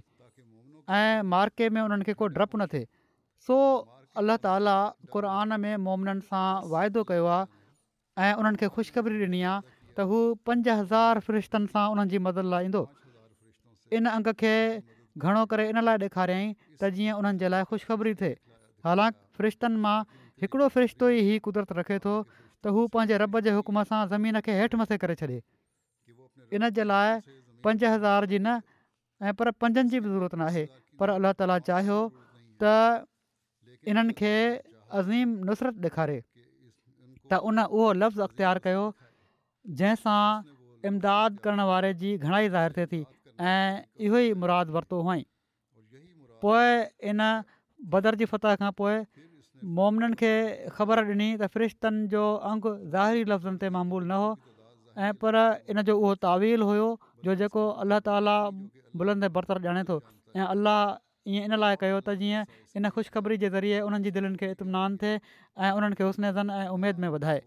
ऐं 1.03 1.31
मार्के 1.37 1.73
में 1.79 1.83
उन्हनि 1.87 2.16
को 2.23 2.31
डपु 2.41 2.62
न 2.64 2.71
थिए 2.75 2.87
सो 3.49 3.61
अलाह 4.21 4.37
ताली 4.45 4.77
क़र 5.15 5.57
में 5.65 5.77
मोमिननि 5.87 6.21
सां 6.29 6.69
वाइदो 6.75 7.05
कयो 7.11 7.27
आहे 7.33 7.47
ऐं 8.31 8.35
उन्हनि 8.43 8.57
खे 8.63 8.69
ख़ुशिखबरी 8.77 9.19
ॾिनी 9.25 9.43
आहे 9.43 9.61
त 9.97 10.01
हू 10.13 10.17
पंज 10.49 10.69
हज़ार 10.79 11.21
फ़रिश्तनि 11.27 11.67
सां 11.75 11.85
उन्हनि 11.95 12.11
जी 12.15 12.19
मदद 12.29 12.47
लाइ 12.55 12.65
ईंदो 12.71 12.83
इन 13.99 14.09
अंग 14.17 14.33
खे 14.43 14.55
घणो 15.23 15.45
करे 15.53 15.69
इन 15.75 15.81
लाइ 15.91 15.99
ॾेखारियई 16.09 16.47
त 16.81 16.91
जीअं 16.99 17.19
उन्हनि 17.21 17.39
जे 17.45 17.49
लाइ 17.57 17.65
ख़ुशबरी 17.73 18.15
थिए 18.21 18.35
हालांकि 18.87 19.19
फ़रिश्तनि 19.41 19.81
मां 19.85 19.99
हिकिड़ो 20.45 20.69
फ़रिश्तो 20.79 21.11
ई 21.19 21.39
कुदरत 21.49 21.77
रखे 21.81 21.99
थो 22.09 22.15
त 22.31 22.75
हू 22.79 22.87
पंहिंजे 22.97 23.19
रॿ 23.25 23.29
जे 23.49 23.55
सां 23.93 24.01
ज़मीन 24.15 24.41
खे 24.49 24.59
हेठि 24.63 24.81
मथे 24.83 24.99
करे 25.05 25.19
छॾे 25.23 25.39
इन 26.61 26.69
जे 26.81 26.85
लाइ 26.93 27.21
पंज 27.65 27.85
हज़ार 27.85 28.27
जी 28.35 28.39
न 28.39 28.61
ऐं 29.31 29.35
पर 29.43 29.51
पंजनि 29.63 29.89
जी 29.95 30.01
बि 30.03 30.09
ज़रूरत 30.09 30.43
न 30.43 30.67
पर 31.03 31.09
अलाह 31.19 31.33
ताला 31.43 31.59
चाहियो 31.71 32.01
इन्हनि 33.87 34.12
खे 34.20 34.33
अज़ीम 35.01 35.35
नुसरत 35.51 35.83
ॾेखारे 35.87 36.14
त 37.31 37.41
उन 37.51 37.59
उहो 37.64 37.87
लफ़्ज़ 38.01 38.20
अख़्तियारु 38.26 38.61
कयो 38.66 38.85
जंहिंसां 39.81 40.22
इमदाद 40.91 41.39
करण 41.47 41.61
वारे 41.70 41.93
जी 42.03 42.12
घणाई 42.18 42.49
ज़ाहिर 42.57 42.72
थिए 42.83 42.87
थी 42.93 43.01
ऐं 43.41 43.85
इहो 44.09 44.18
ई 44.18 44.33
मुरादु 44.45 44.72
वरितो 44.76 45.01
हुअईं 45.09 45.24
पोइ 46.45 46.68
इन 47.12 47.26
बदरजी 47.95 48.31
फतह 48.35 48.57
खां 48.62 48.70
पोइ 48.83 48.97
मोमिननि 49.81 50.20
खे 50.22 50.33
ख़बर 50.79 51.05
ॾिनी 51.12 51.29
त 51.43 51.51
फ़रिश्तनि 51.57 52.07
जो 52.16 52.24
अंगु 52.53 52.70
ज़ाहिरी 52.97 53.29
लफ़्ज़नि 53.35 53.59
ते 53.64 53.70
मामूल 53.79 54.05
न 54.05 54.22
हो 54.22 54.31
ऐं 55.07 55.12
पर 55.24 55.37
इन 55.74 55.83
जो 55.91 55.99
उहो 56.01 56.14
तावील 56.26 56.66
हुयो 56.70 56.89
जो 57.29 57.35
जेको 57.43 57.66
अल्लाह 57.87 58.01
ताली 58.11 58.39
बुलंद 59.05 59.29
बरतर 59.39 59.62
ॼाणे 59.68 59.83
थो 59.93 59.99
ऐं 60.39 60.47
अलाह 60.57 60.81
ईअं 61.33 61.45
इन 61.45 61.53
लाइ 61.64 61.76
कयो 61.81 61.99
त 62.07 62.11
जीअं 62.20 62.43
इन 62.76 62.89
ख़ुशिख़री 62.97 63.37
जे 63.45 63.49
ज़रिए 63.55 63.81
उन्हनि 63.87 64.05
जी 64.05 64.11
दिलनि 64.16 64.37
खे 64.41 64.51
इतमिनानु 64.57 64.97
थिए 65.03 65.14
ऐं 65.64 65.72
उन्हनि 65.79 65.97
खे 65.99 66.05
हुस्नेज़न 66.09 66.51
ऐं 66.59 66.66
उमेद 66.76 67.05
में 67.05 67.09
वधाए 67.14 67.41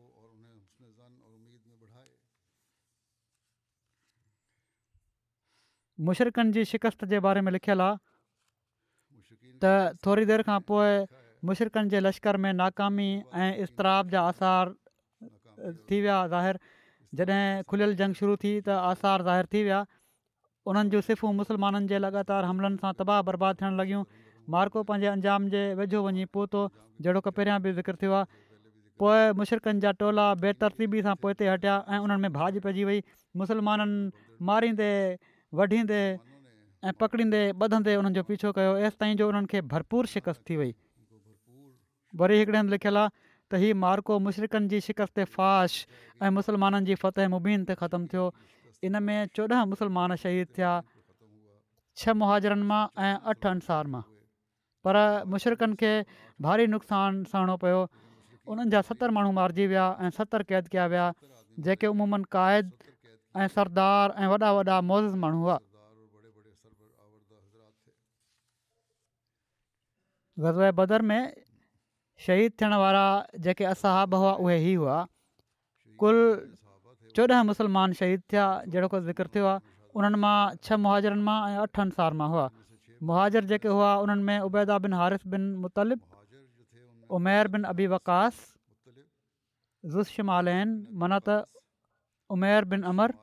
मुशरकनि 6.08 6.52
जी 6.58 6.66
शिकस्त 6.74 7.06
जे 7.14 7.20
बारे 7.28 7.42
में 7.48 7.52
लिखियलु 7.58 7.84
आहे 7.88 7.98
त 9.64 9.74
थोरी 10.06 10.24
देरि 10.30 10.44
खां 10.50 10.60
पोइ 10.70 10.92
मुशरक़नि 11.50 11.90
जे 11.96 12.00
लश्कर 12.08 12.38
में 12.44 12.52
नाकामी 12.62 13.10
ऐं 13.46 13.52
इज़तराब 13.66 14.10
जा 14.14 14.22
आसार 14.34 14.74
थी 15.90 16.02
विया 16.06 16.20
ज़ाहिर 16.36 16.58
जॾहिं 17.20 17.64
खुलियल 17.72 17.96
जंग 18.04 18.14
शुरू 18.22 18.36
थी 18.46 18.54
त 18.66 18.78
आसार 18.92 19.24
ज़ाहिर 19.30 19.46
थी 19.54 19.64
विया 19.70 19.82
उन्हनि 20.68 20.90
जूं 20.94 21.02
सिफ़ूं 21.02 21.32
मुसलमाननि 21.34 21.88
जे 21.92 21.98
लॻातार 22.06 22.46
हमलनि 22.50 22.78
सां 22.82 22.92
तबाह 23.02 23.22
बर्बाद 23.30 23.62
थियणु 23.62 23.78
लॻियूं 23.82 24.02
मार्को 24.56 24.84
पंहिंजे 24.90 25.08
अंजाम 25.12 25.48
जे 25.54 25.64
वेझो 25.80 26.02
वञी 26.08 26.26
पोतो 26.38 26.62
जहिड़ो 27.06 27.22
की 27.28 27.34
पहिरियां 27.40 27.58
बि 27.66 27.74
ज़िक्र 27.78 27.96
थियो 28.04 28.12
आहे 28.18 28.42
पोइ 29.02 29.32
मुशरकनि 29.40 29.82
जा 29.86 29.92
टोला 30.04 30.26
बेतरतीबी 30.44 31.02
सां 31.08 31.16
पोइ 31.24 31.34
हिते 31.34 31.48
हटिया 31.54 31.78
ऐं 31.90 31.98
उन्हनि 32.08 32.22
में 32.28 32.34
भाॼी 32.38 32.64
पइजी 32.68 32.84
वई 32.92 33.02
मुसलमाननि 33.44 34.36
मारींदे 34.52 34.92
वढींदे 35.62 36.02
ऐं 36.90 36.94
पकड़ींदे 37.02 37.42
ॿधंदे 37.66 37.96
उन्हनि 38.04 38.20
जो 38.22 38.28
पीछो 38.30 38.52
कयो 38.60 38.76
एसि 38.86 39.00
ताईं 39.04 39.16
जो 39.24 39.28
उन्हनि 39.34 39.50
खे 39.56 39.62
भरपूर 39.76 40.06
शिकस्त 40.14 40.44
थी 40.50 40.56
वई 40.62 40.72
वरी 42.22 42.38
हिकिड़े 42.44 42.60
हंधि 42.60 42.76
लिखियलु 42.78 43.00
आहे 43.06 43.12
त 43.52 43.60
हीउ 43.66 43.76
मार्को 43.90 44.20
मुशरक़नि 44.30 44.68
जी 44.76 44.80
शिकस्त 44.92 45.16
ते 45.22 45.28
फाश 45.36 45.84
ऐं 46.24 46.36
मुसलमाननि 46.42 46.88
जी 46.92 47.00
फ़तेह 47.06 47.34
मुबीन 47.38 47.68
ते 47.72 47.78
ख़तमु 47.86 48.10
थियो 48.16 48.26
इन 48.88 48.98
में 49.04 49.18
चोॾहं 49.36 49.66
मुसलमान 49.74 50.16
शहीद 50.24 50.48
थिया 50.58 50.72
छह 52.02 52.14
मुहाजरनि 52.22 52.66
मां 52.72 52.84
ऐं 53.08 53.16
अठ 53.34 53.46
अंसार 53.54 53.88
मां 53.96 54.02
पर 54.88 54.96
मुशरक़नि 55.34 55.76
खे 55.82 55.92
भारी 56.46 56.68
नुक़सानु 56.76 57.24
सहणो 57.32 57.56
पियो 57.64 57.82
उन्हनि 58.54 58.72
जा 58.76 58.82
सतरि 58.90 59.14
माण्हू 59.18 59.32
मारिजी 59.40 59.68
विया 59.74 59.86
ऐं 60.06 60.10
सतरि 60.20 60.44
क़ैद 60.52 60.68
कया 60.76 60.86
विया 60.94 61.08
जेके 61.68 61.88
उमूमनि 61.96 62.32
क़ाइद 62.38 62.72
ऐं 63.44 63.48
सरदार 63.58 64.16
ऐं 64.24 64.32
वॾा 64.36 64.52
वॾा 64.60 64.80
मौज़ 64.92 65.16
माण्हू 65.26 65.42
हुआ 65.44 65.58
गज़े 70.48 70.72
बदर 70.82 71.02
में 71.12 71.22
शहीद 72.26 72.52
थियण 72.62 72.74
वारा 72.86 73.06
जेके 73.46 73.64
असहाब 73.76 74.16
हुआ 74.22 74.34
उहे 74.46 74.58
ई 74.72 74.74
हुआ 74.82 74.98
कुल 76.02 76.18
चोॾहं 77.18 77.42
مسلمان 77.50 77.94
शहीद 78.00 78.22
थिया 78.34 78.44
जहिड़ो 78.74 78.88
को 78.94 79.00
ज़िक्र 79.08 79.30
थियो 79.36 79.48
आहे 79.52 79.60
उन्हनि 80.02 80.20
मां 80.24 80.36
छह 80.68 80.80
मुहाजरनि 80.84 81.24
मां 81.30 81.38
ऐं 81.50 81.56
अठ 81.68 81.82
अंसार 81.84 82.16
मां 82.22 82.28
हुआ 82.34 82.44
मुहाजर 83.10 83.48
जेके 83.52 83.70
हुआ 83.78 83.90
उन्हनि 84.04 84.24
में 84.30 84.40
उबैदा 84.50 84.76
बिन 84.86 84.94
हारिफ़ 85.00 85.26
बिन 85.34 85.44
मुतलिब 85.66 87.16
उमेर 87.18 87.46
बिन 87.58 87.68
अबी 87.74 87.88
वकासु 87.96 90.24
माल 90.32 90.52
मनत 91.04 91.34
उमेर 92.38 92.70
बिन 92.76 92.88
अमर 92.94 93.16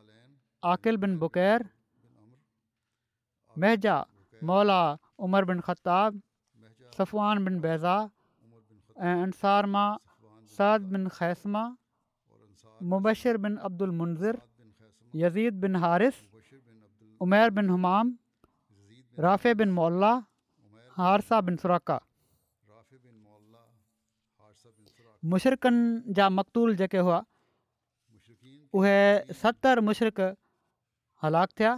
आकिल 0.74 1.00
बिन 1.06 1.16
बुकैर 1.24 1.66
महिरजा 3.64 3.96
मौला 4.52 4.78
उमर 5.28 5.50
बिन 5.52 5.64
खताब 5.70 6.20
सफ़ान 7.00 7.44
बिन 7.48 7.58
बैज़ा 7.66 7.96
ऐं 8.06 9.26
अंसार 9.28 9.70
मां 9.78 9.86
सिन 10.60 11.10
ख़ैसमा 11.18 11.66
مبشر 12.90 13.36
بن 13.36 13.58
عبد 13.58 13.82
المنظر 13.82 14.36
یزید 15.14 15.60
بن 15.60 15.76
حارث 15.76 16.14
عمیر 17.22 17.50
بن 17.50 17.70
حمام 17.70 18.16
رافع 19.22 19.52
بن 19.52 19.68
مولا 19.70 20.18
حارثہ 20.98 21.40
بن 21.46 21.56
سراقا 21.62 21.98
مشرکن 25.32 25.74
جا 26.16 26.28
مقتول 26.28 26.76
جکے 26.76 26.98
ہوا 27.00 27.20
وہ 28.72 28.86
ستر 29.42 29.80
مشرک 29.80 30.20
ہلاک 31.22 31.54
تھیا 31.56 31.74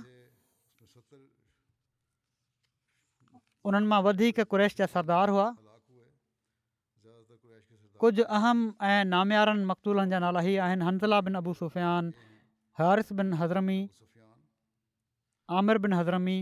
ان 3.72 3.82
قریش 4.48 4.76
جا 4.78 4.84
سردار 4.92 5.28
ہوا 5.28 5.50
कुझु 8.00 8.24
अहम 8.36 8.58
ऐं 8.88 9.00
नामियारनि 9.12 9.64
मक़दूलनि 9.70 10.10
जा 10.16 10.18
नाला 10.24 10.40
ई 10.50 10.54
आहिनि 10.66 10.84
بن 11.00 11.12
बिन 11.26 11.34
अबू 11.40 11.52
सुफ़ियान 11.56 12.06
हारिस 12.80 13.10
बिन 13.18 13.32
हज़रमी 13.40 13.78
आमिर 15.60 15.78
बिन 15.86 15.92
हज़रमी 15.98 16.36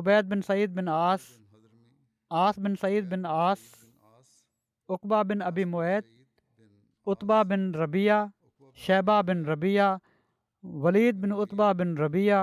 उबैद 0.00 0.30
बिन 0.32 0.42
सईद 0.48 0.74
बिन 0.80 0.88
आस 0.94 1.28
आस 2.40 2.58
बिन 2.68 2.74
सईद 2.84 3.12
बिन 3.14 3.30
आस 3.34 3.68
بن 4.98 5.22
बिन 5.32 5.46
अबी 5.52 5.68
मोहद 5.76 6.10
उतबा 7.14 7.38
बिन 7.54 7.70
रबीआ 7.84 8.18
शहबा 8.88 9.20
बिन 9.30 9.46
ولید 9.52 10.04
वलीद 10.84 11.20
बिन 11.24 11.32
بن 11.54 11.80
बिन 11.84 11.96
रबीआ 12.04 12.38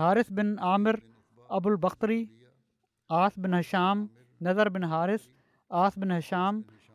हारिस 0.00 0.32
बिन 0.40 0.54
आमिर 0.74 0.98
अबूल 1.62 1.76
बख़्तरी 1.88 2.20
आस 3.24 3.38
बिन 3.44 3.54
हश्माम 3.60 4.08
नज़र 4.48 4.68
बिन 4.78 4.84
हारिस 4.94 5.28
आस 5.84 5.98
बिन 6.04 6.20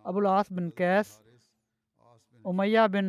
ابو 0.09 0.19
العاص 0.19 0.49
بن 0.57 0.69
قیس 0.75 1.07
امیہ 2.49 2.79
بن 2.91 3.07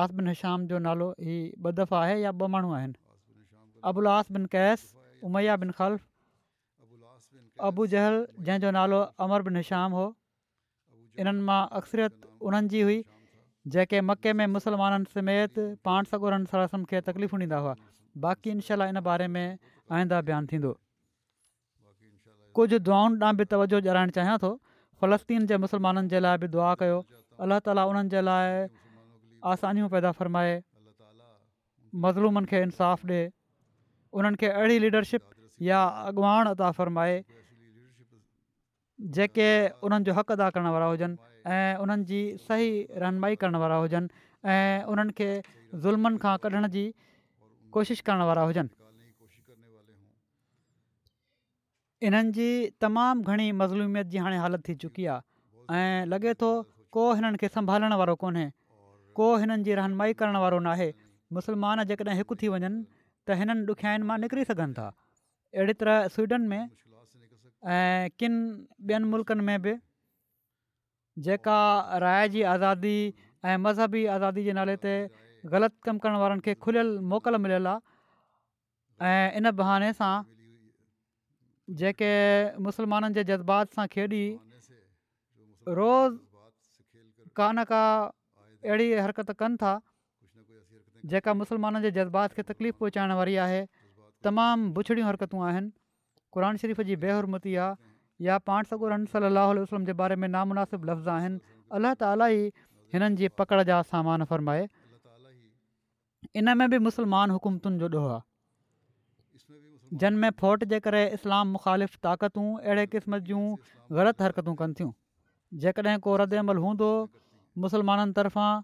آس 0.00 0.10
بن 0.18 0.28
حشام 0.28 0.66
جو 0.66 0.78
نالو 0.86 1.08
ہی 1.26 1.38
بدف 1.62 1.92
ہے 1.92 2.18
یا 2.20 2.30
ب 2.38 2.46
مہن 2.52 2.92
ابو 3.90 4.00
العاص 4.00 4.30
بن 4.36 4.46
قیس 4.52 4.84
امیہ 5.26 5.56
بن 5.60 5.70
خلف 5.78 6.06
ابو 7.68 7.86
جہل 7.94 8.22
جن 8.46 8.58
جو 8.62 8.70
نالو 8.78 9.02
عمر 9.26 9.40
بن 9.48 9.56
حشام 9.62 9.92
ہو 9.98 10.08
ان 11.24 11.48
اکثریت 11.58 12.24
انن 12.40 12.68
جی 12.68 12.82
ہوئی 12.82 13.02
جے 13.72 13.86
کے 13.90 14.00
مکے 14.08 14.32
میں 14.38 14.46
مسلمان 14.56 15.02
سمیت 15.14 15.58
پان 15.84 16.04
سگو 16.10 16.30
رن 16.36 16.44
سراسم 16.50 16.84
کے 16.92 17.00
تکلیفوں 17.10 17.38
ڈیندا 17.38 17.60
ہوا 17.60 17.74
باقی 18.22 18.50
انشاءاللہ 18.50 18.90
ان 18.98 19.04
بارے 19.04 19.26
میں 19.36 19.48
آئندہ 19.96 20.20
بیان 20.26 20.46
تھی 20.46 20.58
कुझु 22.56 22.78
दुआउनि 22.88 23.16
ॾांहुं 23.22 23.36
बि 23.38 23.44
तवजो 23.52 23.78
ॼाणाइणु 23.90 24.12
चाहियां 24.16 24.36
थो 24.42 24.48
फ़लस्तीन 25.00 25.40
जे 25.48 25.56
मुसलमाननि 25.64 26.08
जे 26.12 26.18
लाइ 26.24 26.36
बि 26.42 26.46
दुआ 26.54 26.68
कयो 26.80 26.98
अलाह 27.44 27.58
ताली 27.68 27.82
उन्हनि 27.90 28.08
जे 28.14 28.20
लाइ 28.28 28.46
आसानियूं 29.52 29.88
पैदा 29.94 30.12
फ़रमाए 30.20 30.54
मज़लूमनि 32.04 32.48
खे 32.52 32.62
इंसाफ़ 32.68 33.02
ॾिए 33.08 33.24
उन्हनि 34.20 34.40
खे 34.42 34.48
अहिड़ी 34.60 34.78
लीडरशिप 34.84 35.22
या 35.68 35.82
अॻुवाण 36.12 36.52
अदा 36.54 36.70
फ़रमाए 36.80 37.16
जेके 39.20 39.50
उन्हनि 39.90 40.08
जो 40.08 40.16
हक़ 40.20 40.32
अदा 40.38 40.48
करण 40.56 40.70
वारा 40.76 40.86
हुजनि 40.94 42.22
सही 42.48 42.70
रहनुमाई 43.04 43.40
करण 43.44 43.60
वारा 43.64 43.76
हुजनि 43.84 44.24
ऐं 44.56 44.88
उन्हनि 44.96 45.28
ज़ुल्मनि 45.86 46.24
खां 46.24 46.34
कढण 46.48 46.68
जी 46.78 46.86
कोशिशि 47.78 48.08
करण 48.10 48.68
इन्हनि 52.04 52.32
जी 52.36 52.46
तमामु 52.84 53.22
घणी 53.32 53.50
मज़लूमियत 53.58 54.06
जी 54.12 54.18
हाणे 54.24 54.36
हालति 54.38 54.72
थी 54.72 54.76
चुकी 54.80 55.06
आहे 55.12 55.76
ऐं 55.76 56.06
लॻे 56.06 56.34
थो 56.42 56.50
को 56.92 57.04
हिननि 57.14 57.36
खे 57.40 57.48
संभालण 57.48 57.92
वारो 58.00 58.14
कोन्हे 58.22 58.44
को 59.16 59.24
हिननि 59.42 59.62
जी 59.68 59.74
रहनुमाई 59.80 60.12
करणु 60.20 60.40
वारो 60.44 60.58
नाहे 60.68 60.88
मुस्लमान 61.36 61.84
जेकॾहिं 61.90 62.16
हिकु 62.18 62.34
थी 62.42 62.48
वञनि 62.54 62.84
त 63.26 63.38
हिननि 63.40 63.62
ॾुखियाईनि 63.72 64.04
मां 64.10 64.16
निकिरी 64.26 64.44
सघनि 64.52 64.72
था 64.80 64.86
अहिड़ी 65.56 65.74
तरह 65.84 65.96
स्वीडन 66.18 66.42
में 66.52 66.60
ऐं 66.60 68.10
किन 68.20 68.32
ॿियनि 68.90 69.12
मुल्कनि 69.16 69.42
में 69.48 69.56
बि 69.64 69.72
जेका 71.26 71.58
राय 72.06 72.28
जी 72.36 72.42
आज़ादी 72.54 72.96
ऐं 73.40 73.56
मज़हबी 73.66 74.04
आज़ादी 74.18 74.42
जे 74.50 74.52
नाले 74.62 74.76
ते 74.86 74.92
ग़लति 75.56 75.76
कम 75.90 75.94
करण 76.06 76.16
वारनि 76.24 76.40
खे 76.46 76.52
मोकल 77.12 77.34
मिलियलु 77.44 77.72
आहे 77.76 79.20
ऐं 79.26 79.28
इन 79.40 79.50
बहाने 79.58 79.92
सां 79.98 80.14
जेके 81.68 82.58
मुसलमाननि 82.62 83.14
जे 83.14 83.22
जज़्बात 83.32 83.72
सां 83.76 83.86
खेॾी 83.94 84.24
रोज़ 85.78 86.16
का 87.36 87.48
न 87.52 87.64
का 87.70 87.82
अहिड़ी 88.06 88.92
हरकत 88.98 89.30
कनि 89.40 89.56
था 89.62 89.72
जेका 91.12 91.34
मुसलमाननि 91.34 91.82
जे 91.82 91.90
जज़्बात 91.98 92.32
खे 92.38 92.42
तकलीफ़ 92.54 92.76
पहुचाइण 92.82 93.12
वारी 93.18 93.34
आहे 93.46 93.66
तमामु 94.28 94.70
बुछड़ियूं 94.78 95.08
हरकतूं 95.08 95.42
आहिनि 95.48 95.70
क़ुर 96.38 96.46
शरीफ़ 96.64 96.82
जी 96.92 96.96
बेहरमती 97.06 97.54
आहे 97.56 97.74
या 98.26 98.38
पाण 98.46 98.62
सगुर 98.70 98.96
साही 99.16 99.58
वसलम 99.58 99.84
जे 99.90 99.92
बारे 100.02 100.16
में 100.22 100.26
नामुनासिब 100.28 100.90
लफ़्ज़ 100.90 101.08
आहिनि 101.18 101.40
अलाह 101.80 101.94
त 102.02 102.12
अलाही 102.14 102.42
हिननि 102.94 103.20
जी 103.22 103.28
पकड़ 103.42 103.62
जा 103.72 103.82
सामान 103.90 104.24
फ़रमाए 104.36 104.68
इन 106.42 106.56
में 106.62 106.68
बि 106.70 106.78
मुसलमान 106.90 107.30
हुकूमतुनि 107.38 107.78
जो 107.82 107.88
ॾोह 107.98 108.12
आहे 108.12 108.24
जिन 109.92 110.14
में 110.22 110.30
फोट 110.40 110.64
जे 110.70 110.78
करे 110.80 111.02
इस्लाम 111.16 111.48
मुख़ालिफ़ 111.54 111.96
ताक़तूं 112.02 112.46
अहिड़े 112.58 112.86
क़िस्म 112.94 113.18
जूं 113.30 113.42
ग़लति 113.96 114.24
हरकतूं 114.24 114.54
कनि 114.54 114.74
थियूं 114.78 114.90
जेकॾहिं 115.62 115.98
को 116.02 116.16
रदमल 116.16 116.56
हूंदो 116.64 116.88
मुसलमाननि 117.64 118.12
तर्फ़ां 118.18 118.62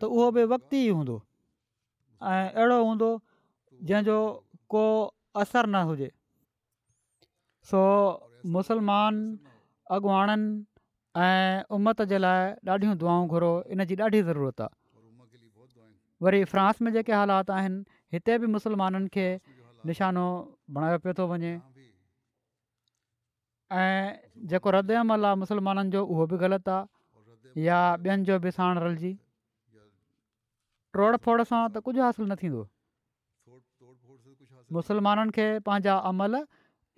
त 0.00 0.04
उहो 0.08 0.30
बि 0.32 0.44
वक़्तु 0.56 0.76
ई 0.76 0.88
हूंदो 0.96 1.14
ऐं 2.32 2.44
अहिड़ो 2.56 2.78
हूंदो 2.88 3.10
जंहिंजो 3.84 4.18
को 4.72 4.82
असर 5.44 5.66
न 5.68 5.84
हुजे 5.92 6.10
सो 7.68 7.80
मुसलमान 8.58 9.14
अॻुवाणनि 9.96 10.50
ऐं 11.22 11.64
उमत 11.76 12.02
जे 12.12 12.18
लाइ 12.26 12.52
ॾाढियूं 12.74 12.96
दुआऊं 13.04 13.28
घुरो 13.28 13.52
इनजी 13.76 13.96
ॾाढी 13.96 14.22
ज़रूरत 14.30 14.60
आहे 14.66 14.80
वरी 16.22 16.44
फ्रांस 16.52 16.80
में 16.86 16.92
जेके 16.92 17.12
हालात 17.12 17.50
आहिनि 17.50 17.84
हिते 18.14 18.38
बि 18.38 18.46
मुसलमाननि 18.56 19.08
खे 19.14 19.26
निशानो 19.88 20.24
बणायो 20.74 20.96
पियो 21.02 21.12
थो 21.18 21.24
वञे 21.30 21.52
ऐं 23.74 24.14
जेको 24.50 24.68
रद 24.76 24.90
अमल 25.02 25.20
आहे 25.26 25.34
मुसलमाननि 25.42 25.90
जो 25.94 26.00
उहो 26.14 26.24
बि 26.30 26.36
ग़लति 26.44 26.70
आहे 26.70 27.62
या 27.66 27.78
ॿियनि 28.04 28.22
जो 28.28 28.34
बि 28.44 28.50
साण 28.58 28.78
रलजी 28.84 29.12
ट्रोड़ 30.94 31.16
फोड़ 31.24 31.40
सां 31.50 31.62
त 31.74 31.82
कुझु 31.86 32.00
हासिलु 32.06 32.26
न 32.30 32.34
थींदो 32.42 32.62
मुसलमाननि 34.78 35.30
खे 35.38 35.46
पंहिंजा 35.66 35.94
अमल 36.12 36.34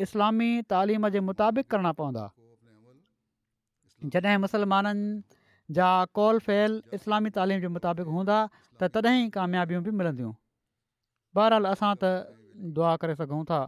इस्लामी 0.06 0.50
तालीम 0.74 1.08
जे 1.16 1.20
मुताबिक़ 1.30 1.66
करणा 1.74 1.92
पवंदा 2.02 2.24
जॾहिं 4.12 4.38
मुसलमाननि 4.46 5.06
जा 5.78 5.88
कौल 6.20 6.36
फेल 6.46 6.72
इस्लामी 7.00 7.30
तालीम 7.40 7.58
जे 7.66 7.74
मुताबिक़ 7.80 8.08
हूंदा 8.14 8.38
त 8.52 8.94
तॾहिं 8.96 9.16
ई 9.18 9.36
कामियाबियूं 9.36 9.82
बि 9.86 9.90
मिलंदियूं 10.00 10.32
बहरहाल 11.38 11.64
असां 11.74 11.92
त 12.06 12.26
दुआ 12.74 12.96
करे 13.02 13.14
सघूं 13.14 13.42
था 13.50 13.60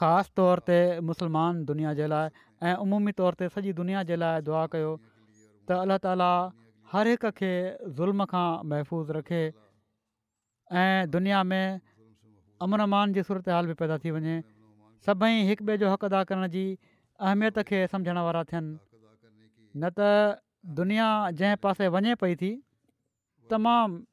ख़ासि 0.00 0.32
तौर 0.36 0.58
ते 0.70 0.78
मुसलमान 1.10 1.64
दुनिया 1.70 1.92
जे 2.00 2.06
लाइ 2.12 2.28
ऐं 2.68 2.74
उमूमी 2.86 3.12
तौर 3.20 3.34
ते 3.42 3.48
सॼी 3.56 3.72
दुनिया 3.80 4.02
जे 4.10 4.16
लाइ 4.22 4.42
दुआ 4.48 4.64
कयो 4.74 4.92
त 5.68 5.76
अल्ला 5.84 5.98
ताला 6.06 6.30
हर 6.92 7.06
हिक 7.14 7.26
खे 7.40 7.50
ज़ुल्म 7.86 8.28
खां 8.32 8.48
महफ़ूज़ 8.72 9.12
रखे 9.18 9.42
ऐं 10.82 11.10
दुनिया 11.16 11.42
में 11.52 11.80
अमन 12.66 12.80
अमान 12.88 13.12
जी 13.18 13.22
सूरत 13.30 13.48
हाल 13.56 13.66
बि 13.72 13.78
पैदा 13.82 13.98
थी 14.04 14.10
वञे 14.18 14.36
सभई 15.06 15.38
हिक 15.50 15.62
ॿिए 15.62 15.76
जो 15.84 15.92
हक़ 15.96 16.04
अदा 16.10 16.22
करण 16.32 16.48
जी 16.56 16.64
अहमियत 17.20 17.58
खे 17.72 17.86
समुझण 17.94 18.18
वारा 18.28 18.42
थियनि 18.52 18.76
न 18.76 19.90
त 19.98 20.42
दुनिया 20.82 21.06
जंहिं 21.40 21.56
पासे 21.66 21.88
वञे 21.96 22.14
पई 22.24 22.34
थी 22.44 22.50
तमामु 23.50 24.04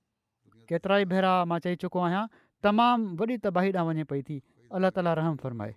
केतिरा 0.70 1.00
ई 1.02 1.10
भेरा 1.16 1.34
मां 1.52 1.58
चई 1.66 1.76
चुको 1.84 2.04
आहियां 2.08 2.26
तमामु 2.66 3.06
वॾी 3.20 3.36
तबाही 3.46 3.70
ॾांहुं 3.78 3.94
वञे 3.94 4.04
पई 4.12 4.22
थी 4.28 4.38
अलाह 4.76 4.90
ताला 4.96 5.12
रहम 5.22 5.36
फ़रमाए 5.42 5.72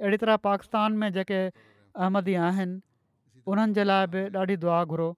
अहिड़ी 0.00 0.16
तरह 0.22 0.36
पाकिस्तान 0.46 0.90
में 1.00 1.08
जेके 1.16 1.40
अहमदी 1.96 2.34
आहिनि 2.48 2.80
उन्हनि 3.48 3.72
जे 3.78 3.82
लाइ 3.88 4.04
बि 4.12 4.22
ॾाढी 4.36 4.56
दुआ 4.64 4.78
घुरो 4.84 5.08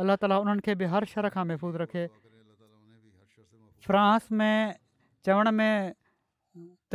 अलाह 0.00 0.16
ताला 0.22 0.36
उन्हनि 0.46 0.62
खे 0.66 0.74
बि 0.78 0.86
हर 0.94 1.04
शर 1.14 1.28
खां 1.34 1.44
महफ़ूज़ 1.50 1.76
रखे 1.82 2.04
फ्रांस 3.86 4.30
में 4.38 4.74
चवण 5.26 5.50
में 5.58 5.72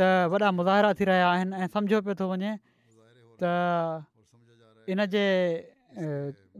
वॾा 0.32 0.48
मुज़ाहिरा 0.58 0.90
थी 0.96 1.04
रहिया 1.12 1.30
आहिनि 1.32 1.56
ऐं 1.60 1.66
सम्झो 1.76 2.00
पियो 2.08 2.16
थो 2.16 2.26
वञे 2.32 2.52
त 3.42 4.04
इनजे 4.88 5.24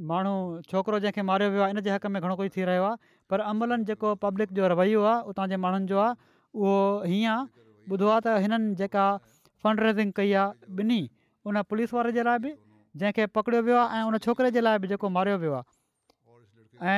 माण्हू 0.09 0.35
छोकिरो 0.69 0.99
जंहिंखे 1.09 1.23
मारियो 1.25 1.49
वियो 1.57 1.63
आहे 1.65 1.73
इन 1.73 1.81
जे 1.81 1.91
हक़ 1.97 2.07
में 2.13 2.21
घणो 2.21 2.35
कुझु 2.37 2.53
थी 2.57 2.63
रहियो 2.69 2.85
आहे 2.85 2.97
पर 3.33 3.41
अमूलनि 3.49 3.85
जेको 3.89 4.15
पब्लिक 4.25 4.53
जो 4.61 4.69
रवैयो 4.75 5.03
आहे 5.13 5.23
उतां 5.33 5.49
जे 5.49 5.57
माण्हुनि 5.65 5.87
जो 5.93 5.99
आहे 6.05 6.15
उहो 6.55 7.03
हीअं 7.07 7.45
ॿुधो 7.91 8.09
आहे 8.09 8.21
त 8.25 8.37
हिननि 8.43 8.75
जेका 8.81 9.05
फ़ंड 9.63 9.81
रेज़िंग 9.81 10.13
कई 10.17 10.33
आहे 10.33 10.75
ॿिन्ही 10.83 11.01
उन 11.47 11.61
पुलिस 11.71 11.95
वारे 11.95 12.13
जे 12.13 12.23
लाइ 12.27 12.39
बि 12.45 12.51
जंहिंखे 12.97 13.27
पकड़ियो 13.37 13.63
वियो 13.63 13.77
आहे 13.79 13.99
ऐं 13.99 14.05
उन 14.11 14.19
छोकिरे 14.25 14.51
जे 14.51 14.61
लाइ 14.61 14.79
बि 14.83 14.89
जेको 14.93 15.09
मारियो 15.17 15.37
वियो 15.43 15.53
आहे 15.59 15.67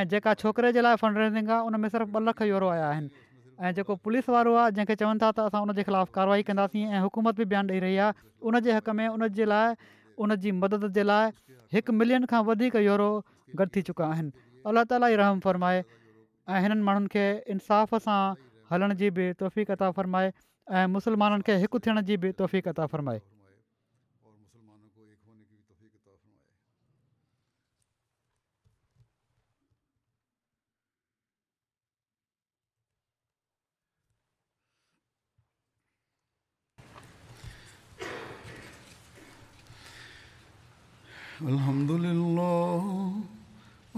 ऐं 0.00 0.09
जेका 0.09 0.34
छोकिरे 0.42 0.72
जे 0.72 0.80
लाइ 0.82 0.96
फ़ंड 1.03 1.18
रेज़िंग 1.18 1.50
आहे 1.50 1.61
उन 1.68 1.80
में 1.80 1.88
सिर्फ़ु 1.88 2.20
ॿ 2.20 2.22
लख 2.28 2.42
यूरो 2.53 2.68
आया 2.74 2.88
आहिनि 2.88 3.09
ऐं 3.61 3.72
जेको 3.76 3.94
पुलिस 4.05 4.28
वारो 4.34 4.55
आहे 4.61 4.70
जंहिंखे 4.80 4.96
चवनि 5.00 5.18
था 5.22 5.30
त 5.30 5.48
असां 5.53 5.62
उन 5.62 5.72
जे 5.78 5.82
ख़िलाफ़ु 5.88 6.12
कारवाई 6.14 6.42
कंदासीं 6.48 6.84
ऐं 6.92 7.00
हुकूमत 7.07 7.36
बि 7.40 7.44
बयानु 7.50 7.72
ॾेई 7.72 7.80
रही 7.86 7.96
आहे 8.05 8.12
उन 8.48 8.61
जे 8.61 8.72
हक़ 8.76 8.90
में 8.96 9.09
उन 9.09 9.28
जे 9.40 9.44
लाइ 9.53 10.53
मदद 10.62 10.86
जे 10.98 11.03
लाइ 11.11 11.30
हिकु 11.74 11.92
मिलियन 11.98 12.24
खां 12.30 12.42
वधीक 12.48 12.76
योरो 12.88 13.11
गॾु 13.61 13.66
थी 13.76 13.82
चुका 13.90 14.07
आहिनि 14.16 14.32
अलाह 14.66 15.14
रहम 15.22 15.40
फ़रमाए 15.48 15.84
ऐं 16.55 16.62
हिननि 16.62 17.28
इंसाफ़ 17.57 17.94
सां 18.07 18.22
हलण 18.73 18.95
जी 19.01 19.09
बि 19.16 19.33
तोहफ़ी 19.41 19.64
अता 19.70 19.91
फ़रमाए 19.99 20.33
ऐं 20.81 20.87
मुसलमाननि 20.93 21.43
खे 21.47 21.57
हिकु 21.64 21.79
थियण 21.87 22.01
जी 22.11 22.16
बि 22.25 22.33
तोहफ़ी 22.41 22.61
अता 22.75 22.87
फ़रमाए 22.97 23.20
الحمد 41.53 41.91
لله 42.05 43.01